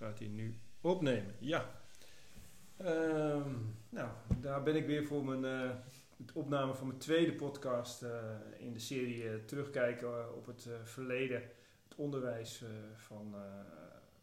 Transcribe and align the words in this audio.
gaat 0.00 0.18
hij 0.18 0.28
nu 0.28 0.58
opnemen. 0.80 1.34
Ja. 1.38 1.70
Ehm, 2.76 3.52
nou, 3.88 4.10
daar 4.40 4.62
ben 4.62 4.76
ik 4.76 4.86
weer 4.86 5.04
voor 5.04 5.24
mijn 5.24 5.44
uh, 5.64 5.70
het 6.16 6.32
opname 6.32 6.74
van 6.74 6.86
mijn 6.86 6.98
tweede 6.98 7.34
podcast 7.34 8.02
uh, 8.02 8.10
in 8.58 8.72
de 8.72 8.78
serie 8.78 9.24
uh, 9.24 9.34
terugkijken 9.44 10.36
op 10.36 10.46
het 10.46 10.68
verleden, 10.84 11.42
het 11.88 11.94
onderwijs 11.94 12.64
van 12.94 13.34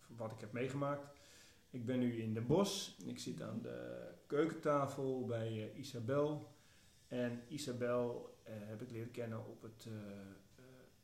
wat 0.07 0.31
ik 0.31 0.39
heb 0.39 0.51
meegemaakt. 0.51 1.05
Ik 1.69 1.85
ben 1.85 1.99
nu 1.99 2.21
in 2.21 2.33
Den 2.33 2.47
Bosch. 2.47 2.99
Ik 3.05 3.19
zit 3.19 3.41
aan 3.41 3.61
de 3.61 4.07
keukentafel 4.27 5.25
bij 5.25 5.71
Isabel. 5.75 6.55
En 7.07 7.41
Isabel 7.47 8.35
heb 8.43 8.81
ik 8.81 8.91
leren 8.91 9.11
kennen 9.11 9.45
op 9.45 9.61
het, 9.61 9.87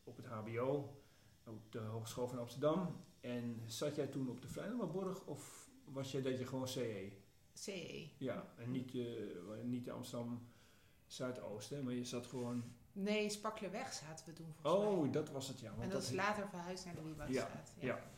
op 0.03 0.17
het 0.17 0.25
HBO, 0.25 1.01
op 1.45 1.71
de 1.71 1.79
Hogeschool 1.79 2.27
van 2.27 2.39
Amsterdam. 2.39 3.03
En 3.23 3.61
zat 3.65 3.95
jij 3.95 4.07
toen 4.07 4.29
op 4.29 4.41
de 4.41 4.47
Vrijlandborg 4.47 5.25
of 5.25 5.69
was 5.85 6.11
jij 6.11 6.21
dat 6.21 6.39
je 6.39 6.45
gewoon 6.45 6.67
CE? 6.67 7.11
CE. 7.53 8.07
Ja, 8.17 8.53
en 8.57 8.71
niet, 8.71 8.93
uh, 8.93 9.05
niet 9.63 9.89
Amsterdam 9.89 10.47
Zuidoosten, 11.05 11.83
maar 11.83 11.93
je 11.93 12.05
zat 12.05 12.27
gewoon... 12.27 12.63
Nee, 12.91 13.29
Spaklerweg 13.29 13.93
zaten 13.93 14.25
we 14.25 14.33
toen 14.33 14.53
volgens 14.61 14.85
oh, 14.85 15.01
mij. 15.01 15.11
dat 15.11 15.29
was 15.29 15.47
het, 15.47 15.59
ja. 15.59 15.69
Want 15.69 15.81
en 15.81 15.89
dat, 15.89 16.03
is 16.03 16.11
later 16.11 16.49
verhuisd 16.49 16.85
naar 16.85 16.95
de 16.95 17.01
Wieboudstraat. 17.01 17.73
Ja, 17.79 17.87
ja. 17.87 17.95
ja. 17.95 18.11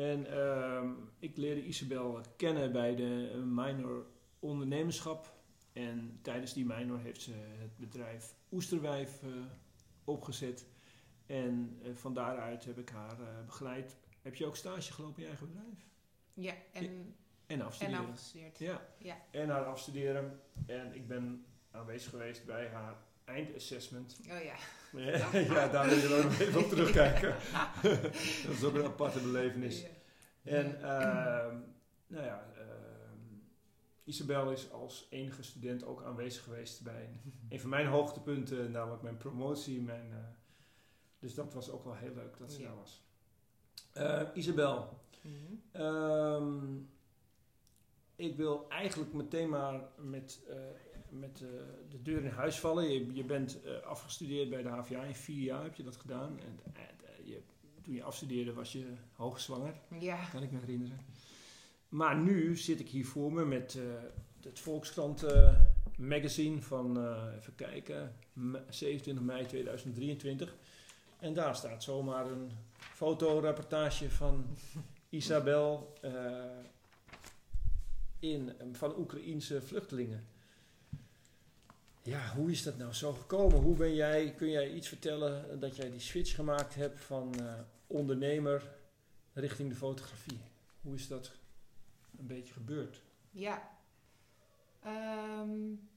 En 0.00 0.26
uh, 0.26 0.90
ik 1.18 1.36
leerde 1.36 1.64
Isabel 1.64 2.20
kennen 2.36 2.72
bij 2.72 2.94
de 2.94 3.42
minor 3.44 4.06
ondernemerschap. 4.38 5.34
En 5.72 6.18
tijdens 6.22 6.52
die 6.52 6.64
minor 6.64 6.98
heeft 6.98 7.22
ze 7.22 7.32
het 7.58 7.76
bedrijf 7.76 8.34
Oesterwijf 8.52 9.22
uh, 9.22 9.30
opgezet. 10.04 10.66
En 11.26 11.78
uh, 11.82 11.94
van 11.94 12.14
daaruit 12.14 12.64
heb 12.64 12.78
ik 12.78 12.88
haar 12.88 13.44
begeleid 13.46 13.96
heb 14.26 14.34
je 14.34 14.46
ook 14.46 14.56
stage 14.56 14.92
gelopen 14.92 15.16
in 15.16 15.22
je 15.22 15.28
eigen 15.28 15.46
bedrijf? 15.46 15.86
Ja, 16.34 16.54
en, 16.72 17.16
en 17.46 17.60
afstuderen. 17.60 18.00
En 18.00 18.10
afgestudeerd. 18.10 18.58
Ja. 18.58 18.86
ja. 18.98 19.16
En 19.30 19.48
haar 19.48 19.64
afstuderen. 19.64 20.40
En 20.66 20.94
ik 20.94 21.08
ben 21.08 21.46
aanwezig 21.70 22.10
geweest 22.10 22.44
bij 22.44 22.68
haar 22.68 22.96
eindassessment. 23.24 24.20
Oh 24.20 24.42
ja. 24.42 24.54
Ja, 24.92 25.38
ja 25.54 25.68
daar 25.68 25.88
wil 25.88 25.98
je 25.98 26.22
nog 26.22 26.38
even 26.38 26.60
op 26.60 26.68
terugkijken. 26.68 27.36
dat 28.46 28.54
is 28.54 28.64
ook 28.64 28.74
een 28.74 28.84
aparte 28.84 29.20
belevenis. 29.20 29.80
Ja. 29.80 29.88
En 30.42 30.66
uh, 30.66 30.82
nou 32.06 32.24
ja, 32.24 32.46
uh, 32.56 32.62
Isabel 34.04 34.50
is 34.50 34.70
als 34.70 35.06
enige 35.10 35.42
student 35.42 35.84
ook 35.84 36.02
aanwezig 36.02 36.42
geweest 36.42 36.82
bij 36.82 37.20
een 37.48 37.60
van 37.60 37.70
mijn 37.70 37.86
hoogtepunten, 37.86 38.70
namelijk 38.70 39.02
mijn 39.02 39.16
promotie. 39.16 39.82
Mijn, 39.82 40.10
uh, 40.10 40.16
dus 41.18 41.34
dat 41.34 41.54
was 41.54 41.70
ook 41.70 41.84
wel 41.84 41.94
heel 41.94 42.14
leuk 42.14 42.38
dat 42.38 42.52
ze 42.52 42.60
ja. 42.60 42.66
daar 42.66 42.76
was. 42.76 43.04
Uh, 43.96 44.22
Isabel, 44.34 45.00
mm 45.22 45.32
-hmm. 45.72 45.82
um, 45.82 46.88
ik 48.16 48.36
wil 48.36 48.66
eigenlijk 48.68 49.12
meteen 49.12 49.48
maar 49.48 49.80
met, 49.96 50.40
uh, 50.48 50.56
met 51.08 51.40
uh, 51.40 51.48
de 51.90 52.02
deur 52.02 52.24
in 52.24 52.30
huis 52.30 52.60
vallen. 52.60 52.92
Je, 52.92 53.14
je 53.14 53.24
bent 53.24 53.58
afgestudeerd 53.84 54.50
bij 54.50 54.62
de 54.62 54.68
HVA 54.68 55.02
in 55.02 55.14
vier 55.14 55.42
jaar, 55.42 55.62
heb 55.62 55.74
je 55.74 55.82
dat 55.82 55.96
gedaan. 55.96 56.40
En, 56.40 56.58
je, 57.24 57.40
toen 57.82 57.94
je 57.94 58.02
afstudeerde 58.02 58.52
was 58.52 58.72
je 58.72 58.86
hoogzwanger, 59.12 59.74
ja. 59.98 60.24
kan 60.24 60.42
ik 60.42 60.52
me 60.52 60.58
herinneren. 60.58 61.00
Maar 61.88 62.16
nu 62.16 62.56
zit 62.56 62.80
ik 62.80 62.88
hier 62.88 63.06
voor 63.06 63.32
me 63.32 63.44
met 63.44 63.78
het 64.42 64.58
Volkskrant 64.58 65.26
magazine 65.98 66.62
van, 66.62 67.14
even 67.36 67.54
kijken, 67.54 68.16
27 68.68 69.24
mei 69.24 69.46
2023. 69.46 70.56
En 71.18 71.34
daar 71.34 71.56
staat 71.56 71.82
zomaar 71.82 72.26
een 72.26 72.50
fotoreportage 72.92 74.10
van 74.10 74.56
Isabel 75.08 75.92
uh, 76.04 76.44
in, 78.18 78.52
van 78.72 78.98
Oekraïense 78.98 79.62
vluchtelingen. 79.62 80.26
Ja, 82.02 82.34
hoe 82.34 82.50
is 82.50 82.62
dat 82.62 82.76
nou 82.76 82.92
zo 82.92 83.12
gekomen? 83.12 83.58
Hoe 83.58 83.76
ben 83.76 83.94
jij, 83.94 84.34
kun 84.34 84.50
jij 84.50 84.72
iets 84.72 84.88
vertellen 84.88 85.60
dat 85.60 85.76
jij 85.76 85.90
die 85.90 86.00
switch 86.00 86.34
gemaakt 86.34 86.74
hebt 86.74 87.00
van 87.00 87.34
uh, 87.40 87.54
ondernemer 87.86 88.62
richting 89.32 89.68
de 89.68 89.74
fotografie? 89.74 90.40
Hoe 90.80 90.94
is 90.94 91.08
dat 91.08 91.32
een 92.18 92.26
beetje 92.26 92.52
gebeurd? 92.52 93.02
Ja. 93.30 93.78
Um, 94.86 95.88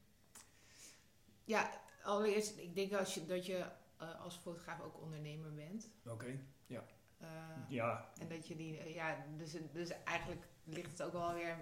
ja, 1.43 1.81
allereerst, 2.03 2.57
ik 2.57 2.75
denk 2.75 2.93
als 2.93 3.13
je, 3.13 3.25
dat 3.25 3.45
je 3.45 3.65
uh, 4.01 4.21
als 4.21 4.35
fotograaf 4.35 4.81
ook 4.81 5.01
ondernemer 5.01 5.53
bent. 5.53 5.89
Oké, 6.03 6.13
okay, 6.13 6.39
ja. 6.69 6.83
Uh, 7.21 7.27
ja. 7.67 8.09
En 8.19 8.27
dat 8.27 8.47
je 8.47 8.55
die, 8.55 8.79
uh, 8.79 8.93
ja, 8.95 9.25
dus, 9.37 9.55
dus 9.71 10.03
eigenlijk 10.03 10.47
ligt 10.63 10.91
het 10.91 11.01
ook 11.01 11.11
wel 11.11 11.33
weer 11.33 11.57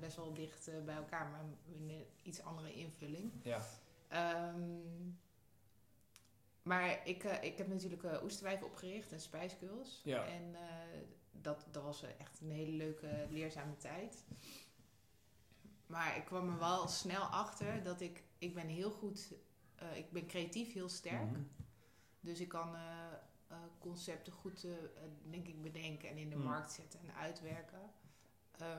best 0.00 0.16
wel 0.16 0.34
dicht 0.34 0.70
bij 0.84 0.94
elkaar, 0.94 1.28
maar 1.28 1.40
een 1.40 2.06
iets 2.22 2.42
andere 2.42 2.72
invulling. 2.72 3.32
Ja. 3.42 3.62
Um, 4.52 5.20
maar 6.62 7.06
ik, 7.06 7.22
ik 7.24 7.58
heb 7.58 7.68
natuurlijk 7.68 8.22
Oesterwijf 8.22 8.62
opgericht 8.62 9.12
en 9.12 9.20
Spice 9.20 9.56
Girls. 9.56 10.00
Ja. 10.04 10.24
En 10.26 10.56
dat, 11.30 11.66
dat 11.70 11.82
was 11.82 12.02
echt 12.02 12.40
een 12.40 12.50
hele 12.50 12.72
leuke, 12.72 13.26
leerzame 13.30 13.76
tijd. 13.76 14.24
Maar 15.86 16.16
ik 16.16 16.24
kwam 16.24 16.52
er 16.52 16.58
wel 16.58 16.88
snel 16.88 17.22
achter 17.22 17.82
dat 17.82 18.00
ik, 18.00 18.22
ik 18.38 18.54
ben 18.54 18.66
heel 18.66 18.90
goed, 18.90 19.34
ik 19.94 20.10
ben 20.10 20.26
creatief 20.26 20.72
heel 20.72 20.88
sterk. 20.88 21.30
Mhm. 21.30 21.42
Dus 22.20 22.40
ik 22.40 22.48
kan 22.48 22.76
uh, 23.52 23.56
uh, 23.56 23.62
concepten 23.78 24.32
goed, 24.32 24.64
uh, 24.64 24.72
denk 25.30 25.46
ik, 25.46 25.62
bedenken 25.62 26.08
en 26.08 26.16
in 26.16 26.30
de 26.30 26.36
Mm. 26.36 26.42
markt 26.42 26.72
zetten 26.72 27.00
en 27.00 27.14
uitwerken. 27.14 27.80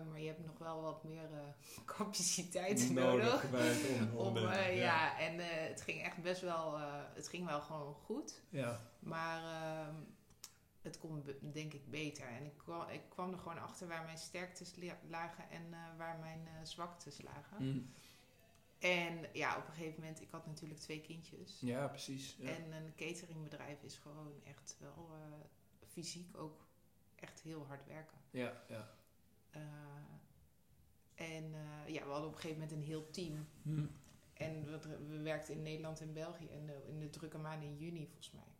maar 0.10 0.20
je 0.20 0.28
hebt 0.28 0.46
nog 0.46 0.58
wel 0.58 0.82
wat 0.82 1.04
meer 1.04 1.30
capaciteit 1.86 2.90
nodig. 2.92 3.44
om, 3.44 4.18
Om, 4.18 4.28
om- 4.38 4.38
ja. 4.38 4.66
ja, 4.66 5.20
en 5.20 5.40
het 5.70 5.82
ging 5.82 6.02
echt 6.04 6.22
best 6.22 6.42
wel, 6.42 6.78
het 7.14 7.28
ging 7.28 7.46
wel 7.46 7.62
gewoon 7.62 7.94
goed. 7.94 8.42
ja. 8.50 8.80
Maar 9.00 9.44
ehm, 9.44 9.96
het 10.82 10.98
kon 10.98 11.24
denk 11.54 11.74
ik 11.74 11.90
beter. 11.90 12.28
En 12.28 12.46
ik 12.46 12.58
kwam, 12.58 12.90
ik 12.90 13.02
kwam 13.10 13.32
er 13.34 13.38
gewoon 13.40 13.60
achter 13.62 13.88
waar 13.88 14.04
mijn 14.04 14.18
sterktes 14.18 14.76
lagen 15.10 15.50
en 15.50 15.70
waar 15.98 16.18
mijn 16.20 16.48
zwaktes 16.68 17.22
lagen. 17.22 17.58
Mm. 17.66 17.94
En 18.80 19.26
ja, 19.34 19.58
op 19.58 19.68
een 19.68 19.74
gegeven 19.74 20.00
moment, 20.00 20.22
ik 20.22 20.30
had 20.32 20.46
natuurlijk 20.46 20.80
twee 20.80 21.02
kindjes. 21.02 21.60
ja, 21.60 21.88
precies. 21.88 22.36
Ja. 22.40 22.50
En 22.50 22.72
een 22.72 22.96
cateringbedrijf 22.96 23.84
is 23.84 23.98
gewoon 23.98 24.34
echt 24.44 24.78
wel 24.80 25.10
uh, 25.12 25.46
fysiek 25.88 26.38
ook 26.38 26.68
echt 27.16 27.42
heel 27.42 27.66
hard 27.66 27.86
werken. 27.86 28.18
ja, 28.30 28.64
ja. 28.68 28.92
Uh, 29.56 29.62
en 31.16 31.44
uh, 31.44 31.94
ja, 31.94 32.04
we 32.04 32.12
hadden 32.12 32.28
op 32.28 32.36
een 32.36 32.42
gegeven 32.42 32.60
moment 32.62 32.72
een 32.72 32.84
heel 32.84 33.10
team. 33.10 33.48
Hm. 33.62 33.86
En 34.34 34.66
we, 34.66 34.98
we 35.08 35.22
werkten 35.22 35.54
in 35.54 35.62
Nederland 35.62 36.02
en 36.02 36.14
België. 36.14 36.48
En 36.48 36.64
uh, 36.68 36.88
in 36.88 37.00
de 37.00 37.10
drukke 37.10 37.38
maanden 37.38 37.68
in 37.68 37.78
juni, 37.78 38.06
volgens 38.06 38.32
mij, 38.32 38.54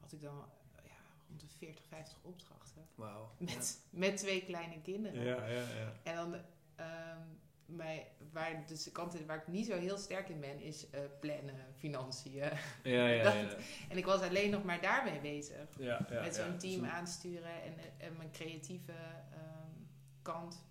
had 0.00 0.12
ik 0.12 0.22
dan 0.22 0.44
ja, 0.84 0.96
rond 1.28 1.40
de 1.40 1.48
40, 1.48 1.84
50 1.84 2.18
opdrachten. 2.22 2.88
Wauw. 2.94 3.30
Met, 3.38 3.80
met 3.90 4.16
twee 4.16 4.44
kleine 4.44 4.80
kinderen. 4.80 5.24
Ja, 5.24 5.46
ja, 5.46 5.68
ja. 5.68 5.92
En 6.02 6.14
dan... 6.14 6.34
Um, 6.34 7.42
mij, 7.66 8.12
waar, 8.32 8.66
dus 8.66 8.82
de 8.84 8.90
kanten 8.92 9.26
waar 9.26 9.36
ik 9.36 9.46
niet 9.48 9.66
zo 9.66 9.78
heel 9.78 9.96
sterk 9.98 10.28
in 10.28 10.40
ben, 10.40 10.60
is 10.60 10.86
uh, 10.94 11.00
plannen, 11.20 11.54
financiën. 11.76 12.32
Ja, 12.32 12.52
ja, 12.82 13.22
Dat- 13.32 13.32
ja. 13.34 13.56
En 13.88 13.96
ik 13.96 14.04
was 14.04 14.20
alleen 14.20 14.50
nog 14.50 14.64
maar 14.64 14.80
daarmee 14.80 15.20
bezig. 15.20 15.78
ja, 15.78 16.06
ja 16.10 16.20
met 16.20 16.34
zo'n 16.34 16.58
team 16.58 16.84
Zo- 16.84 16.90
aansturen 16.90 17.62
en, 17.62 17.74
en 17.98 18.16
mijn 18.16 18.30
creatieve 18.30 18.92
ehm, 19.32 19.70
kant. 20.22 20.64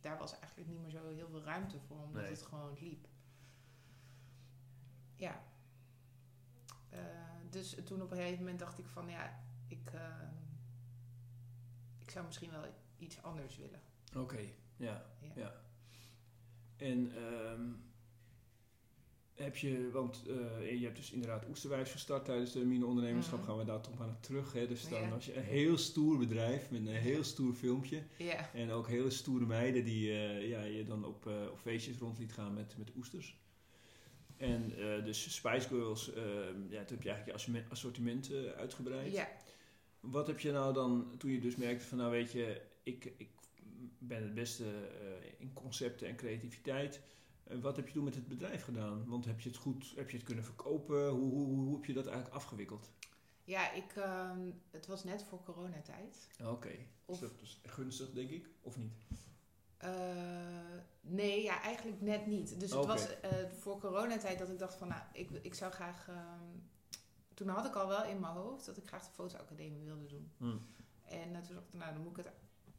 Daar 0.00 0.18
was 0.18 0.38
eigenlijk 0.38 0.68
niet 0.70 0.80
meer 0.80 0.90
zo 0.90 1.08
heel 1.14 1.28
veel 1.28 1.42
ruimte 1.42 1.78
voor, 1.80 1.96
omdat 2.02 2.22
Nee. 2.22 2.30
het 2.30 2.42
gewoon 2.42 2.76
liep. 2.80 3.06
Ja. 5.16 5.42
Eh, 6.90 6.98
dus 7.50 7.76
toen 7.84 8.02
op 8.02 8.10
een 8.10 8.16
gegeven 8.16 8.38
moment 8.38 8.58
dacht 8.58 8.78
ik 8.78 8.86
van 8.86 9.08
ja, 9.08 9.40
ik, 9.68 9.90
ehm, 9.94 10.28
ik 11.98 12.10
zou 12.10 12.24
misschien 12.26 12.50
wel 12.50 12.64
iets 12.98 13.22
anders 13.22 13.56
willen. 13.56 13.80
Oké, 14.16 14.40
Ja. 14.76 15.04
ja. 15.34 15.52
En 16.82 17.12
ehm, 17.16 17.60
heb 19.34 19.56
je, 19.56 19.90
want 19.92 20.22
eh, 20.28 20.78
je 20.78 20.84
hebt 20.84 20.96
dus 20.96 21.10
inderdaad 21.10 21.48
Oesterwijs 21.48 21.90
gestart 21.90 22.24
tijdens 22.24 22.52
de 22.52 22.64
mine-ondernemerschap, 22.64 23.38
Mhm. 23.38 23.48
gaan 23.48 23.58
we 23.58 23.64
daar 23.64 23.80
toch 23.80 23.98
maar 23.98 24.06
naar 24.06 24.20
terug. 24.20 24.52
Hè? 24.52 24.66
Dus 24.66 24.88
dan 24.88 25.10
was 25.10 25.26
je 25.26 25.36
een 25.36 25.42
heel 25.42 25.78
stoer 25.78 26.18
bedrijf 26.18 26.70
met 26.70 26.80
een 26.80 26.86
heel 26.86 27.24
stoer 27.24 27.54
filmpje. 27.54 28.02
En 28.54 28.70
ook 28.70 28.88
hele 28.88 29.10
stoere 29.10 29.46
meiden 29.46 29.84
die 29.84 30.10
eh, 30.10 30.48
ja, 30.48 30.62
je 30.62 30.84
dan 30.84 31.04
op, 31.04 31.26
eh, 31.26 31.32
op 31.50 31.58
feestjes 31.58 31.98
rond 31.98 32.18
liet 32.18 32.32
gaan 32.32 32.54
met, 32.54 32.74
met 32.78 32.90
oesters. 32.96 33.40
En 34.36 34.72
dus 35.04 35.34
Spice 35.34 35.68
Girls, 35.68 36.12
eh, 36.12 36.22
ja, 36.68 36.84
toen 36.84 36.96
heb 36.96 37.02
je 37.02 37.10
eigenlijk 37.10 37.46
je 37.46 37.64
assortiment, 37.68 38.30
uitgebreid. 38.56 39.12
ja. 39.12 39.28
Wat 40.00 40.26
heb 40.26 40.40
je 40.40 40.52
nou 40.52 40.72
dan, 40.74 41.14
toen 41.18 41.30
je 41.30 41.40
dus 41.40 41.56
merkte 41.56 41.84
van 41.86 41.98
nou 41.98 42.10
weet 42.10 42.32
je, 42.32 42.60
ik, 42.82 43.12
ik 43.16 43.28
ben 43.98 44.22
het 44.22 44.34
beste 44.34 44.64
eh, 44.64 45.40
in 45.40 45.52
concepten 45.52 46.08
en 46.08 46.16
creativiteit. 46.16 47.00
Eh, 47.44 47.58
wat 47.58 47.76
heb 47.76 47.86
je 47.86 47.92
toen 47.92 48.04
met 48.04 48.14
het 48.14 48.28
bedrijf 48.28 48.64
gedaan? 48.64 49.06
Want 49.06 49.24
heb 49.24 49.40
je 49.40 49.48
het 49.48 49.58
goed, 49.58 49.92
heb 49.96 50.10
je 50.10 50.16
het 50.16 50.26
kunnen 50.26 50.44
verkopen? 50.44 51.08
Hoe, 51.08 51.30
hoe, 51.32 51.46
hoe, 51.46 51.74
heb 51.74 51.84
je 51.84 51.92
dat 51.92 52.06
eigenlijk 52.06 52.34
afgewikkeld? 52.34 52.90
Ja, 53.44 53.72
ik, 53.72 53.92
ehm, 53.96 54.50
het 54.70 54.86
was 54.86 55.04
net 55.04 55.24
voor 55.24 55.42
coronatijd. 55.42 56.28
Oké. 56.44 56.70
Of- 57.04 57.14
Is 57.14 57.28
dat 57.28 57.38
dus 57.38 57.60
gunstig, 57.66 58.10
denk 58.12 58.30
ik? 58.30 58.48
Of 58.60 58.76
niet? 58.76 58.92
Eh, 59.76 59.90
nee, 61.00 61.42
ja, 61.42 61.60
eigenlijk 61.62 62.00
net 62.00 62.26
niet. 62.26 62.60
Dus 62.60 62.70
het 62.70 62.78
Oké. 62.78 62.86
was 62.86 63.20
eh, 63.20 63.30
voor 63.58 63.78
coronatijd 63.78 64.38
dat 64.38 64.48
ik 64.48 64.58
dacht 64.58 64.74
van, 64.74 64.88
nou, 64.88 65.02
ik, 65.12 65.30
ik 65.30 65.54
zou 65.54 65.72
graag... 65.72 66.08
ehm, 66.08 66.58
toen 67.34 67.48
had 67.48 67.66
ik 67.66 67.74
al 67.74 67.88
wel 67.88 68.04
in 68.04 68.20
mijn 68.20 68.32
hoofd 68.34 68.66
dat 68.66 68.76
ik 68.76 68.86
graag 68.86 69.04
de 69.06 69.12
fotoacademie 69.12 69.84
wilde 69.84 70.06
doen. 70.06 70.32
Hm. 70.36 70.56
En 71.04 71.32
toen 71.42 71.54
dacht 71.54 71.68
ik, 71.68 71.74
nou, 71.78 71.92
dan 71.92 72.02
moet 72.02 72.18
ik 72.18 72.24
het 72.24 72.32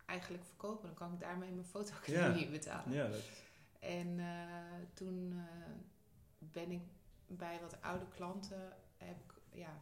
eigenlijk 0.06 0.44
verkopen. 0.46 0.86
Dan 0.86 0.96
kan 0.96 1.14
ik 1.14 1.20
daarmee 1.20 1.52
mijn 1.52 1.66
fotoacademie 1.66 2.50
betalen. 2.60 2.94
Ja, 2.94 3.08
dat, 3.08 3.22
En 3.80 4.20
eh, 4.20 4.26
toen 4.94 5.32
eh, 5.38 5.72
ben 6.40 6.72
ik 6.72 6.82
bij 7.28 7.60
wat 7.62 7.82
oude 7.82 8.08
klanten, 8.08 8.74
heb 8.98 9.16
ik 9.20 9.34
ja, 9.52 9.78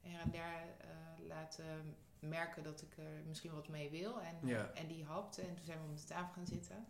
her 0.00 0.20
en 0.20 0.30
der 0.30 0.62
eh, 0.80 1.26
laten 1.28 1.96
merken 2.18 2.62
dat 2.62 2.82
ik 2.82 2.96
er 2.98 3.22
misschien 3.26 3.52
wat 3.54 3.68
mee 3.68 3.90
wil. 3.90 4.20
En, 4.20 4.46
Ja. 4.46 4.70
en 4.74 4.86
die 4.86 5.04
hapte 5.04 5.42
en 5.42 5.54
toen 5.54 5.64
zijn 5.64 5.78
we 5.78 5.84
om 5.88 5.96
de 5.96 6.04
tafel 6.04 6.32
gaan 6.34 6.46
zitten. 6.46 6.86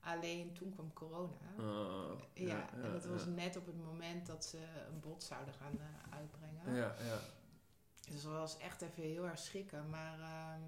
Alleen 0.00 0.52
toen 0.52 0.72
kwam 0.74 0.92
corona. 0.92 1.36
Oh, 1.58 2.20
ja, 2.34 2.70
en 2.72 2.92
dat 2.92 3.04
was 3.04 3.24
net 3.26 3.56
op 3.56 3.66
het 3.66 3.76
moment 3.84 4.26
dat 4.26 4.44
ze 4.44 4.58
een 4.88 5.00
bod 5.00 5.22
zouden 5.24 5.54
gaan 5.54 5.78
uitbrengen. 6.10 6.74
Ja, 6.80 6.94
ja. 7.06 7.18
Dus 8.10 8.22
dat 8.22 8.32
was 8.32 8.56
echt 8.58 8.82
even 8.82 9.02
heel 9.02 9.26
erg 9.26 9.38
schrikken. 9.38 9.90
Maar 9.90 10.20
ehm, 10.20 10.60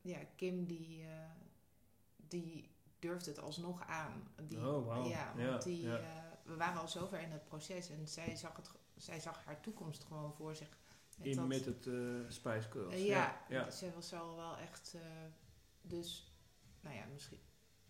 ja, 0.00 0.18
Kim 0.36 0.66
die, 0.66 1.02
eh, 1.04 1.30
die 2.16 2.70
durfde 2.98 3.30
het 3.30 3.40
alsnog 3.40 3.86
aan. 3.86 4.28
Die, 4.42 4.58
Oh, 4.58 4.86
wauw. 4.86 5.08
Ja, 5.08 5.32
Ja, 5.36 5.50
want 5.50 5.62
die, 5.62 5.82
ja. 5.82 5.96
eh, 5.98 6.22
we 6.44 6.56
waren 6.56 6.80
al 6.80 6.88
zover 6.88 7.20
in 7.20 7.30
het 7.30 7.44
proces. 7.44 7.90
En 7.90 8.08
zij 8.08 8.36
zag, 8.36 8.56
het, 8.56 8.70
zij 8.96 9.20
zag 9.20 9.44
haar 9.44 9.60
toekomst 9.60 10.04
gewoon 10.04 10.32
voor 10.34 10.54
zich. 10.56 10.78
In 11.20 11.36
dat- 11.36 11.46
met 11.46 11.64
het 11.64 11.86
eh 11.86 11.94
Spice 12.28 12.70
Girls. 12.70 12.94
ja, 12.94 13.40
ja. 13.48 13.70
zij 13.70 13.92
was 13.92 14.12
al 14.12 14.36
wel 14.36 14.56
echt... 14.56 14.94
dus, 15.82 16.32
nou 16.80 16.96
ja, 16.96 17.04
misschien, 17.12 17.40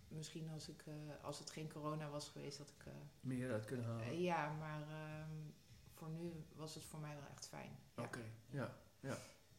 misschien 0.09 0.49
als, 0.51 0.69
ik, 0.69 0.85
als 1.23 1.39
het 1.39 1.51
geen 1.51 1.73
corona 1.73 2.09
was 2.11 2.29
geweest, 2.29 2.59
dat 2.59 2.69
ik... 2.79 2.93
Meer 3.21 3.53
uit 3.53 3.65
kunnen 3.65 3.87
halen. 3.87 4.21
ja, 4.21 4.53
maar 4.53 4.83
ehm, 4.83 5.31
voor 5.95 6.09
nu 6.09 6.45
was 6.55 6.75
het 6.75 6.85
voor 6.85 7.01
mij 7.01 7.15
wel 7.15 7.29
echt 7.31 7.47
fijn. 7.49 7.79
Ja. 7.97 8.03
Oké, 8.03 8.23
ja. 8.51 8.77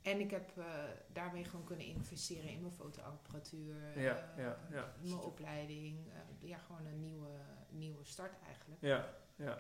En 0.10 0.20
ik 0.20 0.32
heb 0.32 0.58
eh, 0.58 0.66
daarmee 1.14 1.44
gewoon 1.44 1.66
kunnen 1.66 1.86
investeren 1.86 2.50
in 2.50 2.62
mijn 2.62 2.74
fotoapparatuur, 2.74 4.00
Ja, 4.00 4.16
eh, 4.36 4.44
ja, 4.44 4.58
ja. 4.72 4.94
mijn 5.02 5.20
opleiding. 5.20 6.08
eh, 6.10 6.48
ja, 6.50 6.58
gewoon 6.58 6.86
een 6.86 7.00
nieuwe, 7.00 7.30
nieuwe 7.70 8.04
start 8.04 8.34
eigenlijk. 8.46 8.82
Ja, 8.82 9.10
ja. 9.36 9.58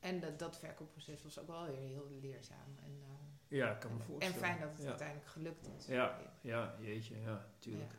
En 0.00 0.20
dat, 0.20 0.38
dat 0.38 0.58
verkoopproces 0.58 1.22
was 1.22 1.38
ook 1.38 1.46
wel 1.46 1.66
weer 1.66 1.76
heel 1.78 2.08
leerzaam. 2.20 2.76
En, 2.84 3.00
Ja, 3.48 3.70
ik 3.74 3.80
kan 3.80 3.92
me 3.92 3.98
en, 3.98 4.04
voorstellen. 4.04 4.34
en 4.34 4.40
fijn 4.40 4.60
dat 4.60 4.70
het 4.72 4.82
ja. 4.82 4.88
uiteindelijk 4.88 5.28
gelukt 5.28 5.68
is. 5.78 5.86
Ja, 5.86 6.18
ja, 6.40 6.74
jeetje, 6.80 7.20
ja, 7.20 7.46
tuurlijk. 7.58 7.92
Ja. 7.92 7.98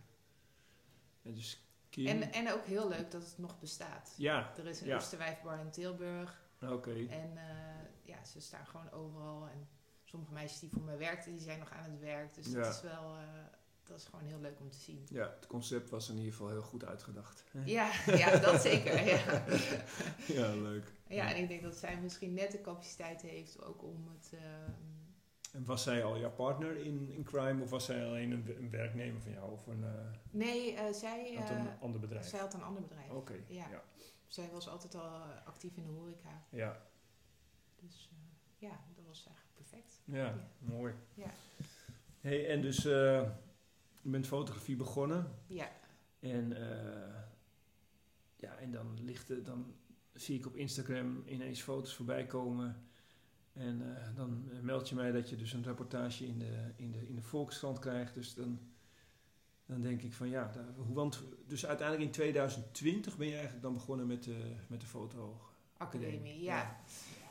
En 1.23 1.33
dus. 1.33 1.67
En, 1.95 2.31
en 2.31 2.51
ook 2.53 2.65
heel 2.65 2.87
leuk 2.89 3.11
dat 3.11 3.23
het 3.23 3.37
nog 3.37 3.59
bestaat. 3.59 4.13
ja, 4.17 4.53
Er 4.57 4.67
is 4.67 4.81
een 4.81 4.87
Ja. 4.87 4.95
Oosterwijfbar 4.95 5.59
in 5.59 5.69
Tilburg. 5.71 6.41
oké. 6.61 7.05
En 7.07 7.37
ja, 8.03 8.23
ze 8.23 8.41
staan 8.41 8.65
gewoon 8.67 8.91
overal. 8.91 9.47
En 9.47 9.67
sommige 10.13 10.33
meisjes 10.33 10.59
die 10.59 10.69
voor 10.69 10.81
mij 10.81 10.97
werkten, 10.97 11.31
die 11.31 11.41
zijn 11.41 11.59
nog 11.59 11.71
aan 11.71 11.91
het 11.91 11.99
werk. 11.99 12.33
Dus 12.33 12.47
Ja. 12.47 12.61
dat 12.61 12.73
is 12.75 12.81
wel... 12.81 13.15
eh, 13.15 13.23
dat 13.83 13.97
is 13.97 14.05
gewoon 14.05 14.25
heel 14.25 14.39
leuk 14.39 14.59
om 14.59 14.69
te 14.69 14.77
zien. 14.77 15.05
Ja, 15.09 15.33
het 15.35 15.47
concept 15.47 15.89
was 15.89 16.09
in 16.09 16.15
ieder 16.17 16.31
geval 16.31 16.49
heel 16.49 16.61
goed 16.61 16.85
uitgedacht. 16.85 17.43
Ja, 17.65 17.91
ja 18.05 18.37
dat 18.37 18.61
zeker. 18.61 19.05
Ja. 19.05 19.45
ja, 20.39 20.55
leuk. 20.55 20.91
ja, 21.07 21.33
en 21.33 21.41
ik 21.41 21.47
denk 21.47 21.61
dat 21.61 21.75
zij 21.75 21.97
misschien 22.01 22.33
net 22.33 22.51
de 22.51 22.61
capaciteit 22.61 23.21
heeft 23.21 23.63
ook 23.63 23.83
om 23.83 24.07
het... 24.07 24.31
ehm, 24.33 24.71
En 25.51 25.65
was 25.65 25.83
zij 25.83 26.03
al 26.03 26.19
jouw 26.19 26.31
partner 26.31 26.77
in, 26.77 27.09
in 27.11 27.23
crime 27.23 27.63
of 27.63 27.69
was 27.69 27.85
zij 27.85 28.05
alleen 28.05 28.31
een, 28.31 28.57
een 28.57 28.69
werknemer 28.69 29.21
van 29.21 29.31
jou 29.31 29.51
of 29.51 29.67
een, 29.67 29.83
eh, 29.83 29.89
nee, 30.31 30.73
eh, 30.75 30.93
zij, 30.93 31.33
had 31.39 31.49
een 31.49 31.67
ander 31.79 31.99
bedrijf? 31.99 32.25
zij 32.27 32.39
had 32.39 32.53
een 32.53 32.63
ander 32.63 32.81
bedrijf. 32.81 33.09
Oké, 33.11 33.35
Ja. 33.47 33.69
ja. 33.69 33.83
Zij 34.27 34.49
was 34.51 34.67
altijd 34.67 34.95
al 34.95 35.21
actief 35.45 35.77
in 35.77 35.83
de 35.83 35.91
horeca. 35.91 36.43
Ja, 36.49 36.81
Dus 37.75 38.09
ja, 38.63 38.79
dat 38.95 39.05
was 39.05 39.25
eigenlijk 39.27 39.55
perfect. 39.55 40.01
ja, 40.05 40.15
Ja. 40.17 40.47
mooi. 40.59 40.93
Ja. 41.13 41.31
Hey, 42.21 42.49
en 42.49 42.61
dus 42.61 42.77
eh, 42.85 43.29
je 44.01 44.09
bent 44.09 44.27
fotografie 44.27 44.75
begonnen 44.75 45.31
Ja, 45.47 45.71
en, 46.19 46.53
eh, 46.71 47.21
ja, 48.35 48.55
en 48.57 48.71
dan, 48.71 48.97
ligt 49.01 49.45
dan 49.45 49.73
zie 50.13 50.37
ik 50.39 50.45
op 50.45 50.55
Instagram 50.55 51.23
ineens 51.25 51.61
foto's 51.61 51.93
voorbij 51.95 52.25
komen. 52.25 52.87
En 53.53 53.97
eh, 53.97 54.15
dan 54.15 54.49
meld 54.61 54.89
je 54.89 54.95
mij 54.95 55.11
dat 55.11 55.29
je 55.29 55.35
dus 55.35 55.53
een 55.53 55.63
rapportage 55.63 56.25
in 56.25 56.39
de, 56.39 56.71
in 56.75 56.91
de, 56.91 57.07
in 57.07 57.15
de 57.15 57.21
Volkskrant 57.21 57.79
krijgt. 57.79 58.13
Dus 58.13 58.33
dan, 58.33 58.59
dan 59.65 59.81
denk 59.81 60.01
ik 60.01 60.13
van 60.13 60.29
ja, 60.29 60.51
daar, 60.51 60.73
hoe- 60.75 60.93
want 60.95 61.23
dus 61.47 61.65
uiteindelijk 61.65 62.07
in 62.07 62.13
2020 62.13 63.17
ben 63.17 63.27
je 63.27 63.33
eigenlijk 63.33 63.63
dan 63.63 63.73
begonnen 63.73 64.07
met 64.07 64.23
de, 64.23 64.55
met 64.67 64.81
de 64.81 64.87
foto. 64.87 65.41
academie, 65.77 66.41
ja. 66.41 66.55
Ja, 66.57 66.79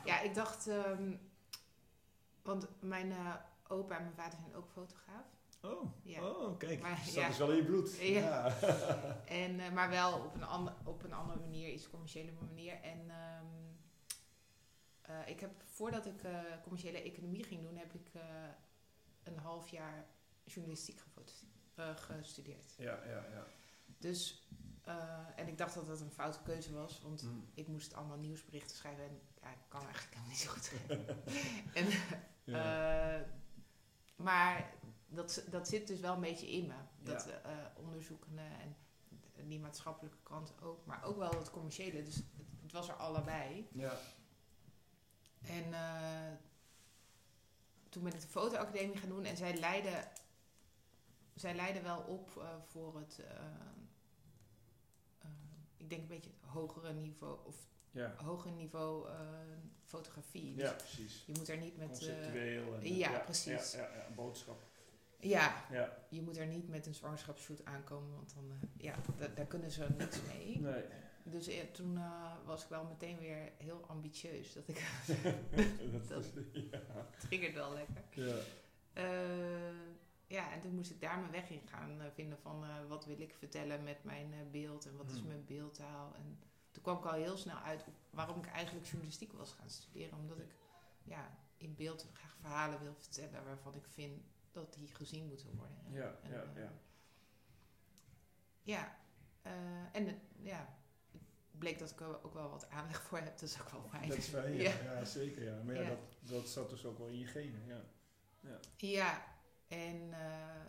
ik 0.03 0.33
dacht... 0.33 0.67
ehm, 0.67 1.15
want 2.41 2.67
mijn 2.79 3.11
eh, 3.11 3.35
opa 3.67 3.95
en 3.97 4.03
mijn 4.03 4.15
vader 4.15 4.39
zijn 4.39 4.55
ook 4.55 4.69
fotograaf. 4.71 5.25
Oh, 5.61 5.91
Ja. 6.03 6.21
oh 6.29 6.57
kijk, 6.57 6.81
Maar, 6.81 7.01
dus 7.05 7.13
ja. 7.13 7.21
dat 7.21 7.31
is 7.31 7.37
wel 7.37 7.49
in 7.49 7.55
je 7.55 7.63
bloed. 7.65 7.97
Ja. 7.99 8.47
En, 9.27 9.59
eh, 9.59 9.71
maar 9.71 9.89
wel 9.89 10.19
op 10.19 10.35
een, 10.35 10.43
ander, 10.43 10.73
op 10.83 11.03
een 11.03 11.13
andere 11.13 11.39
manier, 11.39 11.69
iets 11.69 11.89
commerciële 11.89 12.31
manier. 12.31 12.73
En 12.81 13.09
ehm, 13.09 13.45
eh, 15.01 15.27
ik 15.29 15.39
heb, 15.39 15.51
voordat 15.63 16.05
ik 16.05 16.23
eh, 16.23 16.39
commerciële 16.61 17.01
economie 17.01 17.43
ging 17.43 17.61
doen, 17.61 17.77
heb 17.77 17.93
ik 17.93 18.09
eh, 18.13 18.21
een 19.23 19.37
half 19.37 19.69
jaar 19.69 20.05
journalistiek 20.43 20.99
gefoto- 20.99 21.31
eh, 21.75 21.95
gestudeerd. 21.95 22.73
ja, 22.77 22.99
ja, 23.05 23.25
ja. 23.31 23.45
Dus, 23.97 24.47
eh, 24.83 25.19
en 25.35 25.47
ik 25.47 25.57
dacht 25.57 25.73
dat 25.73 25.87
dat 25.87 25.99
een 26.01 26.11
foute 26.11 26.39
keuze 26.43 26.73
was, 26.73 27.01
want 27.01 27.23
Mm. 27.23 27.49
ik 27.53 27.67
moest 27.67 27.93
allemaal 27.93 28.17
nieuwsberichten 28.17 28.75
schrijven 28.75 29.03
en 29.03 29.21
ja, 29.41 29.49
ik 29.49 29.57
kan 29.67 29.81
eigenlijk 29.81 30.09
helemaal 30.13 30.29
niet 30.31 30.39
zo 30.41 30.49
goed 30.51 30.63
schrijven. 30.63 31.23
en, 31.79 31.87
Ja. 32.43 33.19
eh, 33.19 33.27
maar 34.15 34.73
dat, 35.07 35.43
dat 35.49 35.67
zit 35.67 35.87
dus 35.87 35.99
wel 35.99 36.13
een 36.13 36.21
beetje 36.21 36.51
in 36.51 36.67
me. 36.67 36.75
Dat 37.03 37.25
Ja. 37.25 37.31
eh, 37.49 37.65
onderzoekende 37.83 38.41
en 39.35 39.47
die 39.47 39.59
maatschappelijke 39.59 40.17
kant 40.23 40.61
ook. 40.61 40.85
Maar 40.85 41.03
ook 41.03 41.17
wel 41.17 41.29
het 41.31 41.49
commerciële. 41.51 42.03
Dus 42.03 42.15
het, 42.15 42.25
het 42.61 42.71
was 42.71 42.87
er 42.87 42.95
allebei. 42.95 43.67
ja. 43.71 43.97
En 45.41 45.73
toen 47.89 48.03
ben 48.03 48.13
ik 48.13 48.21
de 48.21 48.27
fotoacademie 48.27 48.97
gaan 48.97 49.09
doen. 49.09 49.25
En 49.25 49.37
zij 49.37 49.57
leidde, 49.57 50.07
zij 51.35 51.55
leidde 51.55 51.81
wel 51.81 51.99
op 52.01 52.29
voor 52.67 52.97
het... 52.99 53.19
eh, 55.83 55.87
eh, 55.87 55.89
ik 55.89 55.89
denk 55.89 56.01
een 56.01 56.07
beetje 56.07 56.29
het 56.41 56.49
hogere 56.49 56.93
niveau... 56.93 57.37
Of 57.45 57.55
Ja. 57.91 58.13
hoger 58.23 58.51
niveau 58.51 59.07
eh, 59.09 59.15
fotografie. 59.85 60.55
Dus 60.55 60.63
ja, 60.63 60.71
precies. 60.73 61.23
je 61.25 61.33
moet 61.37 61.49
er 61.49 61.57
niet 61.57 61.77
met... 61.77 61.87
eh, 61.89 61.97
Conceptueel. 61.97 62.75
en, 62.75 62.95
ja, 62.95 63.19
precies. 63.19 63.71
Ja, 63.71 63.79
ja, 63.81 64.05
een 64.07 64.15
boodschap. 64.15 64.61
ja, 65.19 65.65
Ja, 65.71 65.97
je 66.09 66.21
moet 66.21 66.37
er 66.37 66.45
niet 66.47 66.69
met 66.69 66.85
een 66.85 66.93
zwangerschapsshoot 66.95 67.65
aankomen, 67.65 68.15
want 68.15 68.33
dan, 68.35 68.51
eh, 68.51 68.83
ja, 68.83 68.95
da- 69.17 69.27
daar 69.27 69.45
kunnen 69.45 69.71
ze 69.71 69.87
niks 69.97 70.17
mee. 70.27 70.59
nee. 70.59 70.83
Dus 71.25 71.47
eh, 71.47 71.63
toen 71.71 71.97
eh, 71.97 72.31
was 72.45 72.63
ik 72.63 72.69
wel 72.69 72.83
meteen 72.83 73.17
weer 73.19 73.51
heel 73.57 73.83
ambitieus. 73.87 74.53
Dat 74.53 74.67
ik 74.67 74.75
dat, 76.09 76.25
ja. 76.71 76.81
triggerde 77.27 77.57
wel 77.57 77.73
lekker. 77.73 78.03
Ja. 78.27 78.35
Eh, 78.93 79.75
ja, 80.33 80.51
en 80.51 80.61
toen 80.61 80.75
moest 80.75 80.91
ik 80.91 81.01
daar 81.01 81.19
mijn 81.19 81.31
weg 81.31 81.49
in 81.49 81.67
gaan 81.67 82.01
eh, 82.01 82.07
vinden 82.13 82.37
van 82.39 82.63
eh, 82.63 82.87
wat 82.87 83.05
wil 83.05 83.21
ik 83.21 83.35
vertellen 83.35 83.83
met 83.83 84.03
mijn 84.03 84.33
eh, 84.33 84.39
beeld 84.51 84.85
en 84.85 84.97
wat 84.97 85.11
is 85.11 85.17
Hmm. 85.17 85.27
mijn 85.27 85.45
beeldtaal. 85.45 86.15
En 86.15 86.39
toen 86.71 86.83
kwam 86.83 86.97
ik 86.97 87.05
al 87.05 87.13
heel 87.13 87.37
snel 87.37 87.57
uit 87.57 87.83
op 87.87 87.93
waarom 88.09 88.37
ik 88.37 88.45
eigenlijk 88.47 88.87
journalistiek 88.87 89.33
was 89.33 89.51
gaan 89.51 89.69
studeren. 89.69 90.17
Omdat 90.17 90.39
ik 90.39 90.55
ja, 91.03 91.37
in 91.57 91.75
beeld 91.75 92.07
graag 92.13 92.35
verhalen 92.39 92.81
wil 92.81 92.95
vertellen 92.95 93.45
waarvan 93.45 93.75
ik 93.75 93.87
vind 93.87 94.21
dat 94.51 94.73
die 94.73 94.87
gezien 94.87 95.27
moeten 95.27 95.55
worden. 95.55 95.77
Ja, 95.91 96.15
En, 96.23 96.31
ja, 96.31 96.43
ja. 96.55 96.71
Ja, 98.61 98.97
en 99.91 100.05
het, 100.07 100.17
ja, 100.41 100.77
bleek 101.51 101.79
dat 101.79 101.91
ik 101.91 102.01
er 102.01 102.23
ook 102.23 102.33
wel 102.33 102.49
wat 102.49 102.69
aanleg 102.69 103.01
voor 103.01 103.17
heb, 103.17 103.39
dat 103.39 103.49
is 103.49 103.61
ook 103.61 103.69
wel 103.69 103.87
fijn. 103.89 104.09
Dat 104.09 104.17
is 104.17 104.27
fijn, 104.27 104.53
ja. 104.53 104.61
Ja. 104.83 104.93
ja. 104.93 105.05
zeker. 105.05 105.43
Ja. 105.43 105.63
Maar 105.63 105.75
ja, 105.75 105.81
Ja. 105.81 105.89
Dat, 105.89 105.99
dat 106.19 106.49
zat 106.49 106.69
dus 106.69 106.85
ook 106.85 106.97
wel 106.97 107.07
in 107.07 107.19
je 107.19 107.25
genen. 107.27 107.65
Ja. 107.65 107.81
Ja, 108.77 109.32
en, 109.77 110.13
eh, 110.13 110.65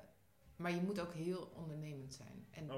maar 0.57 0.71
je 0.71 0.81
moet 0.81 1.01
ook 1.01 1.13
heel 1.13 1.53
ondernemend 1.57 2.15
zijn. 2.15 2.47
En, 2.51 2.71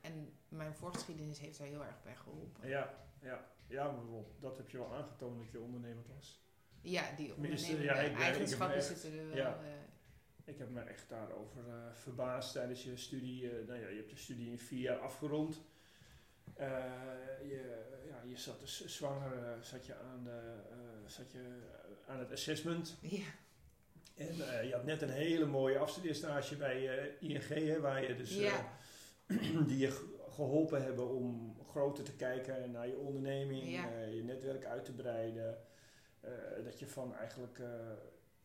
en 0.00 0.32
mijn 0.48 0.74
voorgeschiedenis 0.74 1.38
heeft 1.38 1.58
daar 1.58 1.66
heel 1.66 1.84
erg 1.84 2.02
bij 2.02 2.16
geholpen. 2.16 2.68
Ja, 2.68 2.94
ja. 3.20 3.52
Ja, 3.66 3.90
maar 3.90 4.22
dat 4.40 4.56
heb 4.56 4.68
je 4.68 4.78
wel 4.78 4.94
aangetoond 4.94 5.38
dat 5.38 5.50
je 5.50 5.60
ondernemend 5.60 6.06
was. 6.06 6.42
Ja, 6.80 7.12
die 7.16 7.34
ondernemende 7.34 7.82
ja, 7.82 7.94
ik 7.94 8.12
ik 8.12 8.18
eigenschappen 8.20 8.76
echt- 8.76 8.86
zitten 8.86 9.18
er 9.18 9.26
wel. 9.26 9.36
ja. 9.36 9.58
eh, 9.62 10.52
Ik 10.52 10.58
heb 10.58 10.70
me 10.70 10.80
echt 10.80 11.08
daarover 11.08 11.68
eh, 11.68 11.92
verbaasd 11.92 12.52
tijdens 12.52 12.84
je 12.84 12.96
studie. 12.96 13.52
nou 13.52 13.80
ja, 13.80 13.88
je 13.88 13.96
hebt 13.96 14.10
je 14.10 14.16
studie 14.16 14.50
in 14.50 14.58
vier 14.58 14.80
jaar 14.80 14.98
afgerond. 14.98 15.60
Eh, 16.54 16.66
je, 17.42 17.82
ja, 18.08 18.22
je 18.22 18.36
zat 18.36 18.60
dus 18.60 18.84
zwanger, 18.86 19.64
zat 19.64 19.86
je 19.86 19.96
aan, 19.98 20.24
de, 20.24 20.60
zat 21.06 21.32
je 21.32 21.60
aan 22.06 22.18
het 22.18 22.32
assessment. 22.32 22.96
ja, 23.00 23.24
En 24.14 24.28
eh, 24.58 24.64
je 24.68 24.72
had 24.72 24.84
net 24.84 25.02
een 25.02 25.10
hele 25.10 25.46
mooie 25.46 25.78
afstudeerstage 25.78 26.56
bij 26.56 26.98
eh, 26.98 27.30
ING, 27.30 27.48
hè, 27.48 27.80
waar 27.80 28.02
je 28.08 28.16
dus, 28.16 28.36
Ja. 28.36 28.78
eh, 29.26 29.36
die 29.68 29.78
je 29.78 29.90
ge- 29.90 30.14
geholpen 30.28 30.82
hebben 30.82 31.08
om 31.08 31.56
groter 31.68 32.04
te 32.04 32.16
kijken 32.16 32.70
naar 32.70 32.86
je 32.86 32.96
onderneming, 32.98 33.70
Ja. 33.70 34.00
je 34.02 34.22
netwerk 34.24 34.64
uit 34.64 34.84
te 34.84 34.92
breiden. 34.92 35.58
Dat 36.64 36.78
je 36.78 36.86
van 36.86 37.14
eigenlijk 37.16 37.58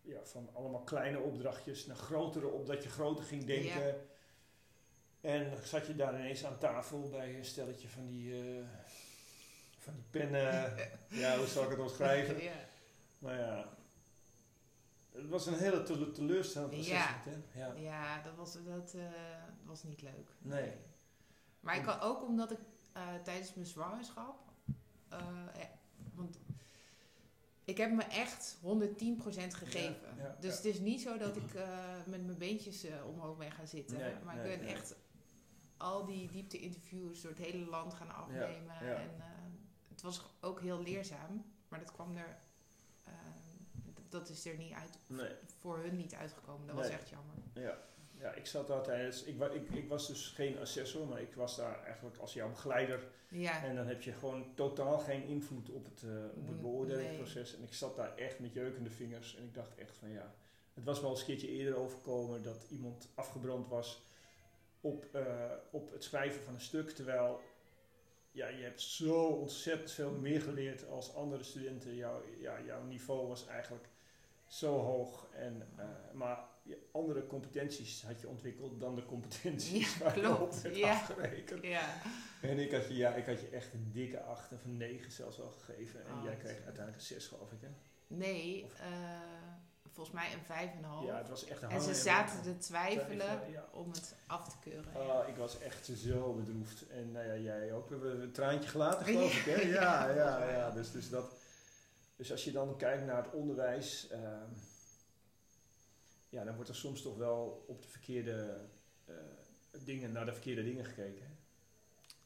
ja, 0.02 0.20
van 0.24 0.50
allemaal 0.54 0.82
kleine 0.84 1.20
opdrachtjes 1.20 1.86
naar 1.86 1.96
grotere 1.96 2.48
op, 2.48 2.66
dat 2.68 2.84
je 2.84 2.90
groter 2.90 3.26
ging 3.26 3.44
denken. 3.46 3.86
Ja. 3.88 3.94
En 5.22 5.52
zat 5.64 5.88
je 5.88 5.96
daar 5.96 6.14
ineens 6.20 6.46
aan 6.46 6.58
tafel 6.58 7.10
bij 7.10 7.36
een 7.36 7.46
stelletje 7.46 7.88
van 7.88 8.08
die, 8.08 8.34
van 9.78 9.94
die 9.94 10.04
pennen. 10.10 10.74
ja, 11.24 11.38
hoe 11.38 11.48
zal 11.48 11.64
ik 11.64 11.70
het 11.70 11.80
omschrijven? 11.80 12.44
ja. 12.44 12.52
Maar 13.20 13.38
ja, 13.38 13.78
het 15.12 15.28
was 15.30 15.46
een 15.46 15.58
hele 15.58 15.84
tele- 15.84 16.12
teleurstellend 16.12 16.72
proces. 16.72 16.90
Ja. 16.92 17.22
Ja. 17.56 17.74
Ja, 17.74 18.22
dat 18.22 18.36
was, 18.36 18.58
dat, 18.66 18.94
eh, 18.94 19.02
was 19.64 19.84
niet 19.84 20.02
leuk. 20.02 20.30
Nee. 20.40 20.72
Maar 21.60 21.76
ik 21.78 21.86
had 21.86 22.02
ook 22.02 22.24
omdat 22.24 22.52
ik 22.52 22.60
eh, 22.94 23.16
tijdens 23.24 23.54
mijn 23.54 23.68
zwangerschap. 23.68 24.40
eh, 25.10 25.18
want 26.14 26.40
ik 27.64 27.78
heb 27.78 27.92
me 27.92 28.04
echt 28.04 28.58
110% 28.62 29.54
gegeven. 29.54 30.16
Ja, 30.18 30.36
dus 30.40 30.56
het 30.56 30.66
is 30.66 30.80
niet 30.80 31.02
zo 31.02 31.18
dat 31.18 31.36
ik 31.36 31.54
met 32.06 32.26
mijn 32.26 32.38
beentjes 32.38 32.86
omhoog 33.08 33.38
ben 33.38 33.52
gaan 33.52 33.68
zitten. 33.68 33.98
Nee, 33.98 34.14
maar 34.24 34.36
nee, 34.36 34.54
ik 34.54 34.60
ben 34.60 34.68
echt 34.68 34.96
al 35.78 36.06
die 36.06 36.32
diepte-interviews 36.32 37.22
door 37.22 37.32
het 37.32 37.40
hele 37.40 37.66
land 37.70 37.94
gaan 37.94 38.12
afnemen. 38.16 38.76
En 38.98 39.24
het 39.90 40.02
was 40.02 40.26
ook 40.42 40.62
heel 40.62 40.82
leerzaam. 40.82 41.46
Maar 41.68 41.80
dat 41.80 41.92
kwam 41.92 42.18
er. 42.18 42.38
Dat 44.10 44.30
is 44.30 44.46
er 44.46 44.58
niet 44.58 44.74
uit, 44.74 45.00
Nee. 45.08 45.32
voor 45.60 45.78
hun 45.78 45.96
niet 45.96 46.14
uitgekomen. 46.14 46.68
Dat 46.68 46.76
was 46.76 46.90
echt 46.90 47.10
jammer. 47.10 47.36
Ja. 47.54 47.78
ja, 48.20 48.32
ik 48.32 48.46
zat 48.46 48.68
daar 48.68 48.84
tijdens. 48.84 49.24
Ik, 49.24 49.42
ik, 49.42 49.70
ik 49.70 49.90
was 49.90 50.08
dus 50.08 50.28
geen 50.28 50.60
assessor, 50.60 51.08
maar 51.08 51.22
ik 51.22 51.34
was 51.34 51.56
daar 51.56 51.84
eigenlijk 51.84 52.18
als 52.18 52.34
jouw 52.34 52.50
begeleider. 52.50 53.04
Ja, 53.30 53.64
En 53.64 53.76
dan 53.76 53.88
heb 53.88 54.02
je 54.02 54.12
gewoon 54.14 54.56
totaal 54.56 55.00
geen 55.00 55.24
invloed 55.24 55.70
op 55.70 55.86
het, 55.86 56.04
eh, 56.04 56.38
op 56.38 56.48
het 56.48 56.62
beoordelingsproces. 56.62 57.56
En 57.56 57.64
ik 57.64 57.74
zat 57.74 57.96
daar 57.96 58.16
echt 58.16 58.40
met 58.40 58.54
jeukende 58.54 58.90
vingers. 58.90 59.36
En 59.36 59.44
ik 59.44 59.54
dacht 59.54 59.76
echt 59.76 59.98
van 59.98 60.10
ja. 60.10 60.34
Het 60.74 60.84
was 60.84 61.02
wel 61.02 61.10
eens 61.10 61.20
een 61.20 61.26
keertje 61.26 61.48
eerder 61.50 61.76
overkomen 61.76 62.44
dat 62.44 62.66
iemand 62.70 63.08
afgebrand 63.16 63.68
was 63.68 64.02
op, 64.82 65.06
eh, 65.12 65.52
op 65.72 65.92
het 65.92 66.04
schrijven 66.04 66.44
van 66.44 66.54
een 66.54 66.62
stuk. 66.62 66.90
Terwijl 66.90 67.42
ja, 68.32 68.48
je 68.48 68.64
hebt 68.64 68.82
zo 68.82 69.26
ontzettend 69.26 69.92
veel 69.92 70.12
meer 70.12 70.42
geleerd 70.42 70.88
als 70.88 71.16
andere 71.16 71.44
studenten. 71.44 71.96
Jouw, 71.96 72.24
ja, 72.40 72.62
jouw 72.62 72.84
niveau 72.84 73.28
was 73.28 73.48
eigenlijk 73.48 73.88
zo 74.50 74.78
hoog. 74.80 75.28
En, 75.34 75.68
eh, 75.78 75.86
maar 76.14 76.40
je 76.64 76.88
andere 76.92 77.28
competenties 77.28 78.04
had 78.06 78.22
je 78.22 78.28
ontwikkeld 78.28 78.80
dan 78.80 78.96
de 78.96 79.06
competenties 79.06 79.98
Ja, 79.98 80.04
waar 80.04 80.16
je 80.16 80.22
klopt. 80.22 80.56
op 80.56 80.62
werd 80.62 80.76
Ja. 80.78 80.92
afgerekend. 80.92 81.64
ja. 81.64 81.82
En 82.42 82.60
ik 82.60 82.72
had, 82.72 82.88
je, 82.88 82.96
ja, 82.96 83.14
ik 83.14 83.26
had 83.26 83.42
je 83.42 83.50
echt 83.50 83.74
een 83.74 83.90
dikke 83.92 84.22
8 84.22 84.52
of 84.52 84.64
een 84.64 84.78
9 84.78 85.12
zelfs 85.12 85.38
wel 85.38 85.52
gegeven. 85.52 86.06
En 86.06 86.14
Oh, 86.14 86.24
jij 86.24 86.36
kreeg 86.36 86.54
uiteindelijk 86.56 86.96
een 86.96 87.02
6 87.02 87.28
geloof 87.28 87.52
ik 87.52 87.62
hè? 87.62 87.68
Nee, 88.08 88.64
Of- 88.66 88.80
eh, 88.80 88.88
volgens 89.92 90.16
mij 90.16 90.34
een 90.34 90.44
5,5. 90.44 91.06
Ja, 91.06 91.18
het 91.18 91.30
was 91.30 91.46
echt 91.46 91.62
een 91.62 91.70
en 91.70 91.82
ze 91.82 91.94
zaten 91.94 92.38
en- 92.38 92.44
te 92.44 92.58
twijfelen 92.58 93.18
twijfelen, 93.18 93.52
ja. 93.52 93.66
om 93.72 93.90
het 93.92 94.16
af 94.28 94.50
te 94.50 94.56
keuren. 94.70 94.94
Ah, 94.96 95.28
ik 95.28 95.36
was 95.36 95.60
echt 95.60 95.86
zo 95.96 96.34
bedroefd. 96.34 96.88
En 96.88 97.12
nou 97.12 97.26
ja, 97.28 97.36
jij 97.36 97.74
ook. 97.74 97.90
We 97.90 97.96
hebben 97.96 98.22
een 98.22 98.32
traantje 98.32 98.70
gelaten, 98.70 99.06
geloof 99.06 99.46
ik, 99.46 99.54
hè? 99.56 99.62
Ja, 99.62 100.08
Ja, 100.16 100.50
ja. 100.52 100.70
Dus, 100.72 100.92
dus, 100.92 101.10
dat, 101.10 101.34
dus 102.20 102.32
als 102.32 102.44
je 102.44 102.52
dan 102.52 102.78
kijkt 102.78 103.06
naar 103.06 103.24
het 103.24 103.34
onderwijs, 103.34 104.08
ehm, 104.08 104.52
ja, 106.30 106.44
dan 106.44 106.56
wordt 106.56 106.70
er 106.70 106.76
soms 106.76 107.02
toch 107.02 107.18
wel 107.18 107.66
op 107.68 107.82
de 107.82 107.88
verkeerde 107.88 108.58
eh, 109.06 109.16
dingen, 109.84 110.12
naar 110.12 110.26
de 110.26 110.32
verkeerde 110.32 110.64
dingen 110.64 110.86
gekeken. 110.86 111.38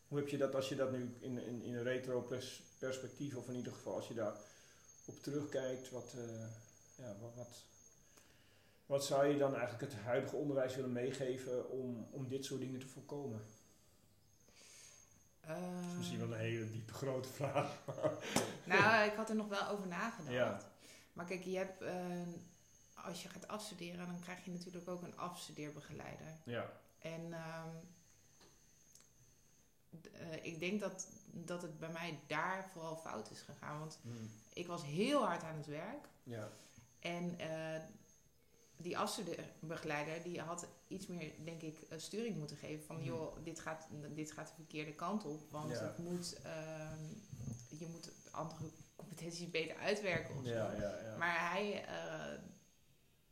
Hoe 0.08 0.18
heb 0.18 0.28
je 0.28 0.38
dat 0.38 0.56
als 0.56 0.70
je 0.70 0.76
dat 0.76 0.92
nu 0.92 1.16
in, 1.20 1.38
in, 1.38 1.62
in 1.64 1.76
een 1.76 1.84
retro 1.84 2.22
pers- 2.22 2.64
perspectief, 2.80 3.36
of 3.36 3.48
in 3.48 3.56
ieder 3.56 3.74
geval 3.74 3.96
als 3.96 4.08
je 4.08 4.14
daar 4.14 4.38
op 5.06 5.16
terugkijkt, 5.22 5.90
wat, 5.90 6.14
eh, 6.18 6.48
ja, 6.96 7.16
wat, 7.20 7.36
wat, 7.36 7.64
wat 8.86 9.06
zou 9.06 9.28
je 9.28 9.38
dan 9.38 9.56
eigenlijk 9.56 9.94
het 9.94 10.02
huidige 10.02 10.36
onderwijs 10.36 10.76
willen 10.76 10.92
meegeven 10.92 11.70
om, 11.70 12.08
om 12.12 12.28
dit 12.28 12.46
soort 12.46 12.60
dingen 12.60 12.80
te 12.80 12.88
voorkomen? 12.88 13.42
Dat 15.48 15.58
is 15.58 15.64
Eh, 15.64 15.98
misschien 15.98 16.20
wel 16.20 16.32
een 16.34 16.40
hele 16.40 16.72
diepe 16.72 16.94
grote 16.94 17.30
vraag. 17.30 17.80
nou, 18.64 19.04
ik 19.10 19.14
had 19.16 19.30
er 19.30 19.36
nog 19.36 19.48
wel 19.48 19.68
over 19.68 19.88
nagedacht. 19.88 20.32
Ja. 20.36 20.60
Maar 21.14 21.26
kijk, 21.26 21.44
je 21.44 21.58
hebt, 21.58 21.82
eh, 21.82 21.96
als 23.06 23.24
je 23.24 23.30
gaat 23.30 23.48
afstuderen, 23.48 24.06
dan 24.06 24.20
krijg 24.20 24.46
je 24.46 24.52
natuurlijk 24.52 24.88
ook 24.88 25.02
een 25.02 25.18
afstudeerbegeleider. 25.18 26.28
Ja, 26.44 26.72
En 27.00 27.34
ehm, 27.34 27.68
eh, 30.14 30.46
ik 30.46 30.60
denk 30.60 30.80
dat, 30.80 31.08
dat 31.32 31.62
het 31.62 31.80
bij 31.80 31.90
mij 31.92 32.20
daar 32.28 32.70
vooral 32.72 32.96
fout 32.98 33.32
is 33.32 33.42
gegaan. 33.42 33.80
Want 33.80 34.00
ik 34.54 34.68
was 34.68 34.84
heel 34.84 35.26
hard 35.26 35.44
aan 35.44 35.58
het 35.58 35.66
werk. 35.68 36.08
ja, 36.24 36.48
En 37.00 37.38
die 38.78 38.98
afstudeerbegeleider 38.98 40.24
die 40.24 40.42
had 40.42 40.68
iets 40.88 41.08
meer, 41.08 41.34
denk 41.44 41.62
ik, 41.62 41.82
eh, 41.82 42.00
sturing 42.00 42.38
moeten 42.38 42.58
geven. 42.58 42.86
Van 42.86 42.96
Mhm. 42.96 43.06
joh, 43.06 43.44
dit 43.44 43.60
gaat, 43.60 43.88
dit 44.16 44.32
gaat 44.32 44.48
de 44.48 44.54
verkeerde 44.56 44.94
kant 44.94 45.26
op. 45.26 45.52
Want 45.52 45.72
Ja. 45.72 45.84
het 45.84 45.98
moet, 45.98 46.42
ehm, 46.44 47.04
je 47.78 47.88
moet 47.88 48.12
andere 48.32 48.70
competenties 48.96 49.50
beter 49.50 49.78
uitwerken 49.78 50.36
of 50.36 50.46
zo. 50.46 50.54
ja, 50.54 50.72
ja, 50.72 50.98
ja. 51.04 51.16
Maar 51.18 51.52
hij 51.52 51.86
eh, 51.86 52.34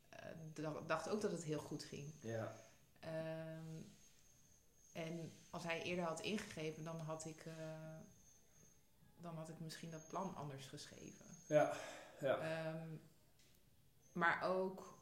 eh, 0.10 0.75
dacht 0.88 1.10
ook 1.10 1.21
dat 1.21 1.31
het 1.31 1.43
heel 1.43 1.60
goed 1.60 1.83
ging. 1.83 2.13
ja. 2.21 2.55
Ehm, 3.00 3.81
en 4.93 5.33
als 5.50 5.63
hij 5.63 5.81
eerder 5.81 6.05
had 6.05 6.19
ingegeven, 6.21 6.83
dan 6.83 7.00
had 7.00 7.25
ik, 7.25 7.43
dan 9.17 9.36
had 9.36 9.50
ik 9.50 9.60
misschien 9.60 9.89
dat 9.89 10.07
plan 10.07 10.36
anders 10.36 10.65
geschreven. 10.65 11.25
ja, 11.48 11.74
ja. 12.19 12.38
Ehm, 12.38 12.88
maar 14.13 14.43
ook, 14.43 15.00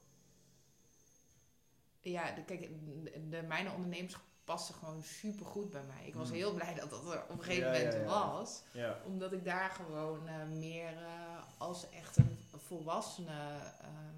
ja, 2.01 2.31
de, 2.31 2.43
kijk, 2.43 2.61
de, 3.03 3.27
de, 3.29 3.41
mijn 3.41 3.71
ondernemerschap 3.71 4.23
paste 4.43 4.73
gewoon 4.73 5.03
super 5.03 5.45
goed 5.45 5.69
bij 5.71 5.83
mij. 5.83 6.07
Ik 6.07 6.13
was 6.15 6.27
Hmm. 6.27 6.37
heel 6.37 6.53
blij 6.53 6.73
dat 6.73 6.89
dat 6.89 7.13
er 7.13 7.23
op 7.23 7.29
een 7.29 7.43
gegeven 7.43 7.67
Ja, 7.67 7.73
ja, 7.73 7.83
moment 7.85 8.09
ja. 8.09 8.29
was. 8.31 8.63
Omdat 9.05 9.31
ik 9.31 9.43
daar 9.45 9.69
gewoon 9.69 10.27
eh, 10.27 10.47
meer 10.47 10.97
eh, 10.97 11.43
als 11.57 11.89
echt 11.89 12.17
een 12.17 12.37
volwassene 12.67 13.59
ehm, 13.81 14.15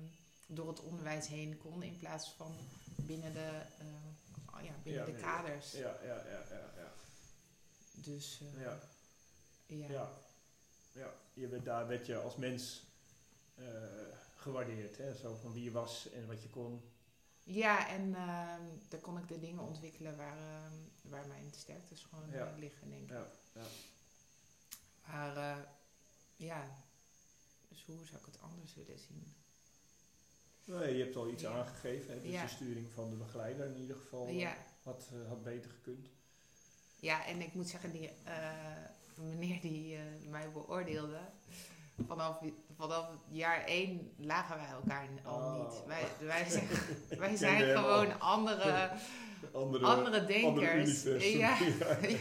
door 0.48 0.68
het 0.68 0.80
onderwijs 0.82 1.28
heen 1.28 1.58
kon. 1.58 1.84
In 1.84 1.98
plaats 1.98 2.30
van 2.38 2.56
binnen 2.96 3.34
de, 3.34 3.62
eh, 3.80 4.56
oh 4.56 4.64
ja, 4.64 4.72
binnen 4.84 5.06
de 5.06 5.14
kaders. 5.14 5.72
Ja, 5.72 5.96
ja, 6.04 6.16
ja, 6.16 6.42
ja, 6.50 6.72
ja. 6.78 6.92
Dus 7.94 8.42
eh, 8.56 8.62
Ja. 8.62 8.80
ja. 9.66 9.88
Ja. 9.90 10.10
ja. 10.92 11.14
Je 11.34 11.48
werd, 11.48 11.66
daar 11.66 11.88
werd 11.88 12.06
je 12.06 12.18
als 12.18 12.36
mens 12.36 12.84
eh, 13.56 13.66
gewaardeerd. 14.36 14.98
Hè? 14.98 15.16
Zo 15.16 15.36
van 15.42 15.54
wie 15.54 15.64
je 15.64 15.72
was 15.72 16.10
en 16.10 16.28
wat 16.28 16.42
je 16.44 16.50
kon. 16.50 16.91
Ja, 17.44 17.88
en 17.90 18.16
ehm, 18.16 18.62
daar 18.90 19.00
kon 19.00 19.18
ik 19.18 19.28
de 19.28 19.40
dingen 19.40 19.64
ontwikkelen 19.64 20.18
waar, 20.18 20.38
ehm, 20.38 20.74
waar 21.02 21.28
mijn 21.28 21.52
sterktes 21.56 22.04
gewoon 22.10 22.30
Ja. 22.32 22.46
eh, 22.46 22.58
liggen, 22.58 22.90
denk 22.90 23.04
ik. 23.04 23.10
Ja, 23.10 23.26
ja. 23.54 23.62
Maar 25.08 25.38
eh, 25.38 25.64
ja, 26.36 26.70
dus 27.70 27.84
hoe 27.86 28.06
zou 28.06 28.20
ik 28.20 28.26
het 28.26 28.42
anders 28.42 28.76
willen 28.76 29.00
zien? 29.00 29.34
Nee, 30.66 30.98
je 30.98 31.04
hebt 31.04 31.16
al 31.16 31.30
iets 31.30 31.46
aangegeven. 31.46 32.14
Hè? 32.14 32.22
Dus 32.22 32.42
de 32.42 32.48
sturing 32.48 32.92
van 32.94 33.10
de 33.10 33.16
begeleider 33.16 33.66
in 33.66 33.78
ieder 33.82 33.96
geval 33.96 34.28
eh, 34.28 34.50
had, 34.84 35.10
eh, 35.14 35.28
had 35.28 35.44
beter 35.44 35.72
gekund. 35.72 36.08
ja, 37.00 37.26
en 37.26 37.42
ik 37.42 37.54
moet 37.54 37.70
zeggen, 37.70 37.92
die 37.92 38.10
meneer 39.16 39.62
die 39.62 39.98
mij 40.30 40.52
beoordeelde, 40.52 41.20
vanaf, 42.08 42.42
vanaf 42.82 43.10
jaar 43.30 43.64
één 43.66 44.12
lagen 44.18 44.56
wij 44.58 44.68
elkaar 44.68 45.08
al 45.24 45.36
Oh. 45.38 45.60
niet. 45.60 45.86
Wij, 45.88 46.04
wij 46.28 46.50
zijn, 46.50 46.68
wij 47.20 47.36
zijn 47.36 47.78
gewoon 47.78 48.20
andere, 48.36 48.90
Andere, 49.54 49.86
andere 49.86 50.26
denkers. 50.26 50.74
universum. 51.06 51.20
ja. 51.40 51.58
ja, 51.60 52.08
ja. 52.08 52.18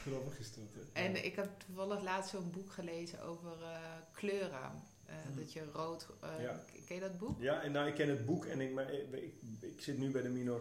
Grappig 0.00 0.38
is 0.38 0.54
dat. 0.54 0.64
hè. 0.72 1.02
En 1.02 1.24
ik 1.24 1.36
heb 1.36 1.48
toevallig 1.66 2.02
laatst 2.02 2.30
zo'n 2.30 2.50
boek 2.50 2.72
gelezen 2.72 3.22
over 3.22 3.52
eh, 3.62 3.78
kleuren. 4.12 4.70
Hmm. 5.06 5.36
Dat 5.36 5.52
je 5.52 5.62
rood... 5.72 6.06
Ja. 6.40 6.60
Ken 6.86 6.94
je 6.94 7.00
dat 7.00 7.18
boek? 7.18 7.40
Ja, 7.40 7.62
en 7.62 7.72
nou, 7.72 7.88
ik 7.88 7.94
ken 7.94 8.08
het 8.08 8.26
boek 8.26 8.44
en 8.44 8.60
ik, 8.60 8.72
maar 8.72 8.92
ik, 8.92 9.12
ik, 9.12 9.34
ik 9.60 9.80
zit 9.80 9.98
nu 9.98 10.10
bij 10.10 10.22
de 10.22 10.28
minor 10.28 10.60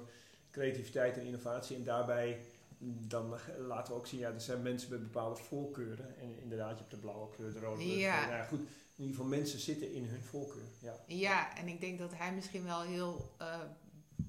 creativiteit 0.51 1.17
en 1.17 1.25
innovatie. 1.25 1.75
En 1.75 1.83
daarbij 1.83 2.39
mm, 2.77 3.07
dan 3.07 3.33
laten 3.57 3.93
we 3.93 3.99
ook 3.99 4.07
zien, 4.07 4.19
ja, 4.19 4.29
er 4.31 4.41
zijn 4.41 4.61
mensen 4.61 4.89
met 4.89 5.01
bepaalde 5.01 5.35
voorkeuren. 5.41 6.15
En 6.19 6.39
inderdaad, 6.41 6.69
je 6.71 6.77
hebt 6.77 6.91
de 6.91 6.97
blauwe 6.97 7.29
kleur, 7.35 7.53
de 7.53 7.59
rode 7.59 7.83
kleur. 7.83 7.97
Ja. 7.97 8.21
Nou 8.25 8.31
ja, 8.37 8.43
goed, 8.43 8.59
in 9.01 9.07
ieder 9.07 9.21
geval 9.23 9.37
mensen 9.37 9.59
zitten 9.59 9.93
in 9.93 10.05
hun 10.05 10.21
voorkeur. 10.23 10.63
Ja, 10.79 10.95
Ja, 11.07 11.57
en 11.57 11.67
ik 11.67 11.81
denk 11.81 11.99
dat 11.99 12.11
hij 12.15 12.33
misschien 12.33 12.63
wel 12.63 12.81
heel 12.81 13.31
eh, 13.37 13.59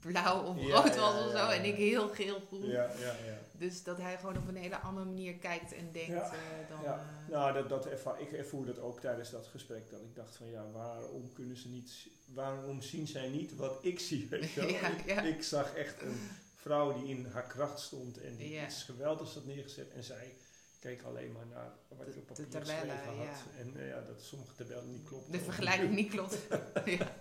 blauw 0.00 0.42
of 0.42 0.56
rood 0.56 0.96
was 0.96 1.24
of 1.24 1.30
zo. 1.30 1.48
En 1.48 1.64
ik 1.64 1.74
heel 1.76 2.08
geel 2.08 2.40
groen. 2.46 2.66
Ja, 2.66 2.90
ja, 2.98 3.06
ja. 3.26 3.38
Dus 3.52 3.82
dat 3.82 3.98
hij 3.98 4.16
gewoon 4.18 4.36
op 4.36 4.48
een 4.48 4.56
hele 4.56 4.78
andere 4.78 5.04
manier 5.06 5.34
kijkt 5.34 5.72
en 5.74 5.92
denkt 5.92 6.08
Ja, 6.08 6.32
eh, 6.32 6.68
dan... 6.68 6.82
ja. 6.82 6.94
eh, 7.26 7.32
Nou, 7.32 7.52
dat, 7.52 7.68
dat 7.68 7.86
erva- 7.86 8.16
ik 8.16 8.32
ervoer 8.32 8.66
dat 8.66 8.78
ook 8.78 9.00
tijdens 9.00 9.30
dat 9.30 9.46
gesprek. 9.46 9.90
Dat 9.90 10.00
ik 10.00 10.14
dacht 10.14 10.36
van 10.36 10.50
ja, 10.50 10.70
waarom 10.72 11.32
kunnen 11.32 11.56
ze 11.56 11.68
niet, 11.68 11.92
waarom 12.34 12.82
zien 12.82 13.06
zij 13.06 13.28
niet 13.28 13.56
wat 13.56 13.78
ik 13.80 14.00
zie? 14.00 14.26
Weet 14.30 14.50
je 14.52 14.60
wel? 14.60 14.70
Ja, 14.80 14.88
ik, 14.88 15.06
ja. 15.06 15.20
ik 15.22 15.42
zag 15.42 15.74
echt 15.74 16.02
een 16.02 16.30
vrouw 16.54 16.92
die 17.00 17.08
in 17.08 17.26
haar 17.32 17.46
kracht 17.46 17.80
stond 17.80 18.20
en 18.20 18.36
die 18.36 18.62
iets 18.64 18.82
geweldigs 18.82 19.34
had 19.34 19.44
neergezet. 19.46 19.90
En 19.90 20.04
zij 20.04 20.34
keek 20.82 21.02
alleen 21.02 21.32
maar 21.32 21.46
naar 21.46 21.70
wat 21.88 22.06
De- 22.06 22.12
je 22.12 22.18
op 22.20 22.28
de 22.28 22.34
papier 22.34 22.48
tabellen, 22.48 22.90
geschreven 22.96 23.16
had. 23.16 23.26
ja. 23.26 23.58
En 23.60 23.76
eh, 23.76 23.88
ja, 23.88 24.00
dat 24.00 24.20
sommige 24.22 24.54
tabellen 24.54 24.90
niet 24.90 25.04
klopten. 25.08 25.32
de 25.32 25.38
vergelijking 25.40 25.94
niet 25.94 26.10
klopt. 26.10 26.38
ja. 26.84 27.12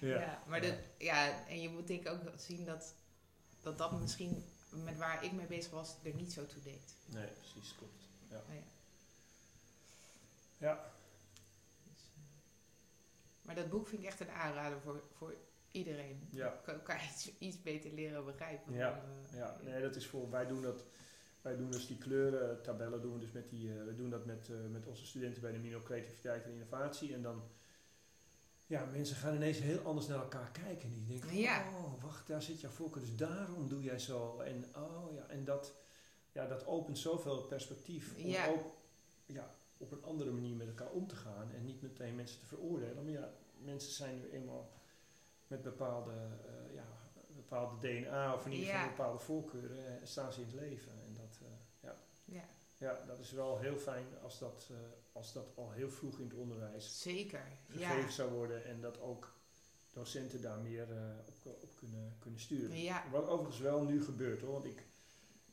Ja. 0.00 0.20
Ja, 0.20 0.42
maar 0.46 0.64
Ja. 0.64 0.70
Dat, 0.70 0.78
ja, 0.98 1.46
en 1.46 1.60
je 1.60 1.68
moet 1.68 1.86
denk 1.86 2.00
ik 2.00 2.08
ook 2.12 2.20
zien 2.36 2.64
dat, 2.64 2.94
dat 3.60 3.78
dat 3.78 4.00
misschien 4.00 4.44
met 4.70 4.96
waar 4.96 5.24
ik 5.24 5.32
mee 5.32 5.46
bezig 5.46 5.70
was 5.72 5.96
er 6.02 6.14
niet 6.14 6.32
zo 6.32 6.46
toe 6.46 6.62
deed. 6.62 6.94
Nee, 7.06 7.26
precies, 7.26 7.74
klopt. 7.78 8.02
Ja. 8.28 8.42
Nou 8.46 8.58
ja. 8.58 8.64
Ja. 10.58 10.92
Dus, 11.84 12.02
eh, 12.14 12.20
maar 13.42 13.54
dat 13.54 13.70
boek 13.70 13.86
vind 13.88 14.02
ik 14.02 14.08
echt 14.08 14.20
een 14.20 14.30
aanrader 14.30 14.80
voor, 14.80 15.02
voor 15.16 15.34
iedereen. 15.70 16.28
Ja. 16.30 16.48
Kan 16.64 16.74
elkaar 16.74 17.04
iets, 17.12 17.30
iets 17.38 17.62
beter 17.62 17.90
leren 17.92 18.24
begrijpen. 18.24 18.72
Ja, 18.74 18.90
dan, 18.90 19.26
eh, 19.30 19.38
Ja, 19.38 19.56
nee, 19.62 19.82
dat 19.82 19.96
is 19.96 20.06
voor. 20.06 20.30
Wij 20.30 20.46
doen 20.46 20.62
dat. 20.62 20.84
Wij 21.42 21.56
doen 21.56 21.70
dus 21.70 21.86
die 21.86 21.98
kleurentabellen 21.98 23.00
doen 23.02 23.12
we 23.12 23.18
dus 23.18 23.32
met 23.32 23.50
die. 23.50 23.72
eh, 23.78 23.84
we 23.84 23.94
doen 23.94 24.10
dat 24.10 24.24
met, 24.26 24.48
eh, 24.50 24.56
met 24.70 24.86
onze 24.86 25.06
studenten 25.06 25.42
bij 25.42 25.52
de 25.52 25.58
Mino 25.58 25.80
Creativiteit 25.82 26.44
en 26.44 26.52
Innovatie. 26.52 27.14
En 27.14 27.22
dan. 27.22 27.42
Ja, 28.66 28.84
mensen 28.84 29.16
gaan 29.16 29.34
ineens 29.34 29.58
heel 29.58 29.80
anders 29.84 30.06
naar 30.06 30.18
elkaar 30.18 30.50
kijken. 30.50 30.90
Die 30.92 31.04
denken, 31.06 31.36
Ja. 31.36 31.64
oh, 31.70 32.02
wacht, 32.02 32.26
daar 32.26 32.42
zit 32.42 32.60
jouw 32.60 32.70
voorkeur. 32.70 33.02
Dus 33.02 33.16
daarom 33.16 33.68
doe 33.68 33.82
jij 33.82 33.98
zo. 33.98 34.38
En 34.40 34.64
oh 34.76 35.12
ja, 35.14 35.26
en 35.28 35.44
dat, 35.44 35.74
ja, 36.32 36.46
dat 36.46 36.66
opent 36.66 36.98
zoveel 36.98 37.42
perspectief. 37.42 38.14
Om 38.16 38.26
Ja. 38.26 38.46
ook 38.48 38.64
ja, 39.26 39.54
op 39.78 39.92
een 39.92 40.02
andere 40.04 40.30
manier 40.30 40.56
met 40.56 40.66
elkaar 40.68 40.90
om 40.90 41.06
te 41.06 41.16
gaan. 41.16 41.50
En 41.52 41.64
niet 41.64 41.82
meteen 41.82 42.14
mensen 42.14 42.40
te 42.40 42.46
veroordelen. 42.46 43.02
Maar 43.04 43.12
ja, 43.12 43.32
mensen 43.58 43.92
zijn 43.92 44.16
nu 44.18 44.30
eenmaal 44.30 44.70
met 45.46 45.62
bepaalde, 45.62 46.12
eh, 46.46 46.74
ja, 46.74 46.84
bepaalde 47.36 47.78
DNA 47.88 48.34
of 48.34 48.46
in 48.46 48.52
ieder 48.52 48.66
geval 48.66 48.82
Ja. 48.82 48.88
bepaalde 48.88 49.18
voorkeuren 49.18 50.06
staan 50.08 50.32
ze 50.32 50.40
in 50.40 50.46
het 50.46 50.56
leven. 50.60 50.92
Ja. 52.30 52.48
ja, 52.76 53.04
dat 53.06 53.18
is 53.18 53.32
wel 53.32 53.58
heel 53.58 53.76
fijn 53.76 54.06
als 54.22 54.38
dat, 54.38 54.68
eh, 54.70 54.76
als 55.12 55.32
dat 55.32 55.56
al 55.56 55.70
heel 55.70 55.90
vroeg 55.90 56.18
in 56.18 56.28
het 56.28 56.34
onderwijs 56.34 57.00
zeker. 57.00 57.46
gegeven 57.68 58.00
Ja. 58.00 58.10
zou 58.10 58.32
worden. 58.32 58.64
En 58.64 58.80
dat 58.80 59.00
ook 59.00 59.38
docenten 59.92 60.42
daar 60.42 60.58
meer 60.58 60.92
eh, 60.92 61.18
op, 61.26 61.62
op 61.62 61.76
kunnen, 61.76 62.16
kunnen 62.18 62.40
sturen. 62.40 62.76
Ja. 62.80 63.04
Wat 63.10 63.28
overigens 63.28 63.60
wel 63.60 63.84
nu 63.84 64.04
gebeurt 64.04 64.40
hoor. 64.40 64.52
Want 64.52 64.64
ik, 64.64 64.84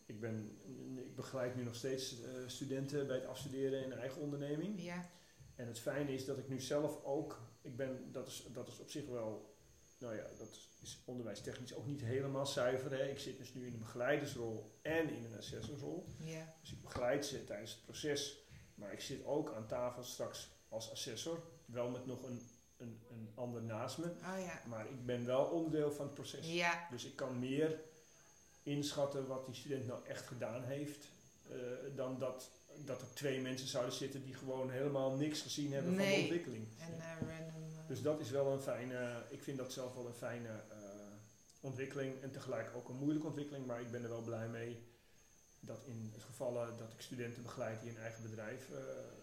ik, 0.06 0.20
ben, 0.20 0.60
ik 0.96 1.16
begeleid 1.16 1.56
nu 1.56 1.64
nog 1.64 1.76
steeds 1.76 2.22
eh, 2.22 2.32
studenten 2.48 3.08
bij 3.08 3.16
het 3.16 3.26
afstuderen 3.26 3.84
in 3.84 3.92
een 3.92 4.00
eigen 4.00 4.22
onderneming. 4.22 4.82
Ja, 4.82 5.10
En 5.56 5.68
het 5.68 5.80
fijne 5.80 6.14
is 6.14 6.26
dat 6.26 6.38
ik 6.38 6.48
nu 6.48 6.60
zelf 6.62 7.04
ook, 7.04 7.42
ik 7.62 7.76
ben, 7.76 8.12
dat 8.12 8.28
is, 8.28 8.48
dat 8.54 8.68
is 8.68 8.80
op 8.80 8.90
zich 8.90 9.06
wel, 9.08 9.57
nou 10.00 10.16
ja, 10.16 10.24
dat 10.38 10.58
is 10.82 11.02
onderwijstechnisch 11.06 11.76
ook 11.76 11.86
niet 11.86 12.02
helemaal 12.02 12.46
zuiver. 12.46 12.92
Hè. 12.92 13.04
Ik 13.10 13.20
zit 13.20 13.38
dus 13.38 13.54
nu 13.54 13.66
in 13.68 13.74
een 13.74 13.80
begeleidersrol 13.80 14.72
en 14.82 15.10
in 15.10 15.24
een 15.24 15.38
assessorsrol. 15.38 16.06
ja, 16.20 16.54
Dus 16.62 16.72
ik 16.72 16.82
begeleid 16.82 17.26
ze 17.26 17.44
tijdens 17.44 17.72
het 17.72 17.84
proces, 17.84 18.38
maar 18.76 18.94
ik 18.94 19.02
zit 19.02 19.26
ook 19.26 19.54
aan 19.54 19.68
tafel 19.68 20.04
straks 20.04 20.50
als 20.70 20.92
assessor, 20.92 21.44
wel 21.66 21.90
met 21.90 22.06
nog 22.06 22.24
een, 22.24 22.42
een, 22.78 23.00
een 23.12 23.30
ander 23.36 23.62
naast 23.64 23.98
me. 23.98 24.06
oh 24.06 24.40
ja. 24.46 24.62
Maar 24.68 24.86
ik 24.90 25.06
ben 25.06 25.26
wel 25.26 25.44
onderdeel 25.46 25.92
van 25.92 26.06
het 26.06 26.14
proces. 26.14 26.48
Ja, 26.54 26.88
Dus 26.92 27.06
ik 27.06 27.16
kan 27.16 27.40
meer 27.40 27.80
inschatten 28.64 29.28
wat 29.28 29.46
die 29.46 29.56
student 29.56 29.88
nou 29.88 30.06
echt 30.06 30.28
gedaan 30.28 30.64
heeft, 30.64 31.06
eh, 31.50 31.56
dan 31.96 32.20
dat, 32.20 32.50
dat 32.86 33.02
er 33.02 33.14
twee 33.14 33.42
mensen 33.42 33.68
zouden 33.68 33.94
zitten 33.94 34.24
die 34.24 34.34
gewoon 34.34 34.70
helemaal 34.70 35.12
niks 35.16 35.42
gezien 35.42 35.72
hebben 35.74 35.96
van 35.96 36.06
de 36.06 36.12
ontwikkeling. 36.22 36.68
en 36.80 37.00
random... 37.00 37.30
eh, 37.30 37.57
Dus 37.88 38.02
dat 38.02 38.20
is 38.20 38.30
wel 38.30 38.52
een 38.54 38.60
fijne, 38.62 39.24
ik 39.30 39.44
vind 39.44 39.58
dat 39.58 39.72
zelf 39.74 39.94
wel 39.96 40.08
een 40.08 40.14
fijne 40.14 40.48
eh, 40.50 40.78
ontwikkeling 41.62 42.22
en 42.22 42.32
tegelijk 42.32 42.72
ook 42.76 42.90
een 42.90 42.96
moeilijke 42.96 43.28
ontwikkeling, 43.28 43.66
maar 43.66 43.82
ik 43.82 43.92
ben 43.92 44.04
er 44.04 44.10
wel 44.10 44.22
blij 44.22 44.48
mee 44.48 44.84
dat 45.60 45.80
in 45.86 46.10
het 46.14 46.24
gevallen 46.24 46.78
dat 46.78 46.92
ik 46.92 47.02
studenten 47.02 47.44
begeleid 47.44 47.82
die 47.82 47.90
een 47.90 47.98
eigen 47.98 48.24
bedrijf 48.24 48.70
eh, 48.72 48.78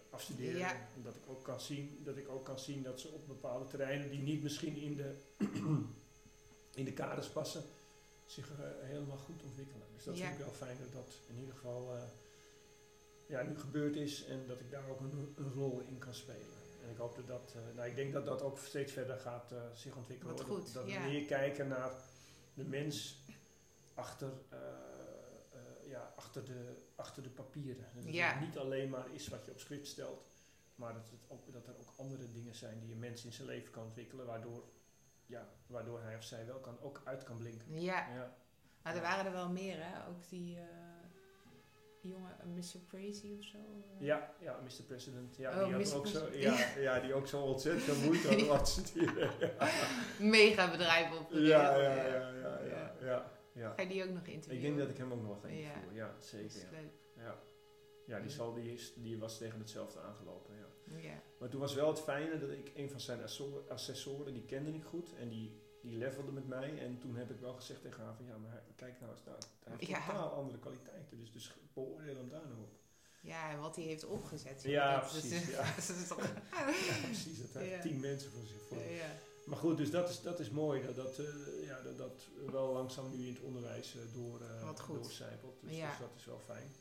afstuderen, 0.09 0.57
Ja. 0.57 0.71
en 0.71 1.01
dat 1.03 1.15
ik 1.15 1.21
ook 1.29 1.43
kan 1.43 1.59
zien 1.61 2.01
dat 2.03 2.17
ik 2.17 2.29
ook 2.29 2.45
kan 2.45 2.59
zien 2.59 2.83
dat 2.83 2.99
ze 2.99 3.07
op 3.07 3.27
bepaalde 3.27 3.67
terreinen 3.67 4.09
die 4.09 4.21
niet 4.21 4.43
misschien 4.43 4.75
in 4.75 4.95
de 4.95 5.15
in 6.79 6.85
de 6.85 6.93
kaders 6.93 7.27
passen, 7.27 7.63
zich 8.25 8.49
eh, 8.51 8.65
helemaal 8.81 9.17
goed 9.17 9.43
ontwikkelen. 9.43 9.87
Dus 9.95 10.03
dat 10.03 10.17
Ja. 10.17 10.25
vind 10.27 10.39
ik 10.39 10.45
wel 10.45 10.53
fijn 10.53 10.77
dat 10.79 10.91
dat 10.93 11.13
in 11.27 11.39
ieder 11.39 11.55
geval 11.55 11.97
ja, 13.27 13.41
nu 13.41 13.57
gebeurd 13.57 13.95
is 13.95 14.25
en 14.25 14.47
dat 14.47 14.59
ik 14.59 14.71
daar 14.71 14.89
ook 14.89 14.99
een, 14.99 15.33
een 15.37 15.53
rol 15.53 15.79
in 15.79 15.97
kan 15.97 16.13
spelen. 16.13 16.63
En 16.85 16.91
ik 16.91 16.97
hoop 16.97 17.15
dat 17.15 17.27
dat, 17.27 17.55
eh, 17.55 17.75
nou 17.75 17.89
ik 17.89 17.95
denk 17.95 18.13
dat 18.13 18.25
dat 18.25 18.41
ook 18.41 18.57
steeds 18.57 18.93
verder 18.93 19.17
gaat 19.17 19.51
eh, 19.51 19.59
zich 19.73 19.95
ontwikkelen. 19.95 20.35
Wat 20.35 20.45
hoor. 20.45 20.55
goed, 20.55 20.73
dat 20.73 20.83
dat 20.83 20.93
ja. 20.93 21.01
we 21.01 21.07
meer 21.07 21.25
kijken 21.25 21.67
naar 21.67 21.91
de 22.53 22.63
mens 22.63 23.23
achter, 23.93 24.31
eh, 24.49 24.59
ja, 25.89 26.13
achter, 26.15 26.45
de, 26.45 26.75
achter 26.95 27.23
de 27.23 27.29
papieren. 27.29 27.85
En 27.85 27.95
dat 27.95 28.13
het 28.13 28.39
niet 28.39 28.57
alleen 28.57 28.89
maar 28.89 29.13
is 29.13 29.27
wat 29.27 29.45
je 29.45 29.51
op 29.51 29.59
script 29.59 29.87
stelt, 29.87 30.25
maar 30.75 30.93
dat, 30.93 31.09
het 31.09 31.25
ook, 31.27 31.53
dat 31.53 31.67
er 31.67 31.77
ook 31.79 31.93
andere 31.97 32.31
dingen 32.31 32.55
zijn 32.55 32.79
die 32.79 32.91
een 32.91 32.99
mens 32.99 33.25
in 33.25 33.33
zijn 33.33 33.47
leven 33.47 33.71
kan 33.71 33.83
ontwikkelen, 33.83 34.25
waardoor, 34.25 34.63
ja, 35.25 35.49
waardoor 35.67 36.01
hij 36.01 36.15
of 36.15 36.23
zij 36.23 36.45
wel 36.45 36.59
kan, 36.59 36.79
ook 36.81 37.01
uit 37.05 37.23
kan 37.23 37.37
blinken. 37.37 37.81
ja, 37.81 38.09
Ja, 38.13 38.37
maar 38.83 38.95
er 38.95 39.01
waren 39.01 39.25
er 39.25 39.31
wel 39.31 39.49
meer 39.49 39.77
hè, 39.79 40.07
ook 40.07 40.29
die... 40.29 40.57
die 42.05 42.13
jongen, 42.13 42.39
eh, 42.39 42.45
Mr. 42.45 42.79
Crazy 42.87 43.35
of 43.39 43.43
zo. 43.45 43.57
eh. 43.57 44.05
ja, 44.05 44.33
ja 44.39 44.59
Mr. 44.63 44.83
President. 44.87 45.35
Ja, 45.37 45.61
Oh, 45.61 45.65
die, 45.65 45.73
had 45.75 45.93
ook 45.95 46.07
zo, 46.07 46.27
ja, 46.33 46.73
ja, 46.77 46.99
die 46.99 47.13
ook 47.13 47.27
zo 47.27 47.41
ontzettend 47.41 48.05
moeite 48.05 48.27
had 48.27 48.47
wat 48.57 48.69
studeren. 48.69 49.31
Mega 50.19 50.71
bedrijf 50.71 51.19
op. 51.19 51.27
Ja, 51.31 51.75
ja, 51.77 51.81
ja, 51.81 52.05
ja, 52.05 52.29
ja, 52.29 52.59
ja, 52.65 52.95
ja, 53.01 53.31
ja. 53.53 53.73
Ga 53.75 53.81
je 53.81 53.87
die 53.87 54.03
ook 54.03 54.09
nog 54.09 54.25
interviewen? 54.25 54.55
Ik 54.55 54.61
denk 54.61 54.77
dat 54.77 54.89
ik 54.89 54.97
hem 54.97 55.11
ook 55.11 55.21
nog 55.21 55.41
ga 55.41 55.47
interviewen. 55.47 55.95
Ja, 55.95 56.07
Dat 56.13 56.25
zeker. 56.25 56.45
is 56.45 56.61
Ja, 56.61 56.67
leuk. 56.71 56.91
ja. 57.17 57.39
ja 58.05 58.19
die, 58.19 58.29
zal, 58.29 58.53
die, 58.53 58.73
is, 58.73 58.93
die 58.97 59.17
was 59.19 59.37
tegen 59.37 59.59
hetzelfde 59.59 59.99
aangelopen. 59.99 60.53
Ja. 61.01 61.21
Maar 61.37 61.49
toen 61.49 61.59
was 61.59 61.73
wel 61.73 61.87
het 61.87 62.01
fijne 62.01 62.37
dat 62.37 62.49
ik 62.49 62.71
een 62.75 62.89
van 62.89 62.99
zijn 62.99 63.21
assessor- 63.23 63.63
assessoren, 63.69 64.33
die 64.33 64.45
kende 64.45 64.71
ik 64.73 64.83
goed 64.83 65.13
en 65.19 65.29
die, 65.29 65.59
die 65.85 65.97
levelde 65.97 66.31
met 66.31 66.47
mij. 66.47 66.79
En 66.79 66.99
toen 66.99 67.15
heb 67.15 67.29
ik 67.29 67.39
wel 67.39 67.53
gezegd 67.53 67.81
tegen 67.81 68.03
haar 68.03 68.15
van 68.15 68.25
ja, 68.25 68.37
maar 68.37 68.63
kijk 68.75 68.99
nou 68.99 69.11
eens, 69.11 69.23
nou, 69.25 69.37
hij 69.63 69.73
heeft 69.77 69.87
Ja. 69.91 70.05
totaal 70.05 70.29
andere 70.31 70.59
kwaliteiten. 70.59 71.17
Dus, 71.19 71.31
dus 71.31 71.53
beoordeel 71.73 72.15
hem 72.15 72.29
daar 72.29 72.47
nou 72.47 72.59
op. 72.61 72.73
ja, 73.21 73.51
en 73.51 73.59
wat 73.59 73.75
hij 73.75 73.85
heeft 73.85 74.05
opgezet. 74.05 74.63
Ja, 74.63 74.99
dat 74.99 75.09
precies, 75.09 75.47
ja. 75.49 75.63
toch- 76.15 76.33
Ja, 76.51 77.01
precies. 77.03 77.37
Dat 77.51 77.61
heeft 77.61 77.81
tien 77.81 77.99
mensen 77.99 78.31
voor 78.31 78.45
zich 78.47 78.61
voor. 78.67 78.77
ja. 78.77 79.11
Maar 79.45 79.57
goed, 79.57 79.77
dus 79.77 79.91
dat 79.91 80.09
is, 80.09 80.21
dat 80.21 80.39
is 80.39 80.49
mooi 80.49 80.81
dat 80.85 80.95
dat, 80.95 81.19
eh, 81.19 81.25
ja, 81.65 81.81
dat 81.81 81.97
dat 81.97 82.27
wel 82.51 82.73
langzaam 82.73 83.09
nu 83.17 83.25
in 83.27 83.33
het 83.33 83.41
onderwijs 83.43 83.95
eh, 83.95 84.01
door, 84.13 84.41
goed. 84.77 85.03
doorcijpelt. 85.03 85.57
Dus, 85.61 85.71
dus 85.71 85.97
dat 85.99 86.09
is 86.17 86.25
wel 86.25 86.39
fijn. 86.45 86.71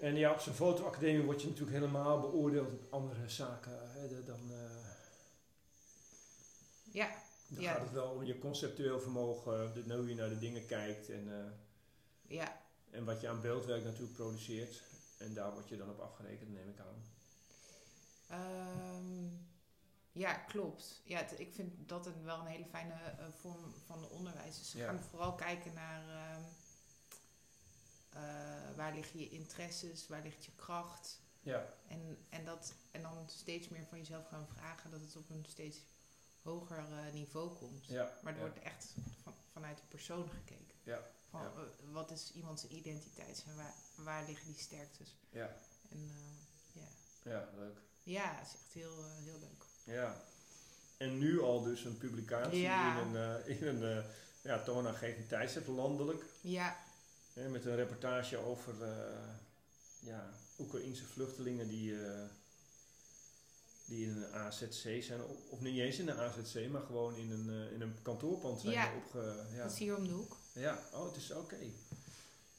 En 0.00 0.14
ja, 0.16 0.32
op 0.32 0.38
zo'n 0.40 0.52
fotoacademie 0.54 1.24
word 1.24 1.42
je 1.42 1.48
natuurlijk 1.48 1.76
helemaal 1.76 2.20
beoordeeld 2.20 2.72
op 2.72 2.80
andere 2.92 3.28
zaken. 3.28 3.90
Hè, 3.92 4.22
dan 4.24 4.40
ja, 6.96 7.22
dan 7.48 7.62
Ja. 7.62 7.72
gaat 7.72 7.80
het 7.82 7.92
wel 7.92 8.10
om 8.10 8.24
je 8.24 8.38
conceptueel 8.38 9.00
vermogen, 9.00 9.74
de, 9.88 9.94
hoe 9.94 10.08
je 10.08 10.14
naar 10.14 10.28
de 10.28 10.38
dingen 10.38 10.66
kijkt 10.66 11.10
en, 11.10 11.38
eh, 11.44 11.50
ja, 12.36 12.60
en 12.90 13.04
wat 13.04 13.20
je 13.20 13.28
aan 13.28 13.40
beeldwerk 13.40 13.84
natuurlijk 13.84 14.12
produceert. 14.12 14.82
En 15.18 15.34
daar 15.34 15.52
word 15.52 15.68
je 15.68 15.76
dan 15.76 15.90
op 15.90 15.98
afgerekend, 15.98 16.52
neem 16.52 16.68
ik 16.68 16.78
aan. 16.78 17.04
Ehm, 18.28 19.28
ja, 20.12 20.34
klopt. 20.34 21.00
Ja, 21.04 21.18
het- 21.18 21.38
ik 21.40 21.54
vind 21.54 21.88
dat 21.88 22.06
een, 22.06 22.24
wel 22.24 22.38
een 22.40 22.46
hele 22.46 22.64
fijne 22.66 22.92
eh, 22.94 23.26
vorm 23.40 23.74
van 23.86 24.08
onderwijs. 24.08 24.58
Dus 24.58 24.70
ze 24.70 24.78
Ja. 24.78 24.86
gaan 24.86 25.00
vooral 25.02 25.34
kijken 25.34 25.72
naar 25.74 26.08
ehm, 26.08 26.42
eh, 28.12 28.76
waar 28.76 28.94
liggen 28.94 29.20
je 29.20 29.28
interesses, 29.28 30.08
waar 30.08 30.22
ligt 30.22 30.44
je 30.44 30.52
kracht. 30.56 31.20
Ja, 31.40 31.74
En, 31.88 32.18
en, 32.28 32.44
dat, 32.44 32.74
en 32.90 33.02
dan 33.02 33.28
steeds 33.28 33.68
meer 33.68 33.86
van 33.88 33.98
jezelf 33.98 34.26
gaan 34.28 34.46
vragen 34.48 34.90
dat 34.90 35.00
het 35.00 35.16
op 35.16 35.30
een 35.30 35.44
steeds 35.48 35.78
hoger 36.46 36.78
eh, 36.78 37.12
niveau 37.12 37.50
komt. 37.56 37.86
ja, 37.86 38.18
Maar 38.22 38.32
er 38.32 38.38
ja. 38.38 38.44
wordt 38.46 38.62
echt 38.62 38.94
van, 39.22 39.34
vanuit 39.52 39.76
de 39.76 39.82
persoon 39.88 40.28
gekeken. 40.30 40.74
Ja, 40.82 41.00
Van, 41.30 41.40
ja. 41.42 41.52
eh, 41.56 41.92
wat 41.92 42.10
is 42.10 42.32
iemands 42.34 42.68
identiteit 42.68 43.44
en 43.48 43.56
waar, 43.56 43.74
waar 43.96 44.24
liggen 44.26 44.46
die 44.46 44.60
sterktes? 44.62 45.16
ja, 45.30 45.56
En 45.90 46.10
eh, 46.10 46.82
ja. 46.82 46.88
ja, 47.30 47.48
leuk. 47.56 47.76
ja, 48.02 48.34
het 48.34 48.46
is 48.46 48.54
echt 48.54 48.72
heel, 48.72 49.04
heel 49.04 49.38
leuk. 49.38 49.64
Ja. 49.96 50.22
En 50.96 51.18
nu 51.18 51.40
al 51.40 51.62
dus 51.62 51.84
een 51.84 51.98
publicatie 51.98 52.60
Ja. 52.60 53.00
in 53.00 53.14
een, 53.14 53.46
in 53.46 53.66
een 53.82 54.04
ja, 54.42 54.62
toonaangevend 54.62 55.28
tijdschrift, 55.28 55.66
landelijk. 55.66 56.24
Ja, 56.40 56.76
met 57.34 57.64
een 57.64 57.74
reportage 57.76 58.36
over 58.36 58.74
ja, 60.00 60.30
Oekraïnse 60.58 61.04
vluchtelingen 61.04 61.68
die, 61.68 61.94
die 63.86 64.06
in 64.06 64.16
een 64.22 64.32
AZC 64.34 65.02
zijn, 65.02 65.20
of, 65.50 65.60
niet 65.60 65.78
eens 65.78 65.98
in 65.98 66.08
een 66.08 66.18
AZC, 66.18 66.68
maar 66.70 66.82
gewoon 66.82 67.14
in 67.16 67.30
een, 67.30 67.48
eh, 67.50 67.72
in 67.72 67.80
een 67.80 67.96
kantoorpand 68.02 68.60
zijn 68.60 68.72
Ja. 68.72 68.92
opge... 68.96 69.44
Ja, 69.54 69.62
Dat 69.62 69.72
is 69.72 69.78
hier 69.78 69.96
om 69.96 70.06
de 70.06 70.12
hoek. 70.12 70.36
ja. 70.52 70.78
oh, 70.92 71.04
het 71.06 71.16
is 71.16 71.30
oké. 71.32 71.56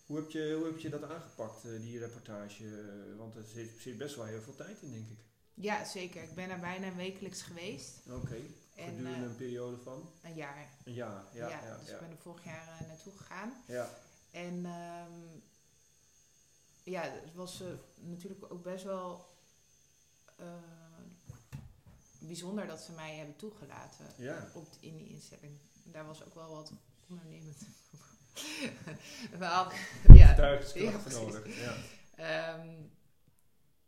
Hoe, 0.05 0.17
heb 0.17 0.29
je, 0.29 0.53
hoe 0.57 0.65
heb 0.65 0.77
je 0.79 0.89
dat 0.89 1.03
aangepakt, 1.03 1.65
eh, 1.65 1.79
die 1.79 1.99
reportage? 1.99 2.85
Want 3.17 3.35
er 3.35 3.43
zit, 3.43 3.71
zit 3.79 3.97
best 3.97 4.15
wel 4.15 4.25
heel 4.25 4.41
veel 4.41 4.55
tijd 4.55 4.81
in, 4.81 4.91
denk 4.91 5.09
ik. 5.09 5.17
Ja, 5.53 5.85
zeker. 5.85 6.23
Ik 6.23 6.35
ben 6.35 6.49
er 6.49 6.59
bijna 6.59 6.95
wekelijks 6.95 7.41
geweest. 7.41 7.99
Oké, 8.09 8.35
En 8.75 8.85
gedurende 8.89 9.17
eh, 9.17 9.21
een 9.29 9.35
periode 9.35 9.77
van 9.77 10.09
een 10.23 10.33
jaar. 10.35 10.67
een 10.83 10.93
jaar. 10.93 11.25
Ja, 11.33 11.49
Ja, 11.49 11.65
ja, 11.65 11.77
dus 11.77 11.89
ik 11.89 11.99
ben 11.99 12.09
er 12.09 12.17
vorig 12.17 12.43
jaar 12.43 12.85
naartoe 12.87 13.17
gegaan. 13.17 13.63
ja. 13.67 13.89
En 14.31 14.65
ehm, 14.65 15.39
ja, 16.83 17.01
het 17.01 17.33
was 17.33 17.63
natuurlijk 17.95 18.51
ook 18.53 18.63
best 18.63 18.83
wel 18.83 19.25
bijzonder 22.19 22.67
dat 22.67 22.81
ze 22.81 22.91
mij 22.91 23.15
hebben 23.15 23.35
toegelaten 23.35 24.05
Ja. 24.17 24.47
op, 24.53 24.67
in 24.79 24.97
die 24.97 25.07
instelling. 25.09 25.57
Daar 25.83 26.05
was 26.05 26.23
ook 26.25 26.33
wel 26.35 26.49
wat 26.55 26.71
ondernemend. 27.09 27.57
wel, 29.39 29.71
ja, 30.13 30.31
Overtuigingskracht 30.31 31.11
Ja, 31.11 31.19
nodig. 31.19 31.59
Ja. 31.59 31.75
Ehm, 32.15 32.69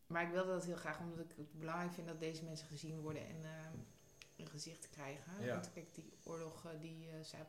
maar 0.07 0.23
ik 0.23 0.31
wilde 0.31 0.51
dat 0.51 0.65
heel 0.65 0.75
graag 0.75 0.99
omdat 0.99 1.19
ik 1.19 1.31
het 1.37 1.59
belangrijk 1.59 1.93
vind 1.93 2.07
dat 2.07 2.19
deze 2.19 2.43
mensen 2.43 2.67
gezien 2.67 2.99
worden 2.99 3.27
en 3.27 3.43
ehm, 3.43 3.77
een 4.37 4.47
gezicht 4.49 4.89
krijgen. 4.89 5.43
Ja. 5.45 5.53
Want 5.53 5.69
kijk, 5.73 5.95
die 5.95 6.13
oorlog, 6.23 6.65
eh, 6.65 6.71
die, 6.81 7.07
eh, 7.09 7.23
zij- 7.23 7.45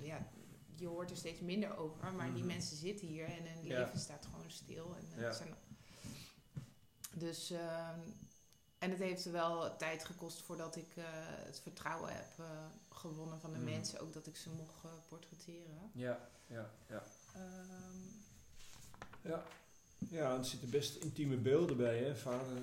ja, 0.00 0.28
je 0.76 0.86
hoort 0.86 1.10
er 1.10 1.16
steeds 1.16 1.40
minder 1.40 1.76
over, 1.76 2.12
maar 2.12 2.26
die 2.32 2.42
Mhm. 2.44 2.46
mensen 2.52 2.76
zitten 2.76 3.06
hier 3.06 3.24
en 3.26 3.46
hun 3.54 3.66
leven 3.66 3.98
staat 4.00 4.26
gewoon 4.26 4.50
stil. 4.50 4.96
En, 4.96 5.06
eh, 5.16 5.20
Ja. 5.20 5.32
zijn, 5.32 5.54
dus, 7.14 7.50
ehm, 7.50 7.98
en 8.78 8.90
het 8.90 8.98
heeft 8.98 9.24
er 9.24 9.32
wel 9.32 9.76
tijd 9.76 10.04
gekost 10.04 10.42
voordat 10.42 10.76
ik 10.76 10.96
eh, 10.96 11.04
het 11.20 11.60
vertrouwen 11.60 12.12
heb 12.14 12.32
eh, 12.38 12.44
gewonnen 12.90 13.40
van 13.40 13.52
de 13.52 13.58
Mhm. 13.58 13.70
mensen, 13.70 14.00
ook 14.00 14.12
dat 14.12 14.26
ik 14.26 14.36
ze 14.36 14.50
mocht 14.50 14.84
eh, 14.84 14.90
portretteren. 15.08 15.90
Ja, 15.92 16.28
ja, 16.46 16.70
ja. 16.88 17.02
Ehm, 17.34 18.00
Ja. 19.22 19.42
ja, 20.10 20.36
er 20.38 20.44
zitten 20.44 20.70
best 20.70 20.96
intieme 20.96 21.36
beelden 21.36 21.76
bij, 21.76 21.98
hè? 21.98 22.16
Vader, 22.16 22.60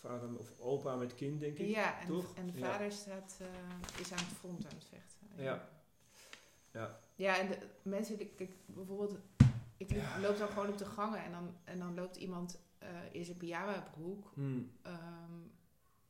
vader 0.00 0.38
of 0.38 0.48
opa 0.60 0.96
met 0.96 1.14
kind, 1.14 1.40
denk 1.40 1.58
ik. 1.58 1.66
Ja, 1.68 2.00
en, 2.00 2.06
toch? 2.06 2.34
en 2.36 2.46
de 2.50 2.58
Ja. 2.58 2.70
vader 2.72 2.92
staat, 2.92 3.36
eh, 3.40 4.00
is 4.00 4.12
aan 4.12 4.18
het 4.18 4.36
front 4.38 4.64
aan 4.66 4.74
het 4.74 4.84
vechten. 4.88 5.42
Ja. 5.44 5.68
Ja. 6.70 7.00
Ja, 7.14 7.38
en 7.38 7.48
de, 7.48 7.58
mensen, 7.82 8.16
die- 8.18 8.32
kijk, 8.36 8.52
bijvoorbeeld, 8.66 9.18
ik 9.76 9.90
Ja. 9.92 10.20
loop 10.20 10.38
dan 10.38 10.48
gewoon 10.48 10.68
op 10.68 10.78
de 10.78 10.84
gangen 10.86 11.24
en 11.24 11.32
dan, 11.32 11.54
en 11.64 11.78
dan 11.78 11.94
loopt 11.94 12.16
iemand 12.16 12.58
eh 12.82 13.14
in 13.14 13.24
zijn 13.24 13.36
pyjama 13.36 13.88
broek 13.92 14.30
Hmm. 14.34 14.72
ehm 14.82 15.40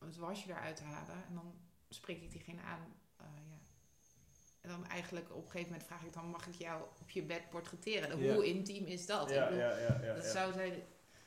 het 0.04 0.16
wasje 0.16 0.50
eruit 0.50 0.80
halen 0.82 1.24
en 1.28 1.34
dan 1.34 1.54
spreek 1.88 2.22
ik 2.22 2.30
diegene 2.30 2.60
aan. 2.62 2.94
eh, 3.16 3.26
ja. 3.50 3.56
En 4.60 4.68
dan 4.70 4.86
eigenlijk 4.86 5.30
op 5.30 5.44
een 5.44 5.50
gegeven 5.50 5.70
moment 5.70 5.86
vraag 5.88 6.02
ik 6.04 6.12
dan, 6.12 6.26
mag 6.26 6.46
ik 6.46 6.54
jou 6.54 6.82
op 7.00 7.10
je 7.10 7.22
bed 7.22 7.48
portretteren? 7.50 8.32
Hoe 8.34 8.46
intiem 8.46 8.84
is 8.86 9.06
dat? 9.06 9.28
Ik 9.30 9.34
Ja, 9.36 9.44
bedoel, 9.44 9.58
ja, 9.60 9.76
ja, 9.78 9.98
ja. 10.02 10.14
dat 10.14 10.24
zou 10.24 10.52
zijn 10.52 10.82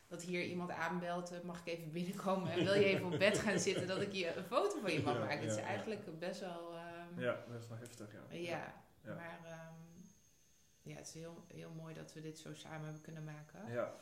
dat 0.08 0.21
hier 0.21 0.43
iemand 0.43 0.71
aanbelt, 0.71 1.31
eh, 1.31 1.39
mag 1.41 1.60
ik 1.60 1.65
even 1.67 1.91
binnenkomen 1.91 2.51
en 2.51 2.63
wil 2.63 2.73
je 2.73 2.86
even 2.86 3.05
op 3.13 3.19
bed 3.19 3.38
gaan 3.39 3.60
zitten 3.60 3.88
dat 3.88 4.01
ik 4.01 4.12
je 4.13 4.36
een 4.36 4.43
foto 4.43 4.79
van 4.79 4.93
je 4.93 5.01
mag 5.01 5.19
maken? 5.19 5.39
het 5.39 5.51
is 5.51 5.58
eigenlijk 5.58 6.19
best 6.19 6.39
wel... 6.39 6.75
ehm, 6.75 7.19
Ja, 7.19 7.43
is 7.60 7.67
wel 7.67 7.77
heftig, 7.77 8.13
ja. 8.13 8.19
ja, 8.38 8.73
Ja. 9.03 9.13
maar 9.15 9.39
ehm, 9.45 9.73
ja, 10.81 10.95
het 10.95 11.08
is 11.08 11.13
heel, 11.13 11.45
heel 11.53 11.71
mooi 11.71 11.93
dat 11.93 12.13
we 12.13 12.21
dit 12.21 12.39
zo 12.39 12.53
samen 12.53 12.84
hebben 12.84 13.01
kunnen 13.01 13.23
maken. 13.23 13.71
Ja, 13.71 13.93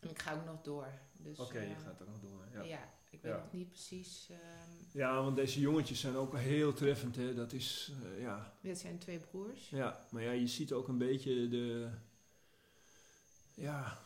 En 0.00 0.10
ik 0.10 0.18
ga 0.18 0.34
ook 0.34 0.44
nog 0.44 0.62
door. 0.62 0.88
Dus, 1.12 1.38
oké, 1.38 1.60
je 1.60 1.74
eh, 1.74 1.80
gaat 1.84 2.00
er 2.00 2.06
nog 2.06 2.20
door. 2.20 2.46
Ja. 2.52 2.62
Ja. 2.62 2.92
ik 3.10 3.22
weet 3.22 3.32
nog 3.32 3.52
niet 3.52 3.68
precies. 3.68 4.28
ehm, 4.30 4.98
ja, 4.98 5.22
want 5.22 5.36
deze 5.36 5.60
jongetjes 5.60 6.00
zijn 6.00 6.16
ook 6.16 6.36
heel 6.36 6.72
treffend, 6.72 7.16
hè. 7.16 7.34
Dat 7.34 7.52
is, 7.52 7.92
eh, 8.02 8.20
ja... 8.22 8.52
dit 8.60 8.78
zijn 8.78 8.98
twee 8.98 9.18
broers. 9.18 9.68
Ja, 9.68 10.06
maar 10.10 10.22
ja, 10.22 10.30
je 10.30 10.46
ziet 10.46 10.72
ook 10.72 10.88
een 10.88 10.98
beetje 10.98 11.48
de... 11.48 11.88
Ja... 13.54 13.98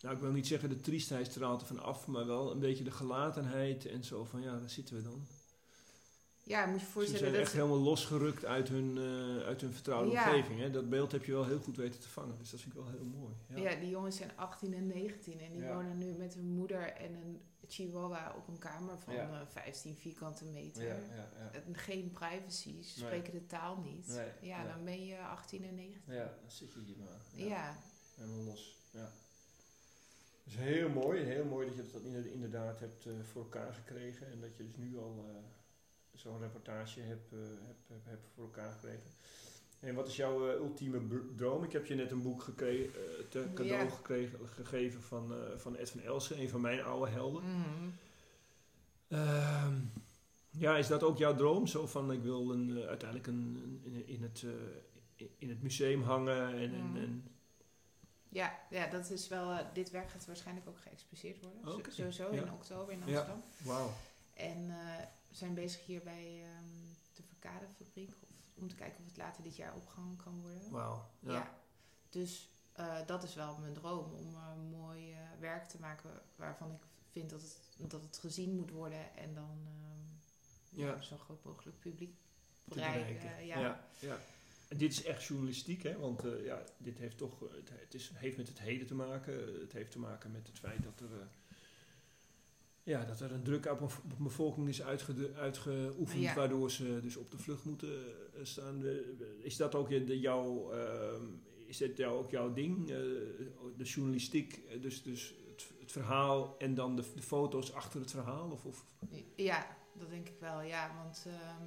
Nou, 0.00 0.14
ik 0.14 0.20
wil 0.20 0.32
niet 0.32 0.46
zeggen 0.46 0.68
de 0.68 0.80
triestheid 0.80 1.26
straalt 1.26 1.60
er 1.60 1.66
van 1.66 1.82
af, 1.82 2.06
maar 2.06 2.26
wel 2.26 2.50
een 2.50 2.58
beetje 2.58 2.84
de 2.84 2.90
gelatenheid 2.90 3.86
en 3.86 4.04
zo 4.04 4.24
van, 4.24 4.40
ja, 4.42 4.58
daar 4.58 4.70
zitten 4.70 4.96
we 4.96 5.02
dan. 5.02 5.26
Ja, 6.48 6.66
moet 6.66 6.74
je 6.74 6.80
je 6.80 6.86
Ze 6.86 6.92
voorstellen 6.92 7.18
zijn 7.20 7.32
dat... 7.32 7.40
echt 7.42 7.52
helemaal 7.52 7.78
losgerukt 7.78 8.44
uit 8.44 8.68
hun, 8.68 8.96
eh, 8.98 9.46
uit 9.46 9.60
hun 9.60 9.72
vertrouwde 9.72 10.10
Ja. 10.10 10.26
omgeving. 10.34 10.60
Hè? 10.60 10.70
Dat 10.70 10.88
beeld 10.88 11.12
heb 11.12 11.24
je 11.24 11.32
wel 11.32 11.44
heel 11.46 11.58
goed 11.58 11.76
weten 11.76 12.00
te 12.00 12.08
vangen. 12.08 12.38
Dus 12.38 12.50
dat 12.50 12.60
vind 12.60 12.74
ik 12.74 12.80
wel 12.80 12.90
heel 12.90 13.04
mooi. 13.04 13.34
Ja. 13.48 13.70
ja. 13.70 13.80
die 13.80 13.88
jongens 13.90 14.16
zijn 14.16 14.30
18 14.36 14.74
en 14.74 14.86
19 14.86 15.40
en 15.40 15.52
die 15.52 15.62
Ja. 15.62 15.74
wonen 15.74 15.98
nu 15.98 16.12
met 16.12 16.34
hun 16.34 16.44
moeder 16.54 16.82
en 16.92 17.14
een 17.14 17.40
chihuahua 17.68 18.34
op 18.36 18.48
een 18.48 18.58
kamer 18.58 18.98
van 18.98 19.14
Ja. 19.14 19.40
eh, 19.40 19.46
15 19.46 19.96
vierkante 19.96 20.44
meter. 20.44 20.88
En 21.52 21.74
Geen 21.76 22.10
privacy, 22.10 22.82
ze 22.82 22.98
spreken 22.98 23.32
de 23.32 23.46
taal 23.46 23.76
niet. 23.76 24.06
Nee, 24.08 24.28
ja, 24.40 24.64
dan 24.66 24.84
ben 24.84 25.06
je 25.06 25.18
18 25.18 25.64
en 25.64 25.74
19. 25.74 26.14
Ja, 26.14 26.24
dan 26.40 26.50
zit 26.50 26.72
je 26.72 26.80
hier 26.80 26.96
maar. 26.98 27.20
Ja, 27.46 27.76
Helemaal 28.14 28.44
los. 28.44 28.76
Ja. 28.90 29.10
Dus 30.44 30.54
heel 30.56 30.88
mooi. 30.88 31.22
Heel 31.22 31.44
mooi 31.44 31.66
dat 31.66 31.76
je 31.76 31.90
dat 31.92 32.02
inder- 32.02 32.32
inderdaad 32.32 32.80
hebt 32.80 33.06
eh, 33.06 33.12
voor 33.32 33.42
elkaar 33.42 33.72
gekregen. 33.74 34.30
En 34.30 34.40
dat 34.40 34.56
je 34.56 34.62
dus 34.64 34.76
nu 34.76 34.98
al 34.98 35.24
eh, 35.28 35.34
zo'n 36.16 36.38
reportage 36.40 37.00
hebt, 37.00 37.32
eh, 37.32 37.38
hebt, 37.66 37.88
hebt, 37.88 38.04
hebt 38.04 38.26
voor 38.34 38.44
elkaar 38.44 38.72
gekregen. 38.72 39.10
En 39.80 39.94
wat 39.94 40.08
is 40.08 40.16
jouw 40.16 40.48
eh, 40.48 40.54
ultieme 40.60 41.00
droom? 41.36 41.64
Ik 41.64 41.72
heb 41.72 41.86
je 41.86 41.94
net 41.94 42.10
een 42.10 42.22
boek 42.22 42.42
gekregen, 42.42 42.94
eh, 42.94 43.24
te 43.28 43.46
cadeau 43.54 43.82
Ja. 43.84 43.90
gekregen, 43.90 44.38
gegeven 44.48 45.02
van, 45.02 45.34
van 45.56 45.76
Ed 45.76 45.90
van 45.90 46.00
Elsen, 46.00 46.40
een 46.40 46.48
van 46.48 46.60
mijn 46.60 46.82
oude 46.82 47.10
helden. 47.10 47.42
Mhm. 47.42 47.88
Ehm, 49.08 49.74
ja, 50.50 50.76
is 50.76 50.86
dat 50.86 51.02
ook 51.02 51.18
jouw 51.18 51.34
droom? 51.34 51.66
Zo 51.66 51.86
van, 51.86 52.12
ik 52.12 52.22
wil 52.22 52.50
een, 52.50 52.78
uiteindelijk 52.86 53.26
een, 53.28 53.80
een- 53.84 54.06
in, 54.08 54.22
het, 54.22 54.44
in 55.38 55.48
het 55.48 55.62
museum 55.62 56.02
hangen 56.02 56.46
en... 56.48 56.74
en, 56.74 56.86
Mhm. 56.90 56.96
en 56.96 57.30
Ja, 58.28 58.58
ja, 58.70 58.86
dat 58.86 59.10
is 59.10 59.28
wel. 59.28 59.58
dit 59.72 59.90
werk 59.90 60.10
gaat 60.10 60.26
waarschijnlijk 60.26 60.68
ook 60.68 60.78
geëxposeerd 60.78 61.40
worden. 61.42 61.74
Oké, 61.74 61.90
Sowieso 61.90 62.34
ja. 62.34 62.42
in 62.42 62.52
oktober 62.52 62.92
in 62.92 62.98
Ja. 62.98 63.04
Amsterdam. 63.04 63.42
wauw. 63.64 63.92
En 64.34 64.70
we 65.36 65.42
zijn 65.42 65.54
bezig 65.54 65.86
hier 65.86 66.02
bij 66.02 66.42
ehm, 66.42 66.64
de 67.14 67.22
Verkadefabriek 67.22 68.10
of, 68.22 68.28
om 68.54 68.68
te 68.68 68.74
kijken 68.74 68.98
of 68.98 69.06
het 69.06 69.16
later 69.16 69.42
dit 69.42 69.56
jaar 69.56 69.74
opgehangen 69.74 70.16
kan 70.16 70.40
worden. 70.40 70.70
Wauw. 70.70 71.10
Ja. 71.20 71.32
Ja. 71.32 71.58
Dus 72.10 72.50
eh, 72.72 73.06
dat 73.06 73.22
is 73.22 73.34
wel 73.34 73.58
mijn 73.58 73.72
droom 73.72 74.12
om 74.12 74.34
eh, 74.34 74.78
mooi 74.78 75.12
eh, 75.12 75.18
werk 75.40 75.68
te 75.68 75.80
maken 75.80 76.10
waarvan 76.36 76.72
ik 76.72 76.80
vind 77.10 77.30
dat 77.30 77.42
het, 77.42 77.58
dat 77.90 78.02
het 78.02 78.18
gezien 78.18 78.56
moet 78.56 78.70
worden 78.70 79.16
en 79.16 79.34
dan 79.34 79.58
ehm, 79.66 80.80
ja. 80.80 81.00
Zo 81.00 81.16
groot 81.16 81.44
mogelijk 81.44 81.78
publiek 81.78 82.16
bereiken. 82.64 83.14
bereiken. 83.14 83.46
ja. 83.46 83.60
ja. 83.60 83.88
ja. 83.98 84.18
En 84.68 84.76
dit 84.76 84.92
is 84.92 85.02
echt 85.02 85.24
journalistiek, 85.24 85.82
hè? 85.82 85.98
Want 85.98 86.22
ja, 86.44 86.62
dit 86.78 86.98
heeft 86.98 87.18
toch, 87.18 87.40
het, 87.40 87.70
het 87.72 87.94
is, 87.94 88.10
heeft 88.14 88.36
met 88.36 88.48
het 88.48 88.58
heden 88.58 88.86
te 88.86 88.94
maken. 88.94 89.60
Het 89.60 89.72
heeft 89.72 89.90
te 89.90 89.98
maken 89.98 90.30
met 90.30 90.46
het 90.46 90.58
feit 90.58 90.82
dat 90.82 91.00
er, 91.00 91.28
ja, 92.86 93.04
dat 93.04 93.20
er 93.20 93.32
een 93.32 93.42
druk 93.42 93.66
op 93.66 93.80
een, 93.80 93.90
bevolking 94.18 94.68
is 94.68 94.82
uitge, 94.82 95.32
uitgeoefend, 95.36 96.22
Ja. 96.22 96.34
waardoor 96.34 96.70
ze 96.70 97.00
dus 97.02 97.16
op 97.16 97.30
de 97.30 97.38
vlucht 97.38 97.64
moeten 97.64 97.88
eh, 98.34 98.40
staan. 98.42 98.82
Is 99.40 99.56
dat 99.56 99.74
ook 99.74 99.88
de, 99.88 100.20
jouw, 100.20 100.72
ehm, 100.72 101.22
is 101.66 101.76
dit 101.76 101.96
jou, 101.96 102.18
ook 102.18 102.30
jouw 102.30 102.52
ding? 102.52 102.90
Eh, 102.90 102.96
de 103.76 103.84
journalistiek, 103.84 104.60
eh, 104.68 104.82
dus, 104.82 105.02
dus 105.02 105.34
het, 105.48 105.70
het 105.80 105.92
verhaal 105.92 106.54
en 106.58 106.74
dan 106.74 106.96
de, 106.96 107.04
de 107.14 107.22
foto's 107.22 107.72
achter 107.72 108.00
het 108.00 108.10
verhaal? 108.10 108.50
Of, 108.50 108.64
of? 108.64 108.84
Ja, 109.36 109.76
dat 109.98 110.10
denk 110.10 110.28
ik 110.28 110.40
wel. 110.40 110.60
Ja, 110.60 110.94
want 111.02 111.24
ehm, 111.26 111.62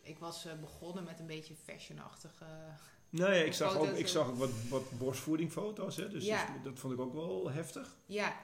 ik 0.00 0.18
was 0.18 0.46
begonnen 0.60 1.04
met 1.04 1.20
een 1.20 1.26
beetje 1.26 1.54
fashionachtige. 1.54 2.44
Nee, 3.08 3.44
ik 3.46 3.52
zag 3.52 3.76
ook, 3.76 3.86
ik 3.86 4.06
zag 4.08 4.28
ook 4.28 4.36
wat, 4.36 4.50
wat 4.68 4.98
borstvoedingfoto's, 4.98 5.96
hè? 5.96 6.08
Dus, 6.08 6.24
Ja. 6.24 6.52
dus 6.52 6.62
dat 6.62 6.78
vond 6.78 6.92
ik 6.92 7.00
ook 7.00 7.12
wel 7.12 7.50
heftig. 7.50 7.96
Ja. 8.06 8.36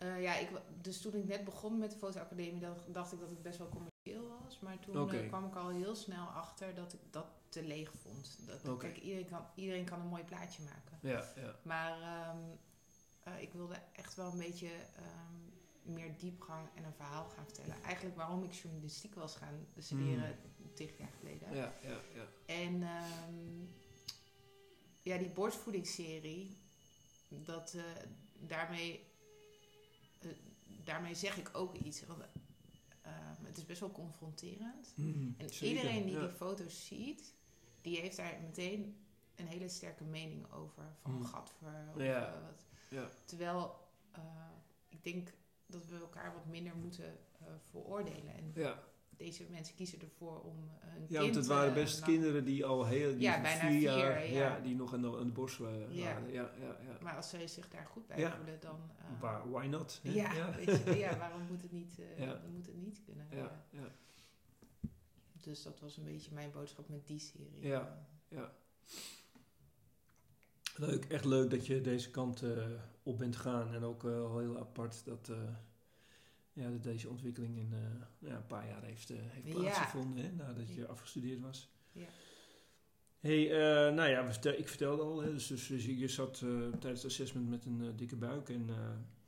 Eh, 0.00 0.22
ja, 0.22 0.36
ik, 0.36 0.48
dus 0.80 1.00
toen 1.00 1.14
ik 1.14 1.28
net 1.28 1.44
begon 1.44 1.78
met 1.78 1.90
de 1.90 1.96
fotoacademie, 1.96 2.58
dacht 2.86 3.12
ik 3.12 3.20
dat 3.20 3.30
het 3.30 3.42
best 3.42 3.58
wel 3.58 3.68
commercieel 3.68 4.38
was. 4.42 4.58
Maar 4.60 4.78
toen 4.78 5.10
eh, 5.10 5.28
kwam 5.28 5.46
ik 5.46 5.54
al 5.54 5.68
heel 5.68 5.94
snel 5.94 6.26
achter 6.26 6.74
dat 6.74 6.92
ik 6.92 7.00
dat 7.10 7.26
te 7.48 7.62
leeg 7.62 7.92
vond. 8.02 8.38
Dat, 8.46 8.68
Oké. 8.68 8.86
Kijk, 8.86 8.98
iedereen 8.98 9.26
kan, 9.26 9.46
iedereen 9.54 9.84
kan 9.84 10.00
een 10.00 10.06
mooi 10.06 10.24
plaatje 10.24 10.62
maken. 10.62 10.98
Ja, 11.00 11.32
ja. 11.36 11.58
Maar 11.62 12.00
ehm, 12.00 12.38
eh, 13.22 13.42
ik 13.42 13.52
wilde 13.52 13.82
echt 13.92 14.14
wel 14.14 14.32
een 14.32 14.38
beetje 14.38 14.70
ehm, 14.96 15.94
meer 15.94 16.18
diepgang 16.18 16.68
en 16.74 16.84
een 16.84 16.94
verhaal 16.94 17.28
gaan 17.28 17.44
vertellen. 17.44 17.82
Eigenlijk 17.82 18.16
waarom 18.16 18.44
ik 18.44 18.52
journalistiek 18.52 19.14
was 19.14 19.36
gaan 19.36 19.66
studeren 19.78 20.36
tig 20.74 20.98
jaar 20.98 21.12
geleden. 21.18 21.54
Ja, 21.54 21.74
ja, 21.82 21.98
ja. 22.14 22.26
En 22.46 22.82
ehm, 22.82 23.64
ja, 25.02 25.18
die 25.18 25.30
borstvoedingsserie, 25.30 26.56
dat, 27.28 27.76
daarmee, 28.38 29.09
daarmee 30.92 31.14
zeg 31.14 31.36
ik 31.38 31.50
ook 31.52 31.74
iets. 31.74 32.06
Want 32.06 32.22
ehm, 33.02 33.44
het 33.44 33.56
is 33.58 33.66
best 33.66 33.80
wel 33.80 33.90
confronterend. 33.92 34.92
Mm, 34.96 35.34
En 35.38 35.48
zeker, 35.50 35.66
iedereen 35.66 36.04
die 36.04 36.14
ja. 36.14 36.20
die 36.20 36.28
foto's 36.28 36.86
ziet, 36.86 37.34
die 37.80 38.00
heeft 38.00 38.16
daar 38.16 38.38
meteen 38.42 39.04
een 39.36 39.46
hele 39.46 39.68
sterke 39.68 40.04
mening 40.04 40.52
over. 40.52 40.96
Van 41.02 41.12
Mm. 41.12 41.24
gadver. 41.24 41.88
Of, 41.94 42.02
Ja. 42.02 42.26
eh, 42.34 42.42
wat. 42.42 42.64
Ja. 42.90 43.08
Terwijl, 43.24 43.88
eh, 44.12 44.22
ik 44.88 45.04
denk 45.04 45.32
dat 45.66 45.86
we 45.86 45.96
elkaar 45.96 46.34
wat 46.34 46.46
minder 46.46 46.76
moeten 46.76 47.18
uh, 47.42 47.46
veroordelen. 47.70 48.34
En. 48.34 48.52
Deze 49.20 49.44
mensen 49.50 49.74
kiezen 49.74 50.00
ervoor 50.00 50.40
om 50.40 50.56
hun 50.80 51.06
ja, 51.08 51.20
kind... 51.20 51.20
want 51.20 51.34
het 51.34 51.46
waren 51.46 51.68
uh, 51.68 51.74
best 51.74 52.00
kinderen 52.00 52.44
die 52.44 52.64
al 52.64 52.86
heel... 52.86 53.10
Die 53.10 53.20
Ja, 53.20 53.40
bijna 53.40 53.68
vier 53.68 53.80
jaar, 53.80 54.26
ja. 54.26 54.60
die 54.60 54.74
nog 54.74 54.94
aan 54.94 55.00
de, 55.02 55.18
aan 55.18 55.26
de 55.26 55.32
borst 55.32 55.58
waren. 55.58 55.94
Ja. 55.94 56.08
Ja, 56.10 56.18
ja, 56.26 56.50
ja. 56.60 56.76
ja. 56.86 56.98
Maar 57.02 57.16
als 57.16 57.28
zij 57.28 57.48
zich 57.48 57.68
daar 57.68 57.86
goed 57.86 58.06
bij 58.06 58.18
Ja. 58.18 58.36
voelen, 58.36 58.60
dan... 58.60 58.80
uh, 59.14 59.20
Waar, 59.20 59.50
why 59.50 59.66
not? 59.66 60.00
hè? 60.02 60.12
ja, 60.12 60.32
ja. 60.32 60.54
Weet 60.54 60.82
je, 60.84 60.96
ja, 60.96 61.16
waarom 61.24 61.42
moet 61.42 61.62
het 61.62 61.72
niet, 61.72 61.98
uh, 61.98 62.18
Ja. 62.18 62.40
moet 62.52 62.66
het 62.66 62.76
niet 62.76 63.00
kunnen? 63.04 63.26
Ja, 63.30 63.64
ja. 63.70 63.88
Dus 65.40 65.62
dat 65.62 65.80
was 65.80 65.96
een 65.96 66.04
beetje 66.04 66.34
mijn 66.34 66.50
boodschap 66.50 66.88
met 66.88 67.06
die 67.06 67.18
serie. 67.18 67.66
Ja. 67.68 68.04
Leuk, 70.76 71.04
echt 71.04 71.24
leuk 71.24 71.50
dat 71.50 71.66
je 71.66 71.80
deze 71.80 72.10
kant 72.10 72.42
eh, 72.42 72.50
op 73.02 73.18
bent 73.18 73.36
gegaan. 73.36 73.74
En 73.74 73.84
ook 73.84 74.04
eh, 74.04 74.36
heel 74.36 74.58
apart 74.58 75.04
dat, 75.04 75.28
eh, 75.28 75.36
ja, 76.60 76.70
dat 76.70 76.82
deze 76.82 77.08
ontwikkeling 77.08 77.56
in 77.56 77.72
eh, 77.72 78.28
ja, 78.28 78.36
een 78.36 78.46
paar 78.46 78.66
jaar 78.68 78.82
heeft, 78.84 79.10
eh, 79.10 79.16
heeft 79.20 79.48
plaatsgevonden. 79.56 80.24
Hè, 80.24 80.32
nadat 80.32 80.74
je 80.74 80.86
afgestudeerd 80.86 81.40
was. 81.40 81.68
Ja. 81.92 82.06
hey, 83.20 83.50
eh, 83.50 83.94
nou 83.94 84.08
ja, 84.10 84.32
vertel- 84.32 84.58
ik 84.58 84.68
vertelde 84.68 85.02
al. 85.02 85.20
Hè, 85.22 85.32
dus, 85.32 85.46
dus 85.46 85.66
je 85.66 85.98
je 85.98 86.08
zat 86.08 86.38
tijdens 86.80 87.02
het 87.02 87.04
assessment 87.04 87.48
met 87.48 87.64
een 87.64 87.96
dikke 87.96 88.16
buik. 88.16 88.48
En 88.48 88.64
eh, 88.68 88.76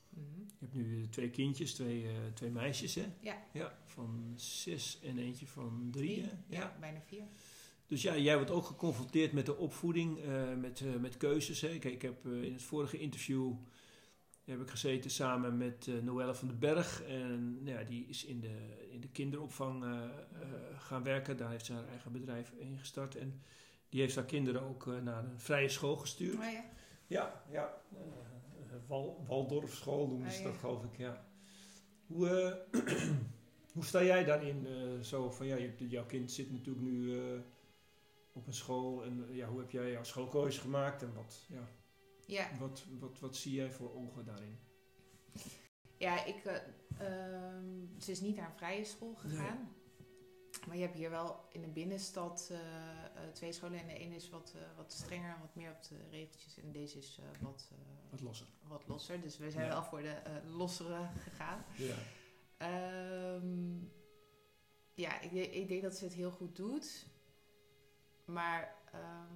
Mhm. 0.09 0.41
je 0.41 0.55
hebt 0.59 0.75
nu 0.75 1.09
twee 1.09 1.31
kindjes, 1.31 1.75
twee, 1.75 2.07
twee 2.35 2.51
meisjes. 2.51 2.95
Hè? 2.95 3.05
Ja. 3.21 3.43
ja. 3.53 3.79
Van 3.87 4.33
zes 4.37 4.99
en 5.03 5.19
eentje 5.19 5.47
van 5.47 5.89
drie. 5.91 6.25
Ja, 6.49 6.77
bijna 6.81 7.01
vier. 7.01 7.25
Dus 7.87 8.03
ja, 8.03 8.17
jij 8.17 8.37
wordt 8.37 8.51
ook 8.51 8.65
geconfronteerd 8.65 9.33
met 9.33 9.47
de 9.47 9.57
opvoeding, 9.57 10.19
met, 10.61 10.83
met 11.01 11.17
keuzes. 11.17 11.61
Hè. 11.61 11.69
Kijk, 11.79 11.95
ik 11.95 12.03
heb 12.03 12.27
in 12.27 12.53
het 12.53 12.63
vorige 12.63 12.99
interview 12.99 13.53
heb 14.53 14.61
ik 14.61 14.71
gezeten 14.71 15.11
samen 15.11 15.57
met 15.57 15.87
eh, 15.89 15.95
Noelle 15.95 16.35
van 16.35 16.49
den 16.49 16.59
Berg. 16.59 17.03
En 17.03 17.63
nou 17.65 17.79
ja, 17.79 17.85
die 17.85 18.07
is 18.07 18.25
in 18.25 18.41
de, 18.41 18.87
in 18.91 19.01
de 19.01 19.09
kinderopvang 19.09 19.85
eh, 19.85 19.91
eh, 19.91 20.09
gaan 20.79 21.03
werken. 21.03 21.37
Daar 21.37 21.51
heeft 21.51 21.67
ze 21.67 21.73
haar 21.73 21.89
eigen 21.89 22.13
bedrijf 22.13 22.51
in 22.51 22.79
gestart. 22.79 23.17
En 23.17 23.43
die 23.89 24.01
heeft 24.01 24.15
haar 24.15 24.25
kinderen 24.25 24.63
ook 24.63 24.87
naar 25.03 25.25
een 25.25 25.41
vrije 25.41 25.69
school 25.69 25.97
gestuurd. 25.97 26.35
Oh 26.35 26.53
ja. 26.53 26.65
Ja, 27.07 27.43
ja. 27.51 27.81
Wal, 28.87 29.25
Waldorfschool 29.27 30.07
noemen 30.09 30.31
ze 30.31 30.39
Ah, 30.39 30.45
dat, 30.45 30.57
geloof 30.57 30.85
ik, 30.85 30.97
ja. 30.97 31.25
Hoe, 32.07 32.59
hoe 33.75 33.85
sta 33.85 34.03
jij 34.03 34.25
daarin? 34.25 34.67
zo 35.05 35.31
van, 35.31 35.47
ja, 35.47 35.57
jouw 35.77 36.07
kind 36.07 36.33
zit 36.33 36.53
natuurlijk 36.53 36.87
nu 36.87 37.21
op 38.33 38.47
een 38.47 38.55
school. 38.55 39.05
En 39.05 39.27
ja, 39.31 39.49
hoe 39.49 39.59
heb 39.59 39.71
jij 39.71 39.91
jouw 39.91 40.05
schoolkeuze 40.05 40.61
gemaakt? 40.61 41.03
En 41.03 41.15
wat, 41.15 41.47
ja, 41.49 41.69
Ja, 42.33 42.49
wat, 42.59 42.85
wat, 42.99 43.19
wat 43.19 43.37
zie 43.37 43.53
jij 43.55 43.71
voor 43.71 43.95
ogen 43.95 44.25
daarin? 44.25 44.59
ja 45.99 46.25
ik, 46.25 46.45
eh, 46.45 46.57
ehm, 46.99 48.01
ze 48.01 48.11
is 48.11 48.21
niet 48.21 48.37
naar 48.37 48.51
een 48.51 48.57
vrije 48.57 48.85
school 48.85 49.15
gegaan. 49.15 49.75
Maar 50.67 50.77
je 50.77 50.83
hebt 50.83 50.95
hier 50.97 51.11
wel 51.11 51.45
in 51.53 51.61
de 51.61 51.69
binnenstad 51.69 52.49
eh, 52.51 52.59
eh, 53.05 53.33
twee 53.33 53.53
scholen. 53.53 53.79
En 53.81 53.87
de 53.87 53.99
ene 53.99 54.15
is 54.15 54.29
wat, 54.31 54.53
eh, 54.57 54.77
wat 54.77 54.93
strenger, 54.93 55.39
wat 55.41 55.55
meer 55.55 55.71
op 55.71 55.83
de 55.89 56.09
regeltjes. 56.11 56.59
En 56.59 56.73
deze 56.73 56.99
is 56.99 57.21
wat, 57.41 57.71
Wat 58.11 58.21
losser. 58.21 58.47
wat 58.63 58.87
losser. 58.89 59.21
Dus 59.21 59.39
we 59.39 59.51
zijn 59.51 59.65
Ja. 59.67 59.71
wel 59.73 59.83
voor 59.85 60.03
de 60.03 60.23
lossere 60.47 61.09
gegaan. 61.19 61.65
Ja. 61.77 61.95
Ehm, 62.57 63.79
ja, 64.95 65.21
ik, 65.21 65.33
denk- 65.33 65.53
ik 65.53 65.69
denk 65.69 65.83
dat 65.83 65.97
ze 65.97 66.05
het 66.05 66.15
heel 66.15 66.31
goed 66.31 66.57
doet. 66.57 67.07
Maar 68.25 68.75
ehm, 68.93 69.35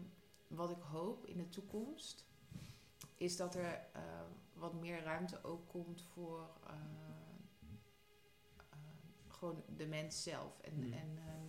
wat 0.49 0.71
ik 0.71 0.81
hoop 0.83 1.27
in 1.27 1.37
de 1.37 1.49
toekomst 1.49 2.25
is 3.17 3.37
dat 3.37 3.55
er 3.55 3.81
ehm, 3.93 4.31
wat 4.55 4.75
meer 4.75 5.03
ruimte 5.03 5.45
ook 5.45 5.69
komt 5.69 6.03
voor 6.13 6.49
eh, 6.67 6.73
eh, 8.71 8.77
gewoon 9.29 9.63
de 9.77 9.87
mens 9.87 10.23
zelf. 10.23 10.61
En, 10.61 10.73
Hmm. 10.73 10.93
en, 10.93 11.19
ehm, 11.19 11.47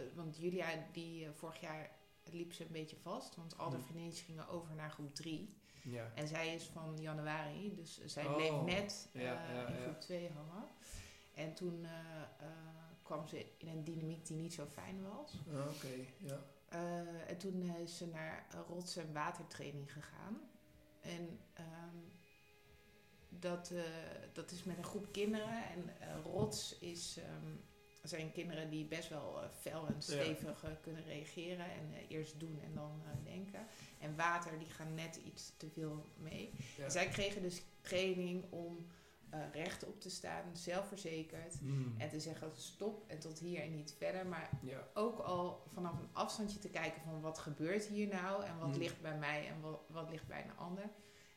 eh, 0.00 0.04
want 0.14 0.36
Julia, 0.36 0.66
die 0.92 1.30
vorig 1.30 1.60
jaar 1.60 1.90
liep 2.24 2.52
ze 2.52 2.62
een 2.64 2.72
beetje 2.72 2.96
vast, 2.96 3.36
want 3.36 3.58
al 3.58 3.70
de 3.70 3.80
vriendinnetjes 3.80 4.26
gingen 4.26 4.48
over 4.48 4.74
naar 4.74 4.90
groep 4.90 5.14
3. 5.14 5.54
Ja. 5.82 6.10
En 6.14 6.28
zij 6.28 6.54
is 6.54 6.64
van 6.64 6.96
januari, 7.00 7.74
dus 7.74 8.04
zij 8.04 8.26
Oh, 8.26 8.34
bleef 8.34 8.60
net 8.64 9.08
ja, 9.12 9.20
ja, 9.52 9.66
in 9.66 9.82
groep 9.82 10.00
2 10.00 10.30
hangen. 10.30 10.68
En 11.34 11.54
toen 11.54 11.86
kwam 13.02 13.26
ze 13.26 13.46
in 13.58 13.68
een 13.68 13.84
dynamiek 13.84 14.26
die 14.26 14.36
niet 14.36 14.54
zo 14.54 14.66
fijn 14.66 15.02
was. 15.02 15.34
Ah, 15.52 15.66
Oké, 15.74 15.88
ja. 16.18 16.38
En 17.26 17.38
toen 17.38 17.62
is 17.62 17.96
ze 17.96 18.06
naar 18.06 18.46
rots- 18.68 18.96
en 18.96 19.12
watertraining 19.12 19.92
gegaan. 19.92 20.40
En 21.00 21.38
ehm, 21.52 21.96
dat, 23.28 23.70
eh, 23.70 23.82
dat 24.32 24.50
is 24.50 24.64
met 24.64 24.76
een 24.76 24.84
groep 24.84 25.12
kinderen. 25.12 25.64
En 25.64 26.00
eh, 26.00 26.08
rots 26.24 26.78
is, 26.78 27.16
ehm, 27.18 27.54
zijn 28.02 28.32
kinderen 28.32 28.70
die 28.70 28.84
best 28.84 29.08
wel 29.08 29.42
eh, 29.42 29.48
fel 29.60 29.86
en 29.86 30.02
stevig 30.02 30.64
kunnen 30.80 31.04
reageren. 31.04 31.64
En 31.64 31.94
eerst 32.08 32.40
doen 32.40 32.60
en 32.64 32.74
dan 32.74 33.02
denken. 33.24 33.66
En 33.98 34.16
water, 34.16 34.58
die 34.58 34.70
gaan 34.70 34.94
net 34.94 35.16
iets 35.16 35.52
te 35.56 35.70
veel 35.70 36.04
mee. 36.16 36.52
ja. 36.76 36.88
Zij 36.88 37.08
kregen 37.08 37.42
dus 37.42 37.62
training 37.80 38.44
om 38.50 38.86
eh 39.30 39.38
rechtop 39.52 40.00
te 40.00 40.10
staan, 40.10 40.56
zelfverzekerd. 40.56 41.58
Hmm. 41.58 41.94
En 41.98 42.08
te 42.08 42.20
zeggen 42.20 42.50
stop 42.56 43.04
en 43.10 43.18
tot 43.18 43.38
hier 43.38 43.60
en 43.62 43.70
niet 43.74 43.94
verder. 43.98 44.26
Maar 44.26 44.50
ja. 44.62 44.88
ook 44.94 45.18
al 45.18 45.62
vanaf 45.72 45.98
een 45.98 46.08
afstandje 46.12 46.58
te 46.58 46.68
kijken 46.70 47.02
van 47.02 47.20
wat 47.20 47.38
gebeurt 47.38 47.84
hier 47.86 48.08
nou 48.08 48.44
en 48.44 48.58
wat 48.58 48.68
Mm. 48.68 48.78
ligt 48.78 49.00
bij 49.00 49.18
mij 49.18 49.48
en 49.48 49.60
wat, 49.60 49.80
wat 49.88 50.10
ligt 50.10 50.26
bij 50.26 50.44
een 50.44 50.56
ander. 50.56 50.90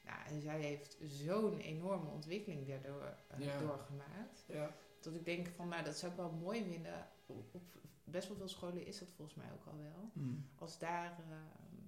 Nou, 0.05 0.17
en 0.27 0.41
zij 0.41 0.61
heeft 0.61 0.97
zo'n 1.03 1.57
enorme 1.59 2.09
ontwikkeling 2.09 2.67
daardoor 2.67 3.15
eh, 3.27 3.39
Ja. 3.45 3.59
doorgemaakt. 3.59 4.43
ja. 4.47 4.75
Dat 4.99 5.15
ik 5.15 5.25
denk 5.25 5.47
van, 5.47 5.67
nou, 5.67 5.83
dat 5.83 5.97
zou 5.97 6.11
ik 6.11 6.17
wel 6.17 6.31
mooi 6.31 6.63
vinden. 6.63 7.07
Op, 7.25 7.53
op 7.55 7.61
best 8.03 8.27
wel 8.27 8.37
veel 8.37 8.47
scholen 8.47 8.85
is 8.85 8.99
dat 8.99 9.07
volgens 9.15 9.37
mij 9.37 9.51
ook 9.53 9.65
al 9.65 9.77
wel. 9.77 10.09
Hmm. 10.13 10.45
Als 10.55 10.79
daar, 10.79 11.11
ehm, 11.29 11.81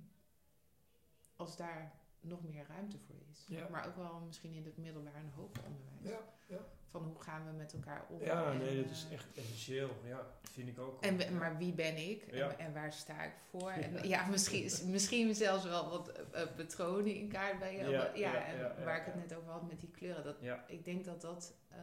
als 1.35 1.57
daar 1.57 1.93
nog 2.21 2.43
meer 2.43 2.65
ruimte 2.67 2.97
voor 2.97 3.15
is. 3.31 3.45
Ja. 3.47 3.67
Maar 3.69 3.87
ook 3.87 3.95
wel 3.95 4.19
misschien 4.19 4.53
in 4.53 4.65
het 4.65 4.77
middelbaar 4.77 5.15
en 5.15 5.31
hoger 5.35 5.63
onderwijs. 5.67 6.19
Ja, 6.19 6.55
ja. 6.55 6.61
Van 6.89 7.03
hoe 7.03 7.21
gaan 7.21 7.45
we 7.45 7.51
met 7.51 7.73
elkaar 7.73 8.05
om? 8.09 8.19
Ja, 8.21 8.51
en, 8.51 8.57
nee, 8.57 8.81
dat 8.81 8.91
is 8.91 9.05
eh, 9.05 9.13
echt 9.13 9.27
essentieel. 9.37 9.89
Ja, 10.05 10.27
vind 10.41 10.67
ik 10.67 10.79
ook. 10.79 11.01
En, 11.03 11.37
maar 11.37 11.57
wie 11.57 11.73
ben 11.73 11.97
ik 12.09 12.33
Ja. 12.33 12.49
en, 12.49 12.59
en 12.59 12.73
waar 12.73 12.93
sta 12.93 13.23
ik 13.23 13.33
voor? 13.49 13.69
Ja. 13.71 13.79
En 13.81 14.07
ja, 14.07 14.25
misschien, 14.27 14.91
misschien 14.91 15.35
zelfs 15.35 15.63
wel 15.63 15.89
wat 15.89 16.07
eh, 16.09 16.41
eh, 16.41 16.55
patronen 16.55 17.15
in 17.15 17.27
kaart 17.29 17.59
bij 17.59 17.75
je. 17.77 17.83
Ja, 17.83 17.89
Ja, 17.89 18.11
ja, 18.15 18.45
en 18.45 18.57
ja, 18.57 18.73
ja, 18.77 18.83
waar 18.83 18.97
ik 18.99 19.05
het 19.05 19.13
ja. 19.13 19.19
net 19.19 19.33
over 19.35 19.51
had 19.51 19.67
met 19.67 19.79
die 19.79 19.91
kleuren. 19.91 20.23
Dat, 20.23 20.37
Ja. 20.41 20.67
Ik 20.67 20.85
denk 20.85 21.05
dat 21.05 21.21
dat 21.21 21.53
eh, 21.69 21.77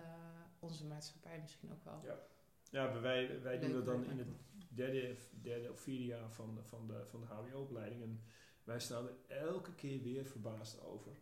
onze 0.58 0.84
maatschappij 0.86 1.38
misschien 1.40 1.72
ook 1.72 1.84
wel... 1.84 2.00
Ja. 2.04 2.18
Ja, 2.70 3.00
wij, 3.00 3.42
wij 3.42 3.58
doen 3.58 3.72
dat 3.72 3.84
dan 3.86 4.04
in 4.10 4.18
het 4.18 4.28
derde, 4.68 5.16
derde 5.42 5.70
of 5.70 5.80
vierde 5.80 6.04
jaar 6.04 6.30
van, 6.30 6.54
de- 6.54 6.62
van 6.62 6.86
de, 6.86 7.04
van 7.06 7.20
de 7.20 7.26
HBO-opleiding. 7.26 8.18
Wij 8.64 8.80
staan 8.80 9.06
er 9.06 9.36
elke 9.38 9.74
keer 9.74 10.02
weer 10.02 10.24
verbaasd 10.26 10.80
over. 10.84 11.12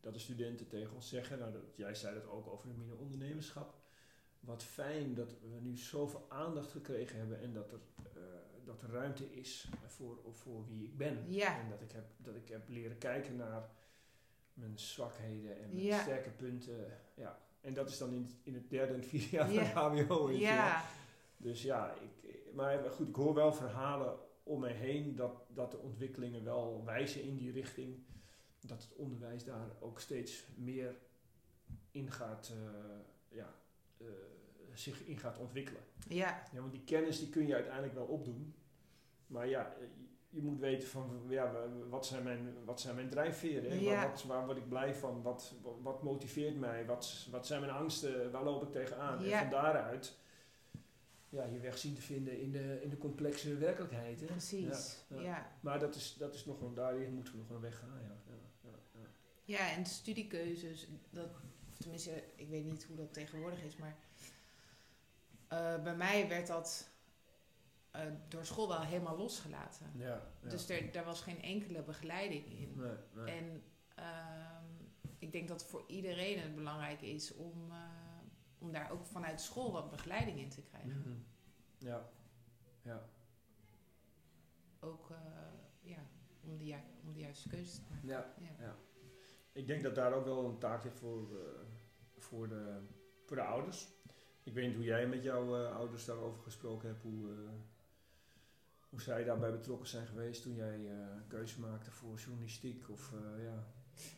Dat 0.00 0.12
de 0.12 0.18
studenten 0.18 0.66
tegen 0.68 0.94
ons 0.94 1.08
zeggen, 1.08 1.38
nou, 1.38 1.52
dat, 1.52 1.62
jij 1.76 1.94
zei 1.94 2.14
dat 2.14 2.26
ook 2.28 2.46
over 2.46 2.68
het 2.68 2.98
ondernemerschap. 2.98 3.74
Wat 4.40 4.62
fijn 4.62 5.14
dat 5.14 5.30
we 5.40 5.60
nu 5.60 5.76
zoveel 5.76 6.26
aandacht 6.28 6.70
gekregen 6.70 7.18
hebben 7.18 7.40
en 7.40 7.52
dat 7.52 7.72
er, 7.72 7.80
eh, 8.12 8.22
dat 8.64 8.82
er 8.82 8.90
ruimte 8.90 9.32
is 9.34 9.68
voor, 9.86 10.18
voor 10.30 10.66
wie 10.66 10.84
ik 10.84 10.96
ben. 10.96 11.24
Ja. 11.32 11.58
En 11.60 11.68
dat 11.68 11.80
ik, 11.80 11.92
heb, 11.92 12.04
dat 12.16 12.34
ik 12.34 12.48
heb 12.48 12.68
leren 12.68 12.98
kijken 12.98 13.36
naar 13.36 13.70
mijn 14.54 14.78
zwakheden 14.78 15.62
en 15.62 15.68
mijn 15.72 15.84
Ja. 15.84 16.02
sterke 16.02 16.30
punten. 16.30 16.98
Ja. 17.14 17.38
En 17.60 17.74
dat 17.74 17.88
is 17.88 17.98
dan 17.98 18.12
in, 18.12 18.22
het- 18.22 18.36
in 18.42 18.54
het 18.54 18.70
derde 18.70 18.94
en 18.94 19.04
vierde 19.04 19.28
jaar 19.30 19.52
Ja. 19.52 19.64
van 19.64 19.96
de 19.96 20.02
HBO. 20.04 20.30
Ja, 20.30 20.84
Dus 21.36 21.62
ja, 21.62 21.94
ik, 22.22 22.38
maar 22.54 22.90
goed, 22.90 23.08
ik 23.08 23.14
hoor 23.14 23.34
wel 23.34 23.52
verhalen 23.52 24.18
om 24.44 24.60
me 24.60 24.68
heen 24.68 25.14
dat, 25.16 25.32
dat 25.48 25.70
de 25.70 25.78
ontwikkelingen 25.78 26.44
wel 26.44 26.82
wijzen 26.84 27.22
in 27.22 27.36
die 27.36 27.52
richting. 27.52 28.02
Dat 28.60 28.82
het 28.82 28.92
onderwijs 28.96 29.44
daar 29.44 29.68
ook 29.80 30.00
steeds 30.00 30.44
meer 30.56 30.94
in 31.90 32.10
gaat, 32.12 32.52
eh, 32.52 33.36
ja, 33.36 33.54
eh, 33.98 34.06
zich 34.72 35.04
in 35.04 35.18
gaat 35.18 35.38
ontwikkelen. 35.38 35.82
ja, 36.08 36.42
Ja, 36.52 36.60
want 36.60 36.72
die 36.72 36.84
kennis 36.84 37.18
die 37.18 37.28
kun 37.28 37.46
je 37.46 37.54
uiteindelijk 37.54 37.94
wel 37.94 38.06
opdoen. 38.06 38.54
Maar 39.26 39.48
ja, 39.48 39.74
eh, 39.80 39.86
je, 40.28 40.42
moet 40.42 40.58
weten 40.58 40.88
van 40.88 41.22
ja, 41.28 41.52
wa- 41.52 41.68
wat 41.88 42.06
zijn 42.06 42.22
mijn, 42.22 42.64
wat 42.64 42.80
zijn 42.80 42.94
mijn 42.94 43.08
drijfveren? 43.08 43.70
hè? 43.70 43.76
Ja. 43.76 43.94
Waar, 43.94 44.08
wat, 44.10 44.22
waar 44.24 44.44
word 44.44 44.56
ik 44.56 44.68
blij 44.68 44.94
van? 44.94 45.22
Wat, 45.22 45.54
wat, 45.62 45.74
wat 45.82 46.02
motiveert 46.02 46.58
mij? 46.58 46.86
Wat, 46.86 47.26
wat 47.30 47.46
zijn 47.46 47.60
mijn 47.60 47.72
angsten? 47.72 48.30
Waar 48.30 48.44
loop 48.44 48.62
ik 48.62 48.72
tegenaan? 48.72 49.24
Ja. 49.24 49.32
En 49.42 49.48
van 49.50 49.50
daaruit 49.60 50.16
ja, 51.34 51.44
je 51.44 51.60
weg 51.60 51.78
zien 51.78 51.94
te 51.94 52.02
vinden 52.02 52.40
in 52.40 52.52
de, 52.52 52.80
in 52.82 52.88
de 52.88 52.98
complexe 52.98 53.56
werkelijkheid. 53.56 54.20
Hè? 54.20 54.26
precies. 54.26 54.96
Ja, 55.08 55.16
Ja, 55.16 55.22
ja. 55.22 55.28
ja. 55.28 55.56
Maar 55.60 55.78
dat 55.78 55.94
is, 55.94 56.14
dat 56.18 56.34
is 56.34 56.44
nog 56.44 56.60
een, 56.60 56.74
daarin 56.74 57.14
moeten 57.14 57.32
we 57.32 57.38
nog 57.38 57.50
een 57.50 57.60
weg 57.60 57.78
gaan. 57.78 58.00
Ja. 58.02 58.16
Ja, 58.26 58.70
ja, 58.92 59.06
ja. 59.44 59.70
en 59.70 59.82
de 59.82 59.88
studiekeuzes, 59.88 60.88
dat, 61.10 61.30
of 61.70 61.76
tenminste, 61.78 62.24
ik 62.36 62.48
weet 62.48 62.64
niet 62.64 62.84
hoe 62.84 62.96
dat 62.96 63.12
tegenwoordig 63.12 63.62
is, 63.62 63.76
maar 63.76 63.96
eh, 65.48 65.82
bij 65.82 65.96
mij 65.96 66.28
werd 66.28 66.46
dat 66.46 66.88
eh, 67.90 68.00
door 68.28 68.44
school 68.44 68.68
wel 68.68 68.82
helemaal 68.82 69.16
losgelaten. 69.16 69.86
Ja. 69.96 70.30
Dus 70.40 70.68
er, 70.68 70.92
daar 70.92 71.04
was 71.04 71.20
geen 71.20 71.42
enkele 71.42 71.82
begeleiding 71.82 72.46
in. 72.46 72.72
nee, 72.76 72.90
nee. 73.12 73.34
En 73.34 73.62
ehm, 73.94 74.64
ik 75.18 75.32
denk 75.32 75.48
dat 75.48 75.64
voor 75.64 75.84
iedereen 75.86 76.38
het 76.38 76.54
belangrijk 76.54 77.00
is 77.02 77.34
om, 77.34 77.70
eh, 77.70 78.03
om 78.64 78.72
daar 78.72 78.90
ook 78.90 79.06
vanuit 79.06 79.40
school 79.40 79.72
wat 79.72 79.90
begeleiding 79.90 80.38
in 80.38 80.48
te 80.48 80.62
krijgen. 80.62 80.98
Mhm. 80.98 81.18
Ja. 81.78 82.08
Ja. 82.82 83.08
Ook 84.80 85.10
eh, 85.10 85.16
ja, 85.80 86.02
om, 86.40 86.56
de 86.58 86.76
om 87.04 87.12
de 87.12 87.20
juiste 87.20 87.48
keuze 87.48 87.72
te 87.72 87.80
maken. 87.90 88.08
Ja. 88.08 88.34
Ja. 88.58 88.76
Ik 89.52 89.66
denk 89.66 89.82
dat 89.82 89.94
daar 89.94 90.12
ook 90.12 90.24
wel 90.24 90.44
een 90.44 90.58
taak 90.58 90.84
ligt 90.84 90.98
voor, 90.98 91.28
eh, 91.30 91.60
voor, 92.18 92.48
de, 92.48 92.80
voor 93.24 93.36
de 93.36 93.42
ouders. 93.42 93.88
Ik 94.42 94.54
weet 94.54 94.66
niet 94.66 94.76
hoe 94.76 94.84
jij 94.84 95.06
met 95.06 95.22
jouw 95.22 95.56
eh, 95.56 95.76
ouders 95.76 96.04
daarover 96.04 96.42
gesproken 96.42 96.88
hebt, 96.88 97.02
hoe, 97.02 97.28
hoe 98.88 99.00
zij 99.00 99.24
daarbij 99.24 99.52
betrokken 99.52 99.88
zijn 99.88 100.06
geweest 100.06 100.42
toen 100.42 100.54
jij 100.54 100.88
keuze 101.28 101.60
maakte 101.60 101.90
voor 101.90 102.18
journalistiek 102.18 102.88
of 102.90 103.12
ja. 103.38 103.66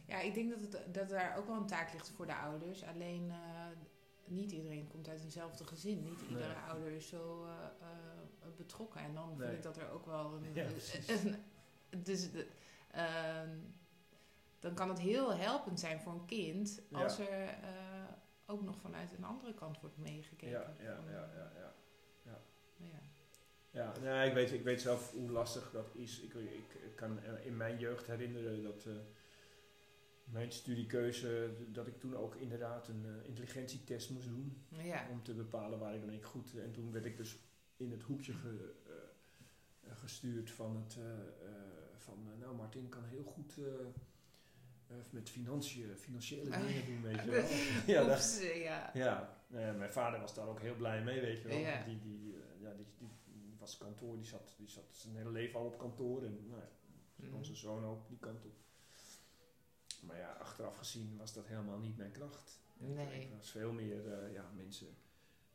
Ja, 0.07 0.21
ik 0.21 0.35
denk 0.35 0.51
dat, 0.51 0.61
het, 0.61 0.95
dat 0.95 1.09
daar 1.09 1.37
ook 1.39 1.47
wel 1.47 1.57
een 1.57 1.67
taak 1.67 1.93
ligt 1.93 2.11
voor 2.11 2.27
de 2.27 2.35
ouders. 2.35 2.85
Alleen 2.85 3.33
niet 4.29 4.53
iedereen 4.53 4.89
komt 4.89 5.09
uit 5.09 5.23
eenzelfde 5.23 5.65
gezin. 5.67 6.03
Niet 6.03 6.21
Nee. 6.21 6.29
iedere 6.29 6.55
ouder 6.55 6.91
is 6.91 7.09
zo 7.09 7.45
eh, 7.45 7.51
eh, 7.81 8.49
betrokken. 8.57 9.01
En 9.01 9.15
dan 9.15 9.29
Nee. 9.29 9.47
vind 9.47 9.53
ik 9.57 9.63
dat 9.63 9.77
er 9.77 9.91
ook 9.91 10.07
wel 10.07 10.33
een. 10.35 10.55
Ja, 10.55 10.67
dus 12.05 12.31
de, 12.33 12.47
ehm, 12.91 13.51
dan 14.59 14.75
kan 14.75 14.89
het 14.89 14.99
heel 14.99 15.35
helpend 15.35 15.81
zijn 15.81 16.01
voor 16.01 16.13
een 16.13 16.25
kind 16.27 16.83
Ja. 16.89 17.03
als 17.03 17.19
er 17.19 17.43
eh, 17.49 17.59
ook 18.47 18.63
nog 18.63 18.77
vanuit 18.81 19.13
een 19.17 19.25
andere 19.25 19.55
kant 19.55 19.81
wordt 19.81 19.97
meegekeken. 19.99 20.49
Ja, 20.61 20.75
ja, 20.83 20.95
Van, 20.97 21.05
ja, 21.13 21.31
ja, 21.35 21.53
ja. 21.57 21.73
ja. 22.25 23.01
Ja, 23.71 23.93
nee, 24.03 24.29
ik, 24.29 24.35
weet, 24.35 24.53
ik 24.53 24.65
weet 24.65 24.81
zelf 24.81 25.11
hoe 25.13 25.31
lastig 25.31 25.71
dat 25.71 25.95
is. 25.95 26.21
Ik, 26.21 26.35
ik, 26.35 26.75
ik 26.85 26.97
kan 26.97 27.19
in 27.45 27.57
mijn 27.57 27.79
jeugd 27.79 28.07
herinneren 28.07 28.63
dat 28.63 28.87
mijn 30.27 30.53
studiekeuze, 30.53 31.51
dat 31.73 31.87
ik 31.87 31.99
toen 31.99 32.17
ook 32.17 32.35
inderdaad 32.35 32.89
een 32.89 33.05
eh, 33.07 33.29
intelligentietest 33.29 34.11
moest 34.11 34.29
doen. 34.29 34.63
Ja. 34.69 35.09
Om 35.11 35.23
te 35.23 35.35
bepalen 35.35 35.79
waar 35.79 35.95
ik 35.95 36.01
dan 36.01 36.11
ik 36.11 36.25
goed. 36.25 36.55
En 36.59 36.73
toen 36.73 36.93
werd 36.93 37.05
ik 37.05 37.17
dus 37.17 37.39
in 37.77 37.91
het 37.91 38.03
hoekje 38.03 38.33
ge- 38.33 38.75
eh, 38.87 39.91
eh, 39.91 39.97
gestuurd 39.97 40.51
van 40.51 40.77
het 40.77 40.97
eh, 40.99 41.13
eh, 41.13 41.53
van 41.97 42.29
eh, 42.33 42.39
nou 42.41 42.57
Martin 42.57 42.89
kan 42.89 43.05
heel 43.05 43.25
goed 43.25 43.59
eh, 43.59 43.65
eh, 44.87 44.97
met 45.11 45.31
financiën, 45.31 45.97
financiële 45.97 46.55
Ah, 46.55 46.67
dingen 46.67 46.85
doen, 46.87 47.03
weet 47.03 47.23
je 47.25 47.31
wel. 47.31 47.45
ja, 47.97 48.05
dat, 48.05 48.17
Oeps, 48.17 48.39
eh, 48.41 48.63
ja. 48.63 48.91
ja, 48.95 49.43
eh, 49.51 49.77
mijn 49.77 49.93
vader 49.93 50.21
was 50.21 50.35
daar 50.35 50.49
ook 50.49 50.61
heel 50.61 50.75
blij 50.77 51.03
mee, 51.03 51.21
weet 51.21 51.43
je 51.43 51.49
wel. 51.49 51.57
Ja. 51.59 51.85
Die, 51.85 51.99
die, 52.01 52.35
eh, 52.35 52.63
ja, 52.63 52.73
die, 52.75 52.87
die, 52.99 53.09
was 53.59 53.77
kantoor, 53.79 54.17
die 54.17 54.27
zat, 54.27 54.55
die 54.57 54.69
zat 54.69 54.85
zijn 54.97 55.17
hele 55.17 55.31
leven 55.31 55.61
al 55.61 55.67
op 55.67 55.79
kantoor. 55.79 56.25
En 56.25 56.47
nou, 56.49 56.61
ja, 56.61 56.69
Mm. 57.17 57.35
onze 57.35 57.55
zoon 57.55 57.85
ook 57.85 58.09
die 58.09 58.19
kant 58.19 58.45
op. 58.45 58.55
Maar 60.03 60.17
ja, 60.19 60.33
achteraf 60.33 60.77
gezien 60.77 61.17
was 61.17 61.33
dat 61.33 61.47
helemaal 61.47 61.79
niet 61.79 61.97
mijn 61.97 62.13
kracht. 62.13 62.61
Nee. 62.79 63.21
Ik 63.21 63.31
was 63.37 63.51
veel 63.51 63.73
meer 63.73 64.13
eh, 64.23 64.33
ja, 64.33 64.51
mensen 64.55 64.97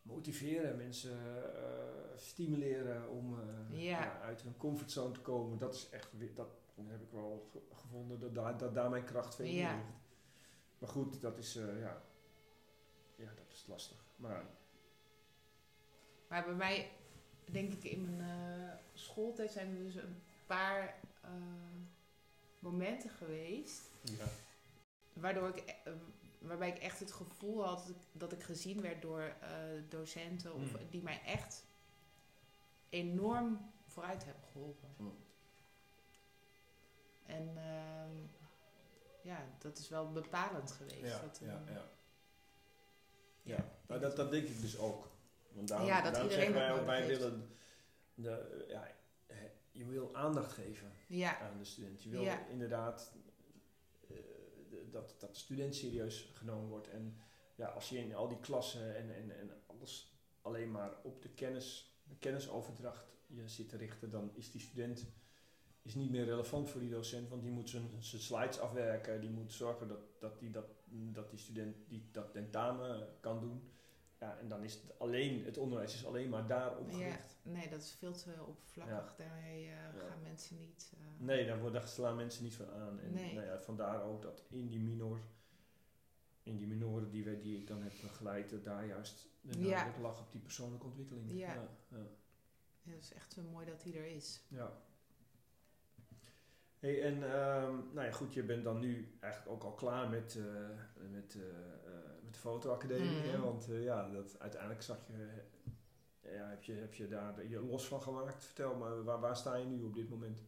motiveren, 0.01 0.77
mensen 0.77 1.17
eh, 1.55 2.17
stimuleren 2.17 3.09
om 3.09 3.39
eh, 3.39 3.83
Ja. 3.83 3.99
ja, 4.03 4.19
uit 4.21 4.41
hun 4.41 4.57
comfortzone 4.57 5.13
te 5.13 5.19
komen. 5.19 5.57
Dat 5.57 5.75
is 5.75 5.89
echt, 5.89 6.09
dat 6.35 6.49
heb 6.87 7.01
ik 7.01 7.11
wel 7.11 7.49
ge- 7.51 7.75
gevonden, 7.75 8.19
dat 8.19 8.35
daar, 8.35 8.57
dat 8.57 8.73
daar 8.73 8.89
mijn 8.89 9.03
kracht 9.05 9.35
veel 9.35 9.45
Ja. 9.45 9.75
ligt. 9.75 9.87
Maar 10.79 10.89
goed, 10.89 11.21
dat 11.21 11.37
is, 11.37 11.53
ja, 11.53 12.01
ja, 13.15 13.33
dat 13.35 13.51
is 13.51 13.65
lastig. 13.67 14.05
Maar 14.15 14.45
Maar 16.27 16.45
bij 16.45 16.53
mij, 16.55 16.91
denk 17.51 17.71
ik, 17.73 17.83
in 17.83 18.15
mijn 18.15 18.79
schooltijd 18.93 19.51
zijn 19.51 19.75
er 19.77 19.83
dus 19.83 19.95
een 19.95 20.21
paar 20.45 20.99
momenten 22.61 23.09
geweest. 23.09 23.81
ja, 24.01 24.25
Waardoor 25.13 25.47
ik, 25.47 25.57
eh, 25.83 25.93
waarbij 26.39 26.69
ik 26.69 26.77
echt 26.77 26.99
het 26.99 27.11
gevoel 27.11 27.63
had 27.65 27.77
dat 27.87 27.89
ik, 27.89 28.01
dat 28.11 28.31
ik 28.31 28.43
gezien 28.43 28.81
werd 28.81 29.01
door 29.01 29.21
eh, 29.21 29.49
docenten 29.89 30.53
of, 30.53 30.61
Mm. 30.61 30.89
die 30.89 31.03
mij 31.03 31.21
echt 31.25 31.65
enorm 32.89 33.71
vooruit 33.85 34.25
hebben 34.25 34.43
geholpen. 34.51 34.89
Mm. 34.97 35.15
En 37.25 37.51
ehm, 37.57 38.15
ja, 39.21 39.45
dat 39.59 39.77
is 39.77 39.89
wel 39.89 40.11
bepalend 40.11 40.71
geweest. 40.71 41.01
ja, 41.01 41.19
dat, 41.21 41.39
ja, 41.43 41.61
eh, 41.67 41.73
ja. 41.73 41.85
Ja, 43.43 43.65
nou, 43.87 43.99
dat, 44.01 44.15
dat 44.15 44.31
denk 44.31 44.47
ik 44.47 44.61
dus 44.61 44.77
ook. 44.77 45.09
Want 45.51 45.67
daarom, 45.67 45.87
Ja, 45.87 46.01
dat 46.01 46.13
daarom 46.13 46.31
iedereen 46.31 46.53
zeggen 46.53 46.71
wij 46.73 46.79
ook, 46.79 46.85
wij 46.85 47.07
willen, 47.07 47.55
de, 48.13 48.65
ja, 48.69 48.87
je 49.71 49.85
wil 49.85 50.15
aandacht 50.15 50.51
geven 50.51 50.91
ja, 51.07 51.39
aan 51.39 51.57
de 51.57 51.63
student. 51.65 52.03
Je 52.03 52.09
wil 52.09 52.21
Ja. 52.21 52.47
inderdaad 52.47 53.13
eh, 54.07 54.15
dat, 54.91 55.15
dat 55.19 55.33
de 55.33 55.39
student 55.39 55.75
serieus 55.75 56.29
genomen 56.33 56.69
wordt. 56.69 56.89
En 56.89 57.17
ja, 57.55 57.67
als 57.67 57.89
je 57.89 57.97
in 57.97 58.15
al 58.15 58.27
die 58.27 58.39
klassen 58.39 58.95
en, 58.95 59.15
en, 59.15 59.39
en 59.39 59.51
alles 59.65 60.15
alleen 60.41 60.71
maar 60.71 60.91
op 61.03 61.21
de 61.21 61.29
kennis, 61.29 61.95
de 62.03 62.15
kennisoverdracht 62.15 63.05
je 63.27 63.47
zit 63.47 63.69
te 63.69 63.77
richten, 63.77 64.09
dan 64.09 64.31
is 64.33 64.51
die 64.51 64.61
student 64.61 65.05
is 65.83 65.95
niet 65.95 66.09
meer 66.11 66.25
relevant 66.25 66.69
voor 66.69 66.81
die 66.81 66.89
docent, 66.89 67.29
want 67.29 67.41
die 67.41 67.51
moet 67.51 67.69
zijn, 67.69 67.89
zijn 67.99 68.21
slides 68.21 68.59
afwerken, 68.59 69.21
die 69.21 69.29
moet 69.29 69.53
zorgen 69.53 69.87
dat, 69.87 69.99
dat, 70.19 70.39
die, 70.39 70.51
dat, 70.51 70.65
dat 70.89 71.29
die 71.29 71.39
student 71.39 71.75
die, 71.87 72.09
dat 72.11 72.31
tentamen 72.31 73.07
kan 73.19 73.39
doen. 73.39 73.71
Ja, 74.21 74.37
en 74.39 74.47
dan 74.47 74.63
is 74.63 74.73
het 74.73 74.99
alleen, 74.99 75.45
het 75.45 75.57
onderwijs 75.57 75.93
is 75.93 76.05
alleen 76.05 76.29
maar 76.29 76.47
daarop 76.47 76.89
ja, 76.89 76.95
gericht. 76.97 77.35
nee, 77.41 77.69
dat 77.69 77.81
is 77.81 77.91
veel 77.91 78.13
te 78.13 78.33
oppervlakkig. 78.47 79.15
Daarmee 79.15 79.69
eh, 79.69 79.77
gaan 80.07 80.21
mensen 80.23 80.57
niet. 80.57 80.93
eh, 80.97 81.25
Nee, 81.25 81.45
daar, 81.45 81.71
daar 81.71 81.87
slaan 81.87 82.15
mensen 82.15 82.43
niet 82.43 82.55
van 82.55 82.69
aan. 82.71 82.99
En 82.99 83.13
Nee. 83.13 83.33
nou 83.33 83.45
ja, 83.45 83.59
vandaar 83.59 84.03
ook 84.03 84.21
dat 84.21 84.43
in 84.49 84.67
die 84.67 84.79
minor, 84.79 85.19
in 86.43 86.57
die 86.57 86.67
minoren 86.67 87.09
die, 87.09 87.23
we, 87.23 87.39
die 87.39 87.57
ik 87.57 87.67
dan 87.67 87.81
heb 87.81 87.91
begeleid, 88.01 88.49
dat 88.49 88.63
daar 88.63 88.85
juist 88.85 89.27
de 89.41 89.91
lag 90.01 90.19
op 90.19 90.31
die 90.31 90.41
persoonlijke 90.41 90.85
ontwikkeling. 90.85 91.31
Ja. 91.31 91.53
ja, 92.83 92.91
het 92.93 93.03
is 93.03 93.13
echt 93.13 93.33
zo 93.33 93.41
mooi 93.41 93.65
dat 93.65 93.83
hij 93.83 93.93
er 93.95 94.05
is. 94.05 94.41
ja. 94.47 94.71
Hey, 96.79 97.01
en 97.03 97.13
ehm, 97.23 97.75
nou 97.93 98.05
ja, 98.05 98.11
goed, 98.11 98.33
je 98.33 98.43
bent 98.43 98.63
dan 98.63 98.79
nu 98.79 99.17
eigenlijk 99.19 99.53
ook 99.53 99.63
al 99.63 99.73
klaar 99.73 100.09
met, 100.09 100.35
eh, 100.35 101.09
met, 101.11 101.37
met 102.31 102.41
de 102.41 102.49
fotoacademie. 102.49 103.17
Mhm. 103.17 103.29
hè? 103.29 103.39
Want 103.39 103.69
eh, 103.69 103.83
ja, 103.83 104.09
dat, 104.09 104.39
uiteindelijk 104.39 104.81
zag 104.81 105.07
je, 105.07 105.27
eh, 106.21 106.35
ja, 106.35 106.49
heb, 106.49 106.63
je, 106.63 106.73
heb 106.73 106.93
je 106.93 107.07
daar 107.07 107.47
je 107.47 107.59
los 107.59 107.87
van 107.87 108.01
gemaakt. 108.01 108.43
Vertel 108.43 108.75
me, 108.75 109.03
waar, 109.03 109.19
waar 109.19 109.37
sta 109.37 109.55
je 109.55 109.65
nu 109.65 109.83
op 109.83 109.93
dit 109.93 110.09
moment? 110.09 110.41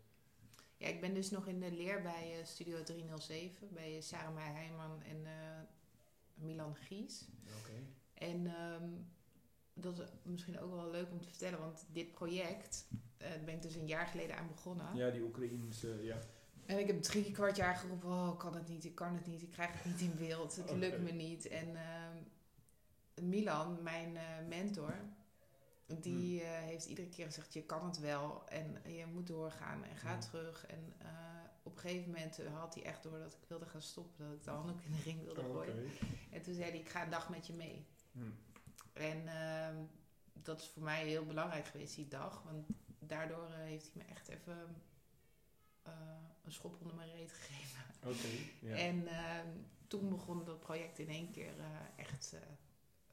Ja, 0.77 0.87
ik 0.87 1.01
ben 1.01 1.13
dus 1.13 1.31
nog 1.31 1.47
in 1.47 1.59
de 1.59 1.71
leer 1.71 2.01
bij 2.01 2.39
eh, 2.39 2.45
Studio 2.45 2.83
307, 2.83 3.67
bij 3.73 4.01
Sarah 4.01 4.33
Meijer 4.33 4.55
Heijman 4.55 5.01
en 5.03 5.27
Milan 6.33 6.75
Gies. 6.75 7.27
Oké. 7.59 7.73
En 8.13 8.47
ehm, 8.47 8.89
dat 9.73 9.99
is 9.99 10.05
misschien 10.23 10.59
ook 10.59 10.71
wel 10.71 10.91
leuk 10.91 11.11
om 11.11 11.21
te 11.21 11.27
vertellen, 11.27 11.59
want 11.59 11.85
dit 11.91 12.11
project, 12.11 12.87
daar 13.17 13.43
ben 13.45 13.53
ik 13.53 13.61
dus 13.61 13.75
een 13.75 13.87
jaar 13.87 14.07
geleden 14.07 14.37
aan 14.37 14.47
begonnen. 14.47 14.95
Ja, 14.95 15.09
die 15.09 15.21
Oekraïnse, 15.21 16.03
ja. 16.03 16.17
En 16.65 16.79
ik 16.79 16.87
heb 16.87 17.01
drie 17.01 17.31
kwart 17.31 17.55
jaar 17.55 17.75
geroepen, 17.75 18.09
oh, 18.09 18.29
ik 18.33 18.39
kan 18.39 18.55
het 18.55 18.67
niet, 18.67 18.83
ik 18.85 18.95
kan 18.95 19.13
het 19.15 19.25
niet, 19.27 19.41
ik 19.41 19.51
krijg 19.51 19.71
het 19.73 19.85
niet 19.85 20.01
in 20.01 20.15
beeld, 20.17 20.55
het 20.55 20.71
lukt 20.71 21.01
me 21.01 21.11
niet. 21.11 21.47
En 21.47 21.75
ehm, 21.75 23.29
Milan, 23.29 23.83
mijn 23.83 24.17
eh, 24.17 24.23
mentor, 24.47 24.95
die 25.85 26.39
Hmm. 26.41 26.49
eh, 26.49 26.59
heeft 26.61 26.85
iedere 26.85 27.09
keer 27.09 27.25
gezegd, 27.25 27.53
je 27.53 27.63
kan 27.63 27.85
het 27.85 27.99
wel 27.99 28.47
en 28.47 28.93
je 28.95 29.05
moet 29.05 29.27
doorgaan 29.27 29.83
en 29.83 29.97
ga 29.97 30.11
Hmm. 30.11 30.19
terug. 30.19 30.65
En 30.65 30.93
eh, 30.97 31.07
op 31.63 31.73
een 31.75 31.81
gegeven 31.81 32.11
moment 32.11 32.37
had 32.53 32.73
hij 32.73 32.83
echt 32.83 33.03
door 33.03 33.19
dat 33.19 33.33
ik 33.33 33.47
wilde 33.47 33.65
gaan 33.65 33.81
stoppen, 33.81 34.25
dat 34.25 34.33
ik 34.35 34.43
de 34.43 34.49
handdoek 34.49 34.81
in 34.81 34.91
de 34.91 35.01
ring 35.03 35.23
wilde 35.23 35.41
Oh, 35.41 35.51
gooien. 35.51 35.89
En 36.31 36.41
toen 36.41 36.53
zei 36.53 36.69
hij, 36.69 36.79
ik 36.79 36.89
ga 36.89 37.03
een 37.03 37.09
dag 37.09 37.29
met 37.29 37.47
je 37.47 37.53
mee. 37.53 37.85
Hm. 38.11 38.19
En 38.93 39.27
ehm, 39.27 39.75
dat 40.33 40.61
is 40.61 40.67
voor 40.67 40.83
mij 40.83 41.05
heel 41.07 41.25
belangrijk 41.25 41.65
geweest 41.65 41.95
die 41.95 42.07
dag. 42.07 42.43
Want 42.43 42.67
daardoor 42.99 43.47
heeft 43.51 43.89
hij 43.93 44.03
me 44.03 44.09
echt 44.11 44.27
even 44.27 44.75
eh, 45.83 45.91
een 46.43 46.51
schop 46.51 46.75
onder 46.81 46.95
mijn 46.95 47.11
reet 47.11 47.31
gegeven. 47.33 47.81
Oké, 48.03 48.27
ja. 48.67 48.75
En 48.75 49.07
ehm, 49.07 49.47
toen 49.87 50.09
begon 50.09 50.43
dat 50.45 50.59
project 50.59 50.99
in 50.99 51.09
één 51.09 51.31
keer 51.31 51.59
eh, 51.59 51.65
echt 52.05 52.33
eh, 52.33 52.39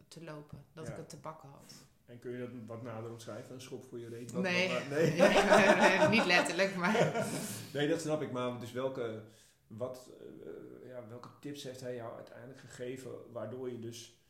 te 0.08 0.24
lopen. 0.24 0.64
Dat 0.72 0.86
Ja. 0.86 0.90
ik 0.92 0.96
het 0.98 1.08
te 1.08 1.18
pakken 1.20 1.48
had. 1.48 1.74
En 2.06 2.18
kun 2.18 2.30
je 2.30 2.38
dat 2.38 2.50
wat 2.66 2.82
nader 2.82 3.10
omschrijven? 3.10 3.54
Een 3.54 3.60
schop 3.60 3.84
voor 3.84 3.98
je 3.98 4.08
reet? 4.08 4.32
Wat- 4.32 4.42
Nee. 4.42 4.68
wat- 4.72 4.88
nee. 4.98 5.10
Nee, 5.10 6.08
niet 6.08 6.24
letterlijk, 6.26 6.76
maar... 6.76 7.26
nee, 7.74 7.88
dat 7.88 8.00
snap 8.00 8.22
ik. 8.22 8.32
Maar 8.32 8.60
dus 8.60 8.72
welke, 8.72 9.22
wat, 9.66 10.10
ja, 10.86 11.08
welke 11.08 11.28
tips 11.40 11.62
heeft 11.62 11.80
hij 11.80 11.94
jou 11.94 12.14
uiteindelijk 12.16 12.60
gegeven... 12.60 13.32
waardoor 13.32 13.70
je 13.70 13.78
dus 13.78 14.20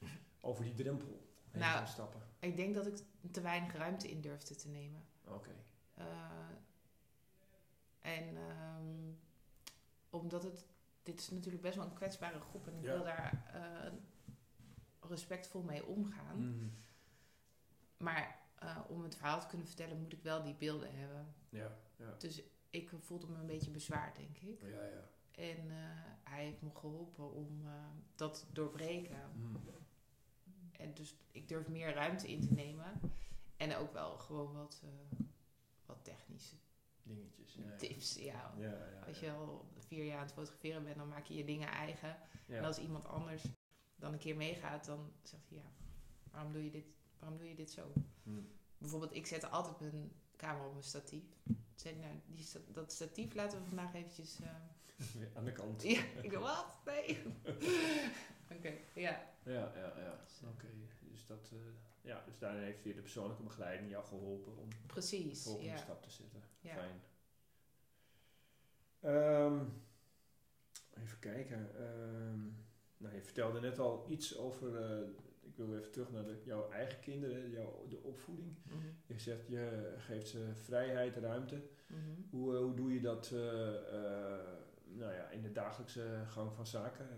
over 0.40 0.64
die 0.64 0.74
drempel 0.74 1.26
heen 1.50 1.60
Nou, 1.60 1.78
kan 1.78 1.88
stappen? 1.88 2.20
Ik 2.38 2.56
denk 2.56 2.74
dat 2.74 2.86
ik 2.86 2.96
te 3.30 3.40
weinig 3.40 3.72
ruimte 3.74 4.10
in 4.10 4.20
durfde 4.20 4.54
te 4.54 4.68
nemen. 4.68 5.04
Oké. 5.26 5.50
En 8.00 8.36
ehm, 8.36 9.12
omdat 10.10 10.42
het, 10.42 10.64
dit 11.02 11.18
is 11.20 11.30
natuurlijk 11.30 11.62
best 11.62 11.76
wel 11.76 11.84
een 11.86 11.92
kwetsbare 11.94 12.40
groep 12.40 12.66
en 12.66 12.74
ik 12.76 12.82
Ja. 12.84 12.92
wil 12.92 13.04
daar 13.04 13.50
eh, 13.54 13.92
respectvol 15.08 15.62
mee 15.62 15.86
omgaan. 15.86 16.54
Mhm. 16.56 16.68
Maar 17.96 18.38
eh, 18.58 18.78
om 18.88 19.02
het 19.02 19.16
verhaal 19.16 19.40
te 19.40 19.46
kunnen 19.46 19.66
vertellen 19.66 20.00
moet 20.00 20.12
ik 20.12 20.22
wel 20.22 20.42
die 20.42 20.54
beelden 20.54 20.98
hebben. 20.98 21.34
Ja, 21.48 21.76
ja. 21.96 22.14
Dus 22.18 22.42
ik 22.70 22.90
voelde 22.98 23.26
me 23.26 23.38
een 23.38 23.46
beetje 23.46 23.70
bezwaard, 23.70 24.16
denk 24.16 24.38
ik. 24.38 24.60
Ja, 24.62 24.84
ja. 24.84 25.08
En 25.30 25.70
eh, 25.70 25.76
hij 26.24 26.44
heeft 26.44 26.62
me 26.62 26.70
geholpen 26.74 27.32
om 27.32 27.64
dat 28.14 28.38
te 28.46 28.52
doorbreken. 28.52 29.30
Mm. 29.34 29.56
En 30.72 30.94
dus 30.94 31.14
ik 31.30 31.48
durf 31.48 31.68
meer 31.68 31.94
ruimte 31.94 32.28
in 32.28 32.40
te 32.40 32.52
nemen. 32.52 33.00
En 33.56 33.76
ook 33.76 33.92
wel 33.92 34.18
gewoon 34.18 34.52
wat, 34.52 34.82
wat 35.86 36.04
technische 36.04 36.56
Dingetjes. 37.02 37.54
Ja, 37.54 37.76
tips. 37.76 38.14
Ja, 38.14 38.54
Ja, 38.58 38.68
ja, 38.68 39.04
Als 39.06 39.20
je 39.20 39.30
al 39.32 39.66
vier 39.78 40.04
jaar 40.04 40.16
aan 40.18 40.24
het 40.24 40.32
fotograferen 40.32 40.84
bent, 40.84 40.96
dan 40.96 41.08
maak 41.08 41.24
je 41.26 41.34
je 41.34 41.44
dingen 41.44 41.68
eigen. 41.68 42.16
En 42.46 42.64
als 42.64 42.78
iemand 42.78 43.06
anders 43.06 43.42
dan 43.96 44.12
een 44.12 44.18
keer 44.18 44.36
meegaat, 44.36 44.84
dan 44.84 45.12
zegt 45.22 45.48
hij 45.48 45.58
ja, 45.58 45.70
waarom 46.30 46.52
doe 46.52 46.64
je 46.64 46.70
dit, 46.70 46.84
waarom 47.18 47.38
doe 47.38 47.48
je 47.48 47.54
dit 47.54 47.70
zo? 47.70 47.92
Mm. 48.22 48.48
Bijvoorbeeld, 48.78 49.14
ik 49.14 49.26
zet 49.26 49.50
altijd 49.50 49.80
mijn 49.80 50.12
camera 50.36 50.66
op 50.66 50.72
mijn 50.72 50.84
statief. 50.84 51.24
Zeg, 51.74 51.94
nou, 51.96 52.14
die, 52.26 52.46
dat 52.72 52.92
statief 52.92 53.34
laten 53.34 53.58
we 53.60 53.66
vandaag 53.66 53.94
eventjes... 53.94 54.38
eh, 54.40 54.48
Aan 55.36 55.44
de 55.44 55.52
kant. 55.52 55.82
ja, 55.82 56.02
ik 56.22 56.30
dacht, 56.30 56.42
wat? 56.42 56.94
Nee. 56.94 57.22
Oké, 58.56 58.72
ja. 58.94 59.32
Ja, 59.44 59.72
ja, 59.74 59.92
ja. 59.98 60.18
Oké. 60.48 60.66
Dus, 61.10 61.26
dat, 61.26 61.50
eh, 61.52 61.58
ja, 62.02 62.22
dus 62.26 62.38
daarin 62.38 62.62
heeft 62.62 62.82
weer 62.82 62.94
de 62.94 63.00
persoonlijke 63.00 63.42
begeleiding 63.42 63.90
jou 63.90 64.04
geholpen 64.04 64.56
om 64.56 64.68
de 64.70 64.76
Precies, 64.86 65.42
volgende 65.42 65.70
ja. 65.70 65.76
stap 65.76 66.02
te 66.02 66.10
zetten. 66.10 66.42
Ja. 66.60 66.74
Fijn. 66.74 67.00
Ehm, 69.00 69.64
even 71.02 71.18
kijken. 71.18 71.70
Ehm, 71.76 72.40
nou, 72.96 73.14
je 73.14 73.22
vertelde 73.22 73.60
net 73.60 73.78
al 73.78 74.04
iets 74.08 74.36
over. 74.38 74.76
eh, 74.76 75.08
ik 75.42 75.56
wil 75.56 75.76
even 75.78 75.90
terug 75.90 76.10
naar 76.10 76.24
de, 76.24 76.40
jouw 76.44 76.70
eigen 76.70 77.00
kinderen, 77.00 77.50
jouw, 77.50 77.86
de 77.88 78.02
opvoeding. 78.02 78.56
Mhm, 78.62 78.86
Je 79.06 79.18
zegt 79.18 79.46
je 79.48 79.94
geeft 79.98 80.28
ze 80.28 80.50
vrijheid, 80.54 81.16
ruimte. 81.16 81.62
mhm. 81.86 81.98
Hoe, 82.30 82.54
eh, 82.54 82.60
hoe 82.60 82.74
doe 82.74 82.92
je 82.94 83.00
dat 83.00 83.26
eh, 83.26 83.40
nou 84.84 85.12
ja, 85.12 85.28
in 85.30 85.42
de 85.42 85.52
dagelijkse 85.52 86.22
gang 86.26 86.52
van 86.54 86.66
zaken? 86.66 87.08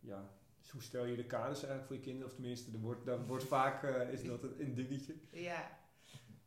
Ja, 0.00 0.30
dus 0.60 0.70
hoe 0.70 0.82
stel 0.82 1.04
je 1.04 1.16
de 1.16 1.26
kaders 1.26 1.58
eigenlijk 1.58 1.86
voor 1.86 1.96
je 1.96 2.02
kinderen? 2.02 2.26
Of 2.28 2.34
tenminste, 2.34 2.72
er 2.72 2.78
wordt, 2.78 3.04
daar 3.06 3.26
wordt 3.26 3.44
vaak 3.44 3.82
eh, 3.82 4.12
is 4.12 4.22
dat 4.24 4.42
een 4.42 4.74
dingetje. 4.74 5.14
Ja. 5.30 5.78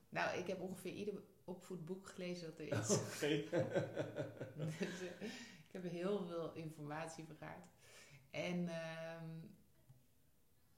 Nou, 0.09 0.37
ik 0.37 0.47
heb 0.47 0.59
ongeveer 0.59 0.91
ieder 0.93 1.21
opvoedboek 1.43 2.07
gelezen 2.07 2.45
dat 2.49 2.59
er 2.59 2.79
is. 2.79 2.89
Oké. 3.15 3.27
Dus, 4.79 5.01
eh, 5.01 5.21
ik 5.67 5.81
heb 5.81 5.91
heel 5.91 6.25
veel 6.25 6.53
informatie 6.53 7.25
vergaard. 7.25 7.65
En 8.31 8.67
ehm, 8.67 9.29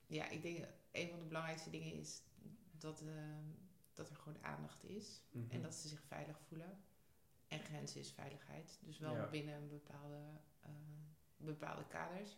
ja, 0.08 0.30
ik 0.30 0.42
denk 0.42 0.66
een 0.92 1.10
van 1.10 1.20
de 1.20 1.26
belangrijkste 1.26 1.70
dingen 1.70 1.94
is 1.94 2.22
dat, 2.78 3.02
ehm, 3.02 3.44
dat 3.94 4.10
er 4.10 4.16
gewoon 4.16 4.44
aandacht 4.44 4.84
is. 4.84 5.22
Mhm. 5.32 5.52
En 5.52 5.62
dat 5.62 5.76
ze 5.76 5.88
zich 5.88 6.02
veilig 6.08 6.40
voelen. 6.48 6.84
En 7.48 7.60
grenzen 7.60 8.00
is 8.00 8.12
veiligheid. 8.12 8.80
Dus 8.82 9.00
wel 9.00 9.16
Ja. 9.16 9.30
binnen 9.30 9.56
een 9.56 9.70
bepaalde, 9.70 10.22
eh, 10.60 10.70
bepaalde 11.38 11.88
kaders. 11.88 12.38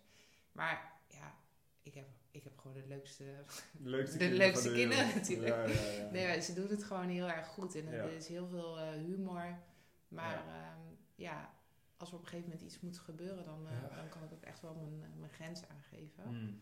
Maar 0.58 0.92
ja, 1.08 1.36
ik 1.82 1.94
heb, 1.94 2.08
ik 2.32 2.44
heb 2.44 2.58
gewoon 2.58 2.82
de 2.82 2.88
leukste 2.88 3.24
De 3.72 3.90
leukste 3.90 4.18
De 4.18 4.24
kinderen 4.24 4.48
leukste 4.48 4.72
kinderen 4.72 5.08
natuurlijk. 5.16 5.56
Ja, 5.56 5.64
ja, 5.68 5.92
ja. 5.92 6.10
Nee, 6.10 6.42
ze 6.42 6.54
doen 6.54 6.68
het 6.68 6.84
gewoon 6.84 7.10
heel 7.10 7.30
erg 7.30 7.48
goed. 7.48 7.76
En 7.76 7.88
er 7.88 8.12
is 8.12 8.28
heel 8.28 8.48
veel 8.48 8.80
eh, 8.80 8.90
humor. 8.92 9.60
Maar 10.08 10.46
Ja. 10.46 10.78
ja. 11.16 11.54
als 11.98 12.10
er 12.10 12.16
op 12.16 12.22
een 12.22 12.28
gegeven 12.28 12.50
moment 12.50 12.68
iets 12.68 12.80
moet 12.82 13.00
gebeuren, 13.00 13.46
dan, 13.46 13.68
eh, 13.68 13.96
dan 13.96 14.10
kan 14.10 14.24
ik 14.24 14.32
ook 14.32 14.44
echt 14.44 14.62
wel 14.62 14.76
mijn, 14.76 15.04
eh, 15.04 15.20
mijn 15.20 15.32
grens 15.32 15.68
aangeven. 15.68 16.24
Mm. 16.30 16.62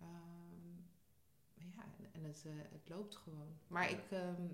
Ehm, 0.00 0.76
ja, 1.54 1.84
en, 2.12 2.24
het, 2.24 2.44
het 2.70 2.88
loopt 2.88 3.16
gewoon. 3.16 3.58
Maar 3.66 3.90
ik, 3.90 4.10
ehm, 4.10 4.46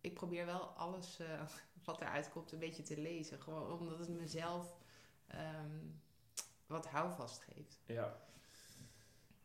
ik 0.00 0.14
probeer 0.14 0.46
wel 0.46 0.62
alles 0.62 1.20
wat 1.84 2.00
eruit 2.00 2.30
komt 2.30 2.52
een 2.52 2.58
beetje 2.58 2.82
te 2.82 3.00
lezen. 3.00 3.40
Gewoon 3.40 3.78
omdat 3.78 3.98
het 3.98 4.08
mezelf 4.08 4.76
ehm, 5.26 5.78
wat 6.66 6.86
houvast 6.86 7.42
geeft. 7.42 7.80
Ja. 7.86 8.24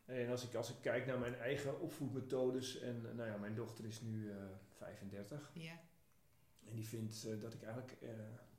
En 0.04 0.30
als 0.30 0.44
ik, 0.44 0.54
als 0.54 0.70
ik 0.70 0.76
kijk 0.80 1.06
naar 1.06 1.18
mijn 1.18 1.34
eigen 1.34 1.80
opvoedmethodes, 1.80 2.78
en 2.78 3.08
eh, 3.08 3.14
nou 3.14 3.28
ja, 3.28 3.36
mijn 3.36 3.54
dochter 3.54 3.84
is 3.84 4.00
nu 4.00 4.30
eh 4.30 4.36
35, 4.68 5.50
Ja, 5.54 5.80
en 6.64 6.74
die 6.74 6.86
vindt 6.86 7.24
eh, 7.24 7.40
dat 7.40 7.54
ik 7.54 7.62
eigenlijk, 7.62 7.96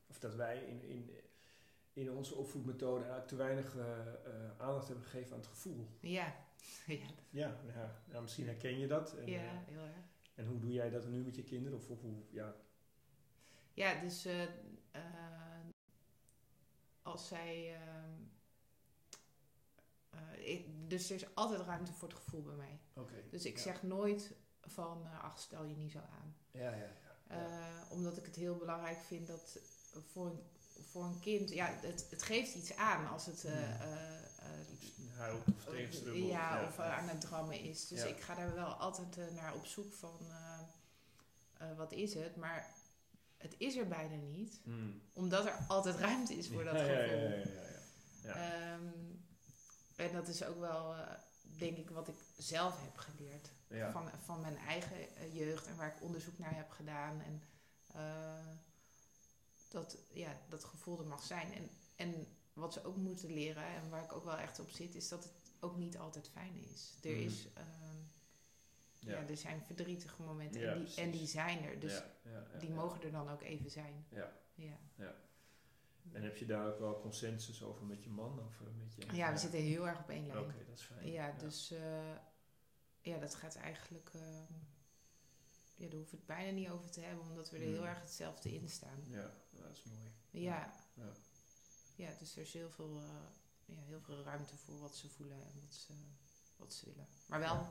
of 0.08 0.20
dat 0.20 0.36
wij 0.36 0.64
in, 0.64 0.84
in, 0.84 1.12
in 1.94 2.12
onze 2.12 2.36
opvoedmethode 2.36 3.00
eigenlijk 3.00 3.28
te 3.28 3.36
weinig 3.36 3.78
aandacht 4.58 4.88
hebben 4.88 5.06
gegeven 5.06 5.34
aan 5.34 5.40
het 5.40 5.48
gevoel. 5.48 5.88
ja. 6.00 6.36
ja, 6.88 7.08
Ja, 7.30 7.60
ja, 7.74 8.02
nou, 8.06 8.22
misschien 8.22 8.46
herken 8.46 8.80
je 8.80 8.88
dat. 8.88 9.18
En, 9.18 9.28
ja 9.28 9.64
heel 9.66 9.82
erg. 9.82 10.06
en 10.36 10.46
hoe 10.46 10.60
doe 10.60 10.72
jij 10.72 10.90
dat 10.90 11.08
nu 11.08 11.24
met 11.24 11.36
je 11.36 11.44
kinderen? 11.44 11.78
Of, 11.78 11.90
of 11.90 12.02
hoe, 12.02 12.24
ja. 12.30 12.56
Ja, 13.74 14.02
dus 14.02 14.28
als 17.02 17.28
zij. 17.28 17.78
Ehm, 20.14 20.34
eh, 20.34 20.50
ik, 20.50 20.68
dus 20.90 21.10
er 21.10 21.16
is 21.16 21.36
altijd 21.36 21.62
ruimte 21.62 21.94
voor 21.94 22.08
het 22.08 22.18
gevoel 22.18 22.42
bij 22.42 22.56
mij. 22.56 22.80
Dus 23.30 23.46
ik 23.46 23.56
ja. 23.56 23.62
zeg 23.62 23.84
nooit 23.84 24.32
van, 24.62 25.06
eh, 25.06 25.24
ach, 25.24 25.40
stel 25.40 25.64
je 25.64 25.76
niet 25.76 25.92
zo 25.92 26.00
aan. 26.00 26.36
Ja, 26.52 26.70
ja, 26.70 26.76
ja. 26.76 26.92
Eh, 27.28 27.92
omdat 27.92 28.18
ik 28.18 28.26
het 28.26 28.36
heel 28.36 28.56
belangrijk 28.58 29.00
vind 29.02 29.28
dat 29.28 29.60
voor 30.12 30.26
een, 30.26 30.40
voor 30.92 31.04
een 31.04 31.20
kind, 31.20 31.50
ja, 31.50 31.66
het, 31.82 32.08
het 32.10 32.24
geeft 32.24 32.56
iets 32.56 32.76
aan 32.76 33.08
als 33.10 33.26
het. 33.26 33.48
Huilt 35.14 35.48
of 35.58 35.64
tegenstrubbelt. 35.64 36.28
ja, 36.28 36.68
of 36.68 36.80
aan 36.80 37.08
het 37.08 37.22
drammen 37.22 37.60
is. 37.60 37.88
Dus 37.88 38.04
ik 38.04 38.22
ga 38.22 38.36
daar 38.36 38.56
wel 38.56 38.74
altijd 38.74 39.34
naar 39.34 39.54
op 39.54 39.66
zoek 39.66 39.94
van 39.94 40.20
wat 41.76 41.92
is 41.92 42.14
het. 42.14 42.36
Maar 42.36 42.74
het 43.38 43.56
is 43.58 43.76
er 43.76 43.88
bijna 43.88 44.16
niet, 44.16 44.60
Mm. 44.64 45.02
omdat 45.14 45.46
er 45.46 45.58
altijd 45.68 45.96
ruimte 45.96 46.34
is 46.34 46.48
voor 46.48 46.64
dat 46.64 46.76
gevoel. 46.76 46.94
Ja, 46.94 47.04
ja, 47.04 47.14
ja, 47.14 47.30
ja, 47.30 47.44
ja. 47.44 47.82
Ja. 48.24 48.80
En 50.04 50.14
dat 50.14 50.28
is 50.28 50.44
ook 50.44 50.60
wel, 50.60 50.94
eh, 50.96 51.14
denk 51.58 51.78
ik, 51.78 51.90
wat 51.90 52.08
ik 52.08 52.16
zelf 52.38 52.82
heb 52.84 52.98
geleerd. 52.98 53.50
Ja. 53.68 53.92
Van, 53.92 54.10
van 54.24 54.42
mijn 54.42 54.58
eigen 54.58 55.16
eh, 55.16 55.36
jeugd 55.36 55.68
en 55.68 55.76
waar 55.76 55.96
ik 55.96 56.02
onderzoek 56.02 56.38
naar 56.38 56.56
heb 56.56 56.70
gedaan. 56.72 57.22
En 57.22 57.44
eh, 57.94 58.48
dat, 59.70 59.98
ja, 60.14 60.38
dat 60.50 60.64
gevoel 60.64 61.00
er 61.00 61.06
mag 61.08 61.24
zijn. 61.24 61.54
En, 61.54 61.70
en 61.96 62.28
wat 62.54 62.74
ze 62.74 62.84
ook 62.86 62.96
moeten 62.96 63.34
leren, 63.34 63.64
en 63.66 63.90
waar 63.90 64.04
ik 64.04 64.14
ook 64.14 64.24
wel 64.24 64.38
echt 64.38 64.60
op 64.60 64.70
zit, 64.70 64.96
is 64.96 65.08
dat 65.08 65.24
het 65.24 65.34
ook 65.60 65.78
niet 65.78 65.98
altijd 65.98 66.30
fijn 66.30 66.56
is. 66.74 66.94
Er, 67.04 67.10
Mhm. 67.12 67.20
is, 67.20 67.48
ehm, 67.54 67.98
ja. 69.00 69.20
Ja. 69.20 69.28
er 69.28 69.38
zijn 69.38 69.62
verdrietige 69.66 70.22
momenten 70.22 70.62
Ja, 70.62 70.72
en, 70.72 70.86
die, 70.86 70.96
en 70.96 71.12
die 71.12 71.28
zijn 71.28 71.64
er. 71.64 71.80
Dus 71.80 72.02
die 72.60 72.70
mogen 72.70 73.02
er 73.02 73.12
dan 73.12 73.30
ook 73.30 73.42
even 73.42 73.70
zijn. 73.72 74.06
Ja. 74.10 74.32
Ja, 74.56 74.78
En 76.12 76.24
heb 76.24 76.38
je 76.38 76.46
daar 76.46 76.68
ook 76.68 76.80
wel 76.80 77.00
consensus 77.02 77.64
over 77.64 77.86
met 77.86 78.04
je 78.04 78.10
man? 78.10 78.40
Of 78.40 78.62
eh, 78.62 78.68
met 78.78 78.94
je, 78.96 79.16
ja 79.16 79.32
we 79.32 79.38
zitten 79.38 79.60
heel 79.60 79.88
erg 79.88 80.00
op 80.00 80.10
één 80.10 80.28
lijn. 80.28 80.40
Oké, 80.40 80.66
dat 80.68 80.78
is 80.78 80.84
fijn. 80.84 81.12
Ja, 81.12 81.32
dus 81.38 81.72
eh, 81.72 82.16
ja, 83.02 83.18
dat 83.18 83.36
gaat 83.36 83.56
eigenlijk. 83.56 84.10
ehm, 84.14 84.54
ja, 85.76 85.88
daar 85.90 85.98
hoef 86.00 86.06
ik 86.06 86.12
het 86.12 86.26
bijna 86.26 86.52
niet 86.52 86.70
over 86.70 86.90
te 86.92 87.00
hebben, 87.02 87.26
omdat 87.26 87.50
we 87.50 87.58
er 87.58 87.64
heel 87.64 87.76
Hmm. 87.78 87.86
erg 87.86 88.00
hetzelfde 88.02 88.54
in 88.54 88.70
staan. 88.70 89.04
Ja, 89.08 89.34
dat 89.52 89.72
is 89.72 89.84
mooi. 89.84 90.12
Ja, 90.44 90.74
Ja. 90.94 91.12
ja 91.96 92.10
dus 92.20 92.36
er 92.36 92.42
is 92.42 92.54
heel 92.54 92.70
veel, 92.70 92.98
eh, 92.98 93.04
ja, 93.76 93.82
heel 93.82 94.02
veel 94.02 94.24
ruimte 94.24 94.58
voor 94.58 94.80
wat 94.80 94.96
ze 94.96 95.10
voelen 95.10 95.38
en 95.42 95.60
wat 95.62 95.74
ze, 95.74 95.94
wat 96.58 96.74
ze 96.74 96.86
willen. 96.86 97.08
Maar 97.26 97.40
wel, 97.40 97.68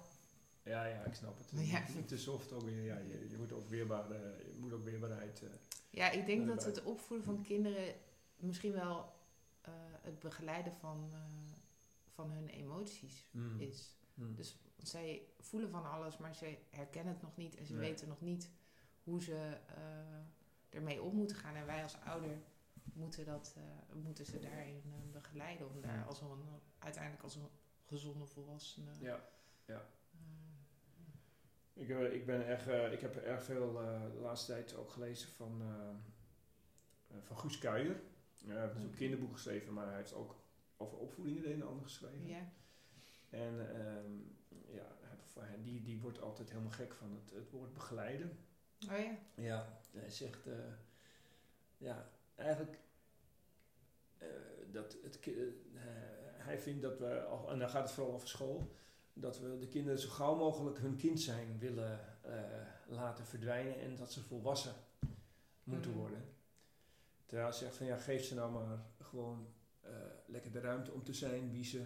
Ja, 0.65 0.85
ja, 0.85 1.03
ik 1.05 1.15
snap 1.15 1.39
het. 1.39 1.67
Ja. 1.67 1.85
Niet- 1.95 2.09
te 2.09 2.19
soft 2.19 2.53
ook. 2.53 2.63
Ja, 2.69 2.99
je, 2.99 3.27
je 3.31 3.37
moet 3.39 3.53
ook 3.53 3.69
weerbaar, 3.69 4.11
eh, 4.11 4.39
je 4.47 4.57
moet 4.59 4.73
ook 4.73 4.85
weerbaarheid. 4.85 5.43
eh, 5.43 5.49
ja, 5.91 6.11
ik 6.11 6.27
denk 6.27 6.47
dat 6.47 6.65
het 6.65 6.83
opvoeden 6.83 7.27
van 7.27 7.43
kinderen 7.43 7.95
misschien 8.43 8.73
wel 8.73 9.13
eh, 9.61 9.73
het 10.01 10.19
begeleiden 10.19 10.73
van, 10.73 11.11
eh, 11.13 11.21
van 12.09 12.31
hun 12.31 12.49
emoties 12.49 13.27
mm, 13.31 13.61
is. 13.61 13.97
mm. 14.15 14.35
Dus 14.35 14.57
zij 14.77 15.23
voelen 15.39 15.71
van 15.71 15.91
alles, 15.91 16.19
maar 16.19 16.35
ze 16.35 16.59
herkennen 16.71 17.13
het 17.13 17.23
nog 17.23 17.37
niet 17.37 17.57
en 17.57 17.67
ze 17.67 17.73
Nee. 17.75 17.91
weten 17.91 18.09
nog 18.09 18.21
niet 18.21 18.51
hoe 19.05 19.23
ze 19.23 19.59
eh, 19.67 20.77
ermee 20.79 21.03
om 21.03 21.15
moeten 21.15 21.37
gaan. 21.37 21.55
En 21.55 21.67
wij 21.67 21.83
als 21.83 21.97
ouder 22.05 22.39
moeten, 22.93 23.25
dat, 23.25 23.55
eh, 23.57 23.95
moeten 24.03 24.27
ze 24.27 24.39
daarin 24.39 24.83
begeleiden 25.13 25.69
om 25.69 25.81
daar 25.81 25.97
Ja. 25.97 26.03
als 26.03 26.21
een, 26.21 26.45
uiteindelijk 26.79 27.23
als 27.23 27.35
een 27.37 27.49
gezonde 27.85 28.27
volwassene. 28.27 28.91
Ja, 29.01 29.25
eh, 29.65 29.77
ik, 31.75 31.89
eh, 31.89 32.13
ik, 32.15 32.27
ben 32.27 32.47
erg, 32.47 32.67
eh, 32.67 32.93
ik 32.93 33.01
heb 33.01 33.17
erg 33.17 33.43
veel 33.45 33.81
eh, 33.83 34.03
de 34.13 34.19
laatste 34.21 34.53
tijd 34.53 34.75
ook 34.77 34.91
gelezen 34.91 35.29
van, 35.29 35.61
eh, 35.63 35.89
eh, 37.17 37.23
van 37.23 37.39
Guus 37.39 37.59
Kuijer. 37.59 38.01
Hij 38.47 38.61
heeft 38.61 38.77
ook 38.85 38.95
kinderboek 38.97 39.33
geschreven, 39.33 39.73
maar 39.73 39.87
hij 39.87 39.97
heeft 39.97 40.15
ook 40.15 40.37
over 40.77 40.99
opvoeding 40.99 41.37
het 41.37 41.47
een 41.47 41.61
en 41.61 41.67
ander 41.67 41.83
geschreven. 41.85 42.27
ja. 42.27 42.53
En 43.31 43.75
ehm, 43.77 44.13
ja, 44.77 44.97
die, 45.63 45.83
die 45.83 46.01
wordt 46.01 46.21
altijd 46.21 46.49
helemaal 46.49 46.71
gek 46.71 46.95
van 46.95 47.13
het, 47.15 47.31
het 47.35 47.51
woord 47.51 47.73
begeleiden. 47.75 48.39
Oh 48.91 48.99
ja. 48.99 49.19
Ja, 49.35 49.79
hij 49.93 50.11
zegt, 50.11 50.47
eh, 50.47 50.55
ja, 51.79 52.11
eigenlijk 52.35 52.79
eh, 54.19 54.27
dat 54.73 54.97
het, 55.03 55.21
eh, 55.21 55.33
hij 56.37 56.59
vindt 56.59 56.83
dat 56.83 56.99
we, 56.99 57.27
en 57.49 57.59
dan 57.59 57.69
gaat 57.69 57.83
het 57.83 57.93
vooral 57.93 58.15
over 58.15 58.29
school, 58.29 58.75
dat 59.13 59.39
we 59.39 59.59
de 59.59 59.69
kinderen 59.69 59.99
zo 59.99 60.09
gauw 60.09 60.35
mogelijk 60.37 60.79
hun 60.79 60.97
kind 60.97 61.21
zijn 61.21 61.59
willen 61.59 62.01
laten 62.87 63.27
verdwijnen 63.27 63.81
en 63.81 63.97
dat 63.97 64.13
ze 64.13 64.23
volwassen 64.23 64.75
moeten 65.65 65.91
Mhm. 65.91 66.01
worden. 66.01 66.25
Terwijl 67.33 67.51
hij 67.51 67.61
zegt 67.61 67.77
van 67.77 67.87
ja, 67.87 67.97
geef 67.97 68.25
ze 68.25 68.35
nou 68.35 68.53
maar 68.53 68.79
gewoon 69.01 69.47
eh, 69.81 69.91
lekker 70.27 70.53
de 70.53 70.61
ruimte 70.61 70.93
om 70.93 71.05
te 71.05 71.13
zijn 71.13 71.51
wie 71.51 71.65
ze, 71.65 71.85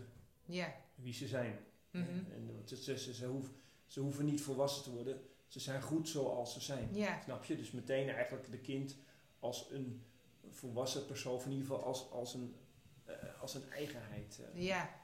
wie 0.95 1.13
ze 1.13 1.27
zijn. 1.27 1.59
Mhm. 1.91 2.09
En, 2.33 2.63
ze, 2.65 2.77
ze, 2.77 2.99
ze, 2.99 3.15
ze, 3.15 3.27
hoeven, 3.27 3.55
ze 3.87 4.01
hoeven 4.01 4.25
niet 4.25 4.43
volwassen 4.43 4.83
te 4.83 4.91
worden. 4.91 5.21
Ze 5.47 5.61
zijn 5.61 5.83
goed 5.83 6.09
zoals 6.09 6.53
ze 6.53 6.61
zijn. 6.61 6.89
Snap 7.25 7.45
je? 7.45 7.57
Dus 7.57 7.71
meteen 7.71 8.09
eigenlijk 8.09 8.51
de 8.51 8.59
kind 8.59 8.97
als 9.39 9.71
een 9.71 10.03
volwassen 10.51 11.07
persoon, 11.07 11.35
of 11.35 11.45
in 11.45 11.51
ieder 11.51 11.67
geval 11.67 11.85
als, 11.85 12.11
als, 12.11 12.35
een, 12.35 12.57
eh, 13.05 13.41
als 13.41 13.55
een 13.55 13.71
eigenheid 13.71 14.41
eh, 14.55 14.63
Ja. 14.63 15.01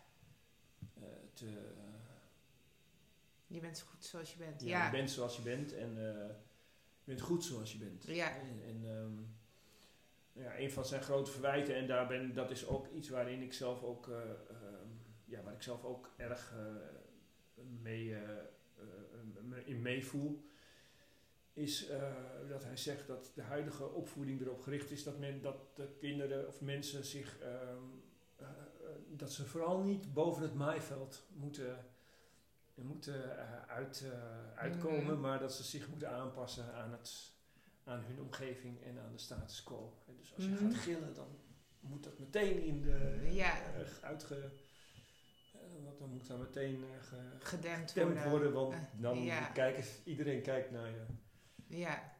te... 1.32 1.70
Je 3.46 3.60
bent 3.60 3.80
goed 3.80 4.04
zoals 4.04 4.32
je 4.32 4.38
bent. 4.38 4.60
ja, 4.60 4.68
Ja. 4.68 4.84
Je 4.84 4.90
bent 4.90 5.10
zoals 5.10 5.36
je 5.36 5.42
bent 5.42 5.72
en 5.72 5.94
je 5.94 7.04
bent 7.04 7.20
goed 7.20 7.44
zoals 7.44 7.72
je 7.72 7.78
bent. 7.78 8.04
Ja. 8.06 8.36
En, 8.36 8.62
en, 8.66 8.84
ehm, 8.84 9.40
ja, 10.32 10.58
een 10.58 10.70
van 10.70 10.84
zijn 10.84 11.02
grote 11.02 11.30
verwijten, 11.30 11.74
en 11.74 11.86
daar 11.86 12.06
ben, 12.06 12.34
dat 12.34 12.50
is 12.50 12.66
ook 12.66 12.88
iets 12.88 13.08
waarin 13.08 13.42
ik 13.42 13.52
zelf 13.52 13.82
ook, 13.82 14.08
ehm, 14.08 14.88
ja, 15.24 15.42
waar 15.42 15.54
ik 15.54 15.62
zelf 15.62 15.84
ook 15.84 16.10
erg 16.16 16.52
eh, 16.56 17.62
mee, 17.82 18.14
eh, 18.14 18.20
in 19.64 19.82
meevoel, 19.82 20.44
is 21.52 21.88
dat 22.48 22.64
hij 22.64 22.76
zegt 22.76 23.06
dat 23.06 23.30
de 23.34 23.42
huidige 23.42 23.88
opvoeding 23.88 24.40
erop 24.40 24.60
gericht 24.60 24.90
is 24.90 25.04
dat, 25.04 25.18
men, 25.18 25.42
dat 25.42 25.76
de 25.76 25.88
kinderen 25.98 26.46
of 26.46 26.60
mensen 26.60 27.04
zich, 27.04 27.38
ehm, 27.38 27.82
eh, 28.36 28.46
eh, 28.46 28.88
dat 29.08 29.32
ze 29.32 29.46
vooral 29.46 29.82
niet 29.82 30.12
boven 30.12 30.42
het 30.42 30.54
maaiveld 30.54 31.26
moeten, 31.34 31.84
moeten 32.74 33.36
uit, 33.68 34.04
uitkomen, 34.54 35.12
Mhm. 35.12 35.20
maar 35.20 35.38
dat 35.38 35.52
ze 35.52 35.62
zich 35.62 35.88
moeten 35.88 36.10
aanpassen 36.10 36.74
aan, 36.74 36.92
het, 36.92 37.32
aan 37.84 38.00
hun 38.06 38.20
omgeving 38.20 38.82
en 38.82 38.98
aan 38.98 39.12
de 39.12 39.18
status 39.18 39.62
quo. 39.62 40.02
En 40.08 40.16
dus 40.16 40.34
als 40.34 40.44
je 40.44 40.50
Mhm. 40.50 40.64
gaat 40.64 40.74
gillen, 40.80 41.14
dan 41.14 41.38
moet 41.80 42.04
dat 42.04 42.18
meteen 42.18 42.62
in 42.62 42.80
de 42.82 43.20
Ja. 43.32 43.62
uitge, 44.00 44.50
eh, 45.52 45.60
want 45.84 45.98
dan 45.98 46.08
moet 46.10 46.26
dat 46.26 46.38
meteen 46.38 46.84
eh, 46.84 47.02
ge, 47.06 47.16
Gedempt 47.38 47.94
worden. 47.94 48.30
worden, 48.30 48.52
want 48.52 48.72
Eh, 48.74 48.80
dan 48.92 49.22
ja. 49.22 49.44
kijken, 49.46 49.84
iedereen 50.04 50.42
kijkt 50.42 50.70
naar 50.70 50.88
je. 50.90 51.04
Ja. 51.66 52.10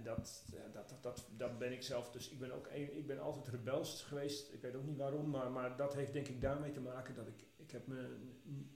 Eh, 0.00 0.06
en 0.06 0.16
dat, 0.16 0.44
ja, 0.52 0.62
dat, 0.72 0.88
dat, 0.88 1.02
dat, 1.02 1.28
dat 1.36 1.58
ben 1.58 1.72
ik 1.72 1.82
zelf. 1.82 2.10
Dus 2.10 2.28
ik 2.28 2.38
ben 2.38 2.52
ook 2.52 2.66
een, 2.66 2.96
ik 2.96 3.06
ben 3.06 3.20
altijd 3.20 3.48
rebels 3.48 4.02
geweest. 4.02 4.52
Ik 4.52 4.60
weet 4.60 4.74
ook 4.74 4.84
niet 4.84 4.96
waarom, 4.96 5.30
maar, 5.30 5.50
maar 5.50 5.76
dat 5.76 5.94
heeft 5.94 6.12
denk 6.12 6.28
ik 6.28 6.40
daarmee 6.40 6.70
te 6.70 6.80
maken 6.80 7.14
dat 7.14 7.26
ik, 7.26 7.44
ik 7.56 7.70
heb 7.70 7.86
me 7.86 8.16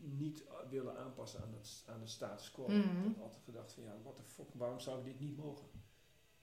niet 0.00 0.44
willen 0.70 0.96
aanpassen 0.96 1.42
aan, 1.42 1.52
dat, 1.52 1.84
aan 1.86 2.00
de 2.00 2.06
status 2.06 2.50
quo. 2.50 2.68
Mhm. 2.68 2.78
Ik 2.78 3.14
heb 3.14 3.20
altijd 3.22 3.44
gedacht 3.44 3.72
van 3.72 3.82
ja, 3.82 3.96
what 4.02 4.16
the 4.16 4.22
fuck, 4.22 4.54
waarom 4.54 4.80
zou 4.80 4.98
ik 4.98 5.04
dit 5.04 5.20
niet 5.20 5.36
mogen? 5.36 5.66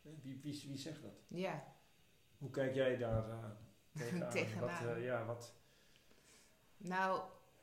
Eh, 0.04 0.12
Wie, 0.22 0.40
wie, 0.42 0.64
wie 0.68 0.78
zegt 0.78 1.02
dat? 1.02 1.22
Ja. 1.28 1.64
Hoe 2.38 2.50
kijk 2.50 2.76
jij 2.76 2.98
daar 2.98 3.30
eh, 3.30 3.46
tegenaan? 3.94 4.30
Tegenaan. 4.40 4.86
Wat, 4.86 4.96
eh, 4.96 5.04
ja, 5.04 5.26
wat 5.26 5.54
Nou, 6.78 7.22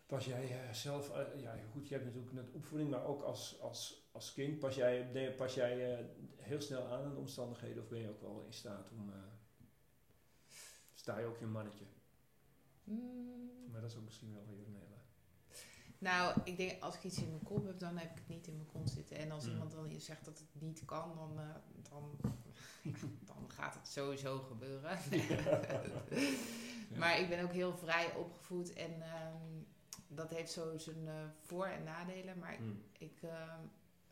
pas 0.09 0.25
jij 0.25 0.63
eh, 0.63 0.73
zelf, 0.73 1.11
eh, 1.11 1.41
ja 1.41 1.57
goed, 1.73 1.89
je 1.89 1.95
hebt 1.95 2.07
natuurlijk 2.07 2.33
net 2.33 2.51
opvoeding, 2.51 2.91
maar 2.91 3.05
ook 3.05 3.23
als, 3.23 3.61
als, 3.61 4.09
als 4.13 4.33
kind, 4.33 4.59
pas 4.59 4.75
jij, 4.75 5.35
pas 5.37 5.55
jij 5.55 5.99
eh, 5.99 6.05
heel 6.37 6.61
snel 6.61 6.87
aan 6.87 7.05
aan 7.05 7.11
de 7.13 7.19
omstandigheden 7.19 7.83
of 7.83 7.89
ben 7.89 8.01
je 8.01 8.09
ook 8.09 8.21
wel 8.21 8.43
in 8.47 8.53
staat 8.53 8.91
om, 8.91 9.13
sta 10.95 11.19
je 11.19 11.27
ook 11.27 11.39
je 11.39 11.47
mannetje? 11.47 11.85
mm, 12.85 13.71
Maar 13.71 13.81
dat 13.81 13.91
is 13.91 13.97
ook 13.97 14.05
misschien 14.05 14.35
wel 14.35 14.47
weer 14.47 14.67
een 14.67 14.75
hele... 14.75 14.97
nou, 15.99 16.41
ik 16.45 16.57
denk 16.57 16.83
als 16.83 16.95
ik 16.95 17.05
iets 17.05 17.19
in 17.23 17.31
mijn 17.31 17.43
kop 17.43 17.67
heb, 17.67 17.79
dan 17.79 17.97
heb 17.99 18.11
ik 18.11 18.19
het 18.19 18.29
niet 18.29 18.47
in 18.47 18.57
mijn 18.57 18.69
kont 18.69 18.91
zitten. 18.91 19.17
En 19.17 19.31
als 19.31 19.45
Mm. 19.45 19.51
iemand 19.51 19.71
dan 19.73 20.01
zegt 20.01 20.25
dat 20.25 20.39
het 20.39 20.63
niet 20.63 20.85
kan, 20.85 21.15
dan, 21.15 21.41
dan, 21.89 22.17
dan 23.31 23.51
gaat 23.51 23.75
het 23.75 23.89
sowieso 23.89 24.39
gebeuren. 24.39 24.99
Maar 26.99 27.21
ik 27.21 27.29
ben 27.29 27.43
ook 27.43 27.53
heel 27.53 27.77
vrij 27.77 28.15
opgevoed 28.15 28.73
en 28.73 29.03
ehm, 29.03 29.63
dat 30.09 30.31
heeft 30.31 30.53
zo 30.53 30.79
zijn 30.79 31.09
eh, 31.09 31.15
voor- 31.41 31.67
en 31.67 31.83
nadelen. 31.85 32.39
Maar 32.39 32.57
Hmm. 32.57 32.83
ik, 32.99 33.23
ehm, 33.23 33.61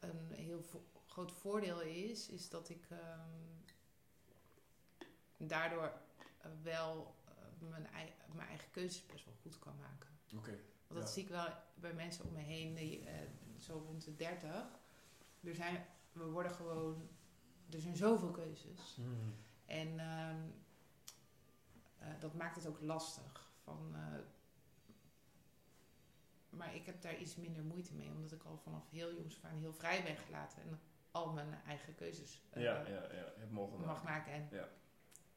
een 0.00 0.30
heel 0.30 0.62
vo- 0.62 0.84
groot 1.06 1.32
voordeel 1.32 1.80
is, 1.80 2.28
is 2.28 2.48
dat 2.48 2.68
ik 2.68 2.86
ehm, 2.90 3.30
daardoor 5.36 5.92
eh, 6.40 6.50
wel 6.62 7.14
eh, 7.28 7.68
mijn, 7.70 7.86
ei- 7.86 8.14
mijn 8.34 8.48
eigen 8.48 8.70
keuzes 8.70 9.06
best 9.06 9.24
wel 9.24 9.34
goed 9.42 9.58
kan 9.58 9.76
maken. 9.80 10.08
Oké. 10.36 10.50
Want 10.86 11.00
dat 11.00 11.08
Ja. 11.08 11.14
zie 11.14 11.22
ik 11.22 11.28
wel 11.28 11.48
bij 11.74 11.92
mensen 11.94 12.24
om 12.24 12.32
me 12.32 12.40
heen, 12.40 12.74
die, 12.74 13.08
zo 13.58 13.78
rond 13.86 14.04
de 14.04 14.16
30. 14.16 14.66
Er 15.40 15.54
zijn, 15.54 15.86
we 16.12 16.24
worden 16.24 16.52
gewoon, 16.52 17.08
er 17.70 17.80
zijn 17.80 17.96
zoveel 17.96 18.30
keuzes. 18.30 18.94
Hmm. 18.94 19.34
En 19.64 19.98
ehm, 19.98 20.40
eh, 21.98 22.20
dat 22.20 22.34
maakt 22.34 22.56
het 22.56 22.66
ook 22.66 22.80
lastig. 22.80 23.50
Van, 23.62 23.94
maar 26.56 26.74
ik 26.74 26.86
heb 26.86 27.02
daar 27.02 27.18
iets 27.18 27.36
minder 27.36 27.64
moeite 27.64 27.94
mee, 27.94 28.10
omdat 28.10 28.32
ik 28.32 28.42
al 28.44 28.56
vanaf 28.58 28.90
heel 28.90 29.14
jongs 29.14 29.36
af 29.36 29.44
aan 29.50 29.58
heel 29.58 29.72
vrij 29.74 30.02
ben 30.02 30.16
gelaten 30.16 30.62
en 30.62 30.80
al 31.10 31.32
mijn 31.32 31.54
eigen 31.66 31.94
keuzes 31.94 32.42
eh, 32.50 32.62
Ja, 32.62 32.86
ja, 32.86 33.12
ja, 33.12 33.32
heb 33.36 33.50
mogen 33.50 33.80
mag 33.86 34.02
maken. 34.04 34.32
En 34.32 34.48
Ja. 34.50 34.68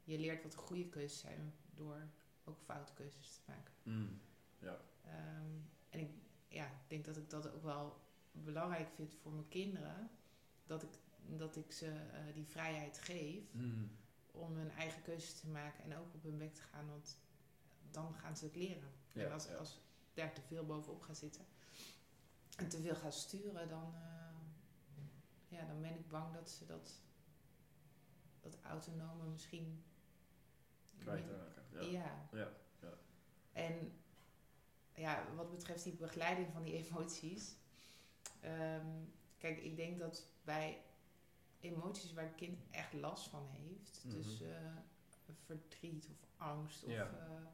je 0.04 0.20
leert 0.20 0.44
wat 0.44 0.52
de 0.52 0.58
goede 0.58 0.90
keuzes 0.90 1.20
zijn 1.20 1.54
door 1.76 2.02
ook 2.44 2.60
foute 2.62 2.94
keuzes 2.94 3.32
te 3.36 3.42
maken. 3.48 3.74
Hmm. 3.84 4.22
Ehm, 5.06 5.52
en 5.90 6.00
ik 6.00 6.10
ja, 6.48 6.72
denk 6.88 7.06
dat 7.06 7.18
ik 7.18 7.30
dat 7.30 7.52
ook 7.52 7.64
wel 7.64 8.00
belangrijk 8.32 8.90
vind 8.96 9.14
voor 9.22 9.32
mijn 9.32 9.48
kinderen. 9.48 10.10
Dat 10.66 10.84
ik, 10.84 10.90
dat 11.38 11.56
ik 11.56 11.72
ze 11.72 11.86
eh, 11.88 12.34
die 12.34 12.46
vrijheid 12.46 13.00
geef 13.00 13.52
Hmm. 13.52 13.92
om 14.32 14.56
hun 14.56 14.72
eigen 14.72 15.02
keuzes 15.02 15.40
te 15.40 15.48
maken 15.48 15.84
en 15.84 15.98
ook 15.98 16.14
op 16.14 16.24
hun 16.24 16.38
bek 16.38 16.56
te 16.56 16.62
gaan. 16.62 16.88
Want 16.88 17.18
dan 17.92 18.14
gaan 18.14 18.38
ze 18.38 18.46
het 18.46 18.56
leren. 18.56 18.92
Ja, 19.14 19.26
en 19.26 19.32
als, 19.32 19.48
ja. 19.48 19.56
Daar 20.14 20.34
te 20.34 20.42
veel 20.42 20.66
bovenop 20.66 21.02
ga 21.02 21.14
zitten 21.14 21.46
en 22.58 22.70
te 22.70 22.82
veel 22.82 22.96
ga 22.96 23.12
sturen, 23.12 23.70
dan, 23.70 23.94
eh, 23.96 24.36
ja, 25.48 25.66
dan 25.66 25.82
ben 25.82 25.94
ik 25.96 26.08
bang 26.10 26.34
dat 26.34 26.50
ze 26.50 26.66
dat, 26.66 27.00
dat 28.42 28.58
autonome 28.64 29.24
misschien... 29.24 29.84
Kwijtraken. 31.00 31.64
Ja. 31.72 31.82
Ja. 31.82 32.30
Ja, 32.32 32.52
ja. 32.82 32.98
En 33.52 33.92
ja, 34.96 35.34
wat 35.36 35.52
betreft 35.52 35.84
die 35.84 35.94
begeleiding 35.94 36.52
van 36.52 36.64
die 36.64 36.74
emoties. 36.88 37.56
ehm, 38.40 38.88
kijk, 39.38 39.58
ik 39.60 39.76
denk 39.76 40.00
dat 40.00 40.26
bij 40.44 40.82
emoties 41.60 42.14
waar 42.14 42.24
het 42.24 42.36
kind 42.36 42.60
echt 42.72 42.94
last 42.94 43.28
van 43.30 43.48
heeft, 43.50 44.02
Mhm. 44.06 44.16
dus 44.16 44.42
eh, 44.42 44.76
verdriet 45.46 46.08
of 46.12 46.28
angst 46.38 46.84
of 46.84 46.92
Ja. 46.92 47.04
eh, 47.10 47.46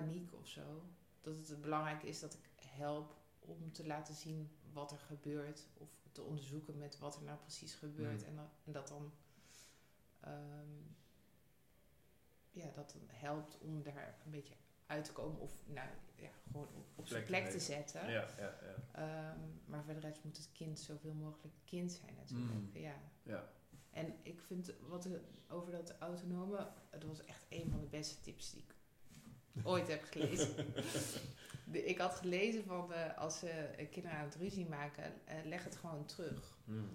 paniek 0.00 0.32
of 0.34 0.46
zo, 0.46 0.82
dat 1.20 1.34
het 1.36 1.60
belangrijk 1.60 2.02
is 2.02 2.20
dat 2.20 2.34
ik 2.34 2.50
help 2.76 3.16
om 3.40 3.72
te 3.72 3.86
laten 3.86 4.14
zien 4.14 4.50
wat 4.72 4.92
er 4.92 4.98
gebeurt 4.98 5.66
of 5.74 5.88
te 6.12 6.22
onderzoeken 6.22 6.78
met 6.78 6.98
wat 6.98 7.16
er 7.16 7.22
nou 7.22 7.38
precies 7.38 7.74
gebeurt 7.74 8.20
Mhm. 8.20 8.28
en, 8.28 8.36
dat, 8.36 8.50
en 8.64 8.72
dat 8.72 8.88
dan 8.88 9.12
ehm, 10.20 10.82
ja, 12.50 12.70
dat 12.74 12.90
dan 12.90 13.02
helpt 13.06 13.58
om 13.58 13.82
daar 13.82 14.18
een 14.24 14.30
beetje 14.30 14.54
uit 14.86 15.04
te 15.04 15.12
komen 15.12 15.40
of 15.40 15.52
nou 15.66 15.88
ja, 16.16 16.28
gewoon 16.46 16.68
op, 16.74 16.86
op 16.94 17.06
zijn 17.06 17.24
Plek 17.24 17.50
te 17.50 17.58
zetten. 17.60 18.00
Ja, 18.10 18.28
ja, 18.38 18.58
ja. 18.62 18.74
Ehm, 18.92 19.40
maar 19.64 19.84
voor 19.84 19.94
de 19.94 20.00
rest 20.00 20.24
moet 20.24 20.36
het 20.36 20.52
kind 20.52 20.80
zoveel 20.80 21.12
mogelijk 21.14 21.54
kind 21.64 21.92
zijn 21.92 22.14
natuurlijk. 22.14 22.74
Mm. 22.74 22.80
Ja. 22.80 22.94
Ja. 23.22 23.48
En 23.90 24.14
ik 24.22 24.40
vind 24.40 24.72
wat 24.88 25.04
er, 25.04 25.20
over 25.48 25.72
dat 25.72 25.98
autonome, 25.98 26.68
het 26.90 27.04
was 27.04 27.24
echt 27.24 27.46
een 27.48 27.70
van 27.70 27.80
de 27.80 27.86
beste 27.86 28.20
tips 28.20 28.50
die 28.50 28.62
ik 28.62 28.73
ooit 29.62 29.88
heb 29.88 30.04
gelezen. 30.10 30.54
De- 31.64 31.84
ik 31.84 31.98
had 31.98 32.14
gelezen 32.14 32.64
van 32.64 32.92
eh, 32.92 33.18
als 33.18 33.38
ze 33.38 33.48
eh, 33.48 33.90
kinderen 33.90 34.18
aan 34.18 34.24
het 34.24 34.36
ruzie 34.36 34.66
maken, 34.68 35.04
eh, 35.24 35.34
leg 35.44 35.64
het 35.64 35.76
gewoon 35.76 36.04
terug. 36.06 36.56
Hmm. 36.64 36.88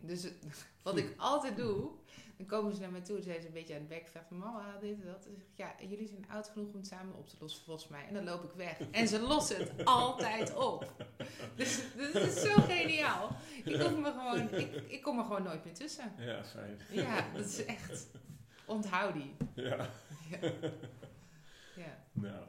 Dus 0.00 0.26
wat 0.82 0.96
ik 0.96 1.14
altijd 1.16 1.56
doe, 1.56 1.90
dan 2.36 2.46
komen 2.46 2.74
ze 2.74 2.80
naar 2.80 2.90
me 2.90 3.02
toe 3.02 3.16
en 3.16 3.22
zijn 3.22 3.40
ze 3.40 3.46
een 3.46 3.52
beetje 3.52 3.74
aan 3.74 3.80
het 3.80 3.88
bekvechten. 3.88 4.38
Mama, 4.38 4.76
dit 4.80 5.00
en 5.00 5.06
dat. 5.06 5.26
En 5.26 5.34
zeg 5.34 5.42
ik, 5.44 5.56
ja, 5.80 5.88
jullie 5.88 6.06
zijn 6.08 6.24
oud 6.30 6.48
genoeg 6.48 6.68
om 6.72 6.76
het 6.76 6.86
samen 6.86 7.14
op 7.16 7.28
te 7.28 7.36
lossen 7.40 7.64
volgens 7.64 7.88
mij. 7.88 8.06
En 8.08 8.14
dan 8.14 8.24
loop 8.24 8.44
ik 8.44 8.52
weg. 8.52 8.80
En 8.90 9.08
ze 9.08 9.20
lossen 9.20 9.56
het 9.58 9.84
altijd 10.04 10.54
op. 10.56 10.92
Dus 11.56 11.80
dat 11.96 12.14
is 12.22 12.40
zo 12.40 12.54
geniaal. 12.60 13.36
Ik, 13.64 13.80
hoef 13.80 13.96
me 13.98 14.10
gewoon, 14.12 14.52
ik, 14.60 14.74
ik 14.88 15.02
kom 15.02 15.18
er 15.18 15.24
gewoon 15.24 15.42
nooit 15.42 15.64
meer 15.64 15.74
tussen. 15.74 16.12
Ja, 16.18 16.44
fijn. 16.44 16.78
Ja, 16.90 17.26
dat 17.34 17.44
is 17.46 17.64
echt... 17.64 18.06
Onthoud 18.66 19.12
die. 19.14 19.34
Ja. 19.54 19.88
Ja. 20.30 20.52
Ja. 21.84 22.04
Nou. 22.12 22.46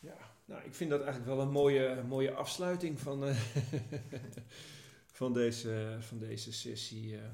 Ja, 0.00 0.16
nou, 0.44 0.64
ik 0.64 0.74
vind 0.74 0.90
dat 0.90 1.00
eigenlijk 1.02 1.30
wel 1.34 1.40
een 1.40 1.50
mooie, 1.52 2.02
mooie 2.08 2.32
afsluiting 2.32 2.98
van, 3.00 3.24
eh, 3.24 3.36
van, 5.18 5.32
deze, 5.32 5.96
van 6.00 6.18
deze 6.18 6.52
sessie. 6.52 7.16
eh. 7.16 7.24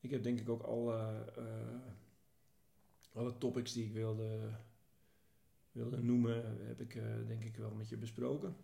Ik 0.00 0.10
heb 0.10 0.22
denk 0.22 0.40
ik 0.40 0.48
ook 0.48 0.62
alle, 0.62 1.24
eh, 1.36 1.78
alle 3.12 3.38
topics 3.38 3.72
die 3.72 3.84
ik 3.84 3.92
wilde, 3.92 4.50
wilde 5.72 6.02
noemen, 6.02 6.66
heb 6.66 6.80
ik 6.80 6.92
denk 7.26 7.44
ik 7.44 7.56
wel 7.56 7.70
met 7.74 7.88
je 7.88 7.96
besproken. 7.96 8.56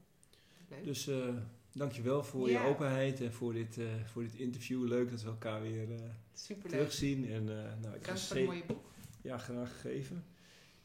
Leuk. 0.68 0.84
Dus 0.84 1.06
eh, 1.06 1.34
dankjewel 1.72 2.24
voor 2.24 2.50
Ja. 2.50 2.62
je 2.62 2.68
openheid 2.68 3.20
en 3.20 3.32
voor 3.32 3.52
dit, 3.52 3.78
voor 4.04 4.22
dit 4.22 4.34
interview. 4.34 4.86
Leuk 4.88 5.10
dat 5.10 5.22
we 5.22 5.28
elkaar 5.28 5.62
weer 5.62 5.88
Superleuk. 6.32 6.70
terugzien. 6.78 7.30
En, 7.30 7.44
nou, 7.80 7.94
ik 7.94 8.04
ga 8.06 8.16
voor 8.16 8.36
het 8.36 8.46
mooie 8.46 8.64
boek. 8.66 8.90
Ja, 9.22 9.38
graag 9.38 9.72
gegeven. 9.80 10.24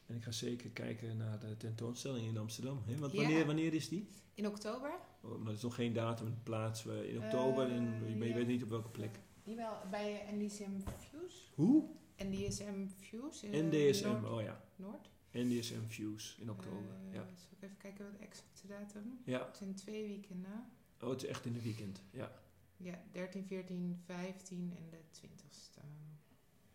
En 0.08 0.16
ik 0.16 0.22
ga 0.22 0.32
zeker 0.32 0.70
kijken 0.70 1.16
naar 1.16 1.38
de 1.38 1.56
tentoonstelling 1.56 2.26
in 2.28 2.36
Amsterdam. 2.38 2.82
Hè? 2.86 2.96
Want 2.98 3.12
Ja. 3.12 3.20
wanneer, 3.22 3.46
wanneer 3.46 3.74
is 3.74 3.88
die? 3.88 4.08
In 4.34 4.46
oktober? 4.46 4.90
Oh, 5.22 5.38
maar 5.38 5.48
er 5.48 5.54
is 5.56 5.62
nog 5.62 5.74
geen 5.74 5.92
datum 5.92 6.26
en 6.26 6.40
plaats. 6.42 6.82
We- 6.82 7.08
In 7.08 7.16
oktober, 7.24 7.66
Eh, 7.70 7.76
en, 7.76 7.88
maar 8.00 8.26
je 8.26 8.28
ja. 8.28 8.34
weet 8.34 8.46
niet 8.46 8.62
op 8.62 8.68
welke 8.68 8.88
plek. 8.88 9.18
Jawel, 9.44 9.76
bij 9.90 10.24
NDSM 10.32 10.70
Fuse. 10.98 11.36
Hoe? 11.54 11.84
NDSM 12.16 12.86
Fuse 12.96 13.46
in 13.46 13.66
NDSM, 13.68 14.06
Noord. 14.08 14.24
oh 14.24 14.42
ja. 14.42 14.64
Noord. 14.76 15.10
NDSM 15.32 15.82
Fuse 15.88 16.40
in 16.40 16.50
oktober. 16.50 16.78
Eh, 17.08 17.14
ja. 17.14 17.20
Zal 17.36 17.48
ik 17.56 17.62
even 17.62 17.76
kijken 17.76 18.04
wat 18.04 18.18
de 18.18 18.24
exacte 18.26 18.66
datum? 18.66 19.18
ja. 19.24 19.46
Het 19.46 19.56
zijn 19.56 19.74
twee 19.74 20.06
weekenden. 20.06 20.64
Oh, 21.00 21.08
het 21.10 21.22
is 21.22 21.28
echt 21.28 21.44
in 21.44 21.52
de 21.52 21.62
weekend. 21.62 22.02
Ja. 22.10 22.32
Ja, 22.76 23.02
13, 23.12 23.44
14, 23.44 24.00
15 24.04 24.72
en 24.76 24.84
de 24.90 24.98
20ste. 25.10 25.80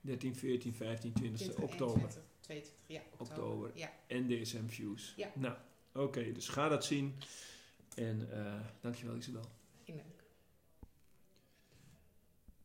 13, 0.02 0.36
14, 0.36 0.74
15, 0.74 1.14
20 1.14 1.42
20, 1.42 1.64
oktober. 1.64 1.94
21, 2.02 2.24
22, 2.44 2.72
ja, 2.88 3.02
oktober. 3.18 3.44
Oktober. 3.44 3.72
Ja, 3.74 3.92
NDSM 4.08 4.68
Fuse. 4.68 5.14
Ja. 5.16 5.32
Nou, 5.36 5.56
oké. 5.94 6.32
dus 6.32 6.48
ga 6.48 6.68
dat 6.68 6.86
zien. 6.86 7.16
En 7.96 8.32
eh 8.32 8.60
dankjewel 8.82 9.16
Isabel. 9.16 9.46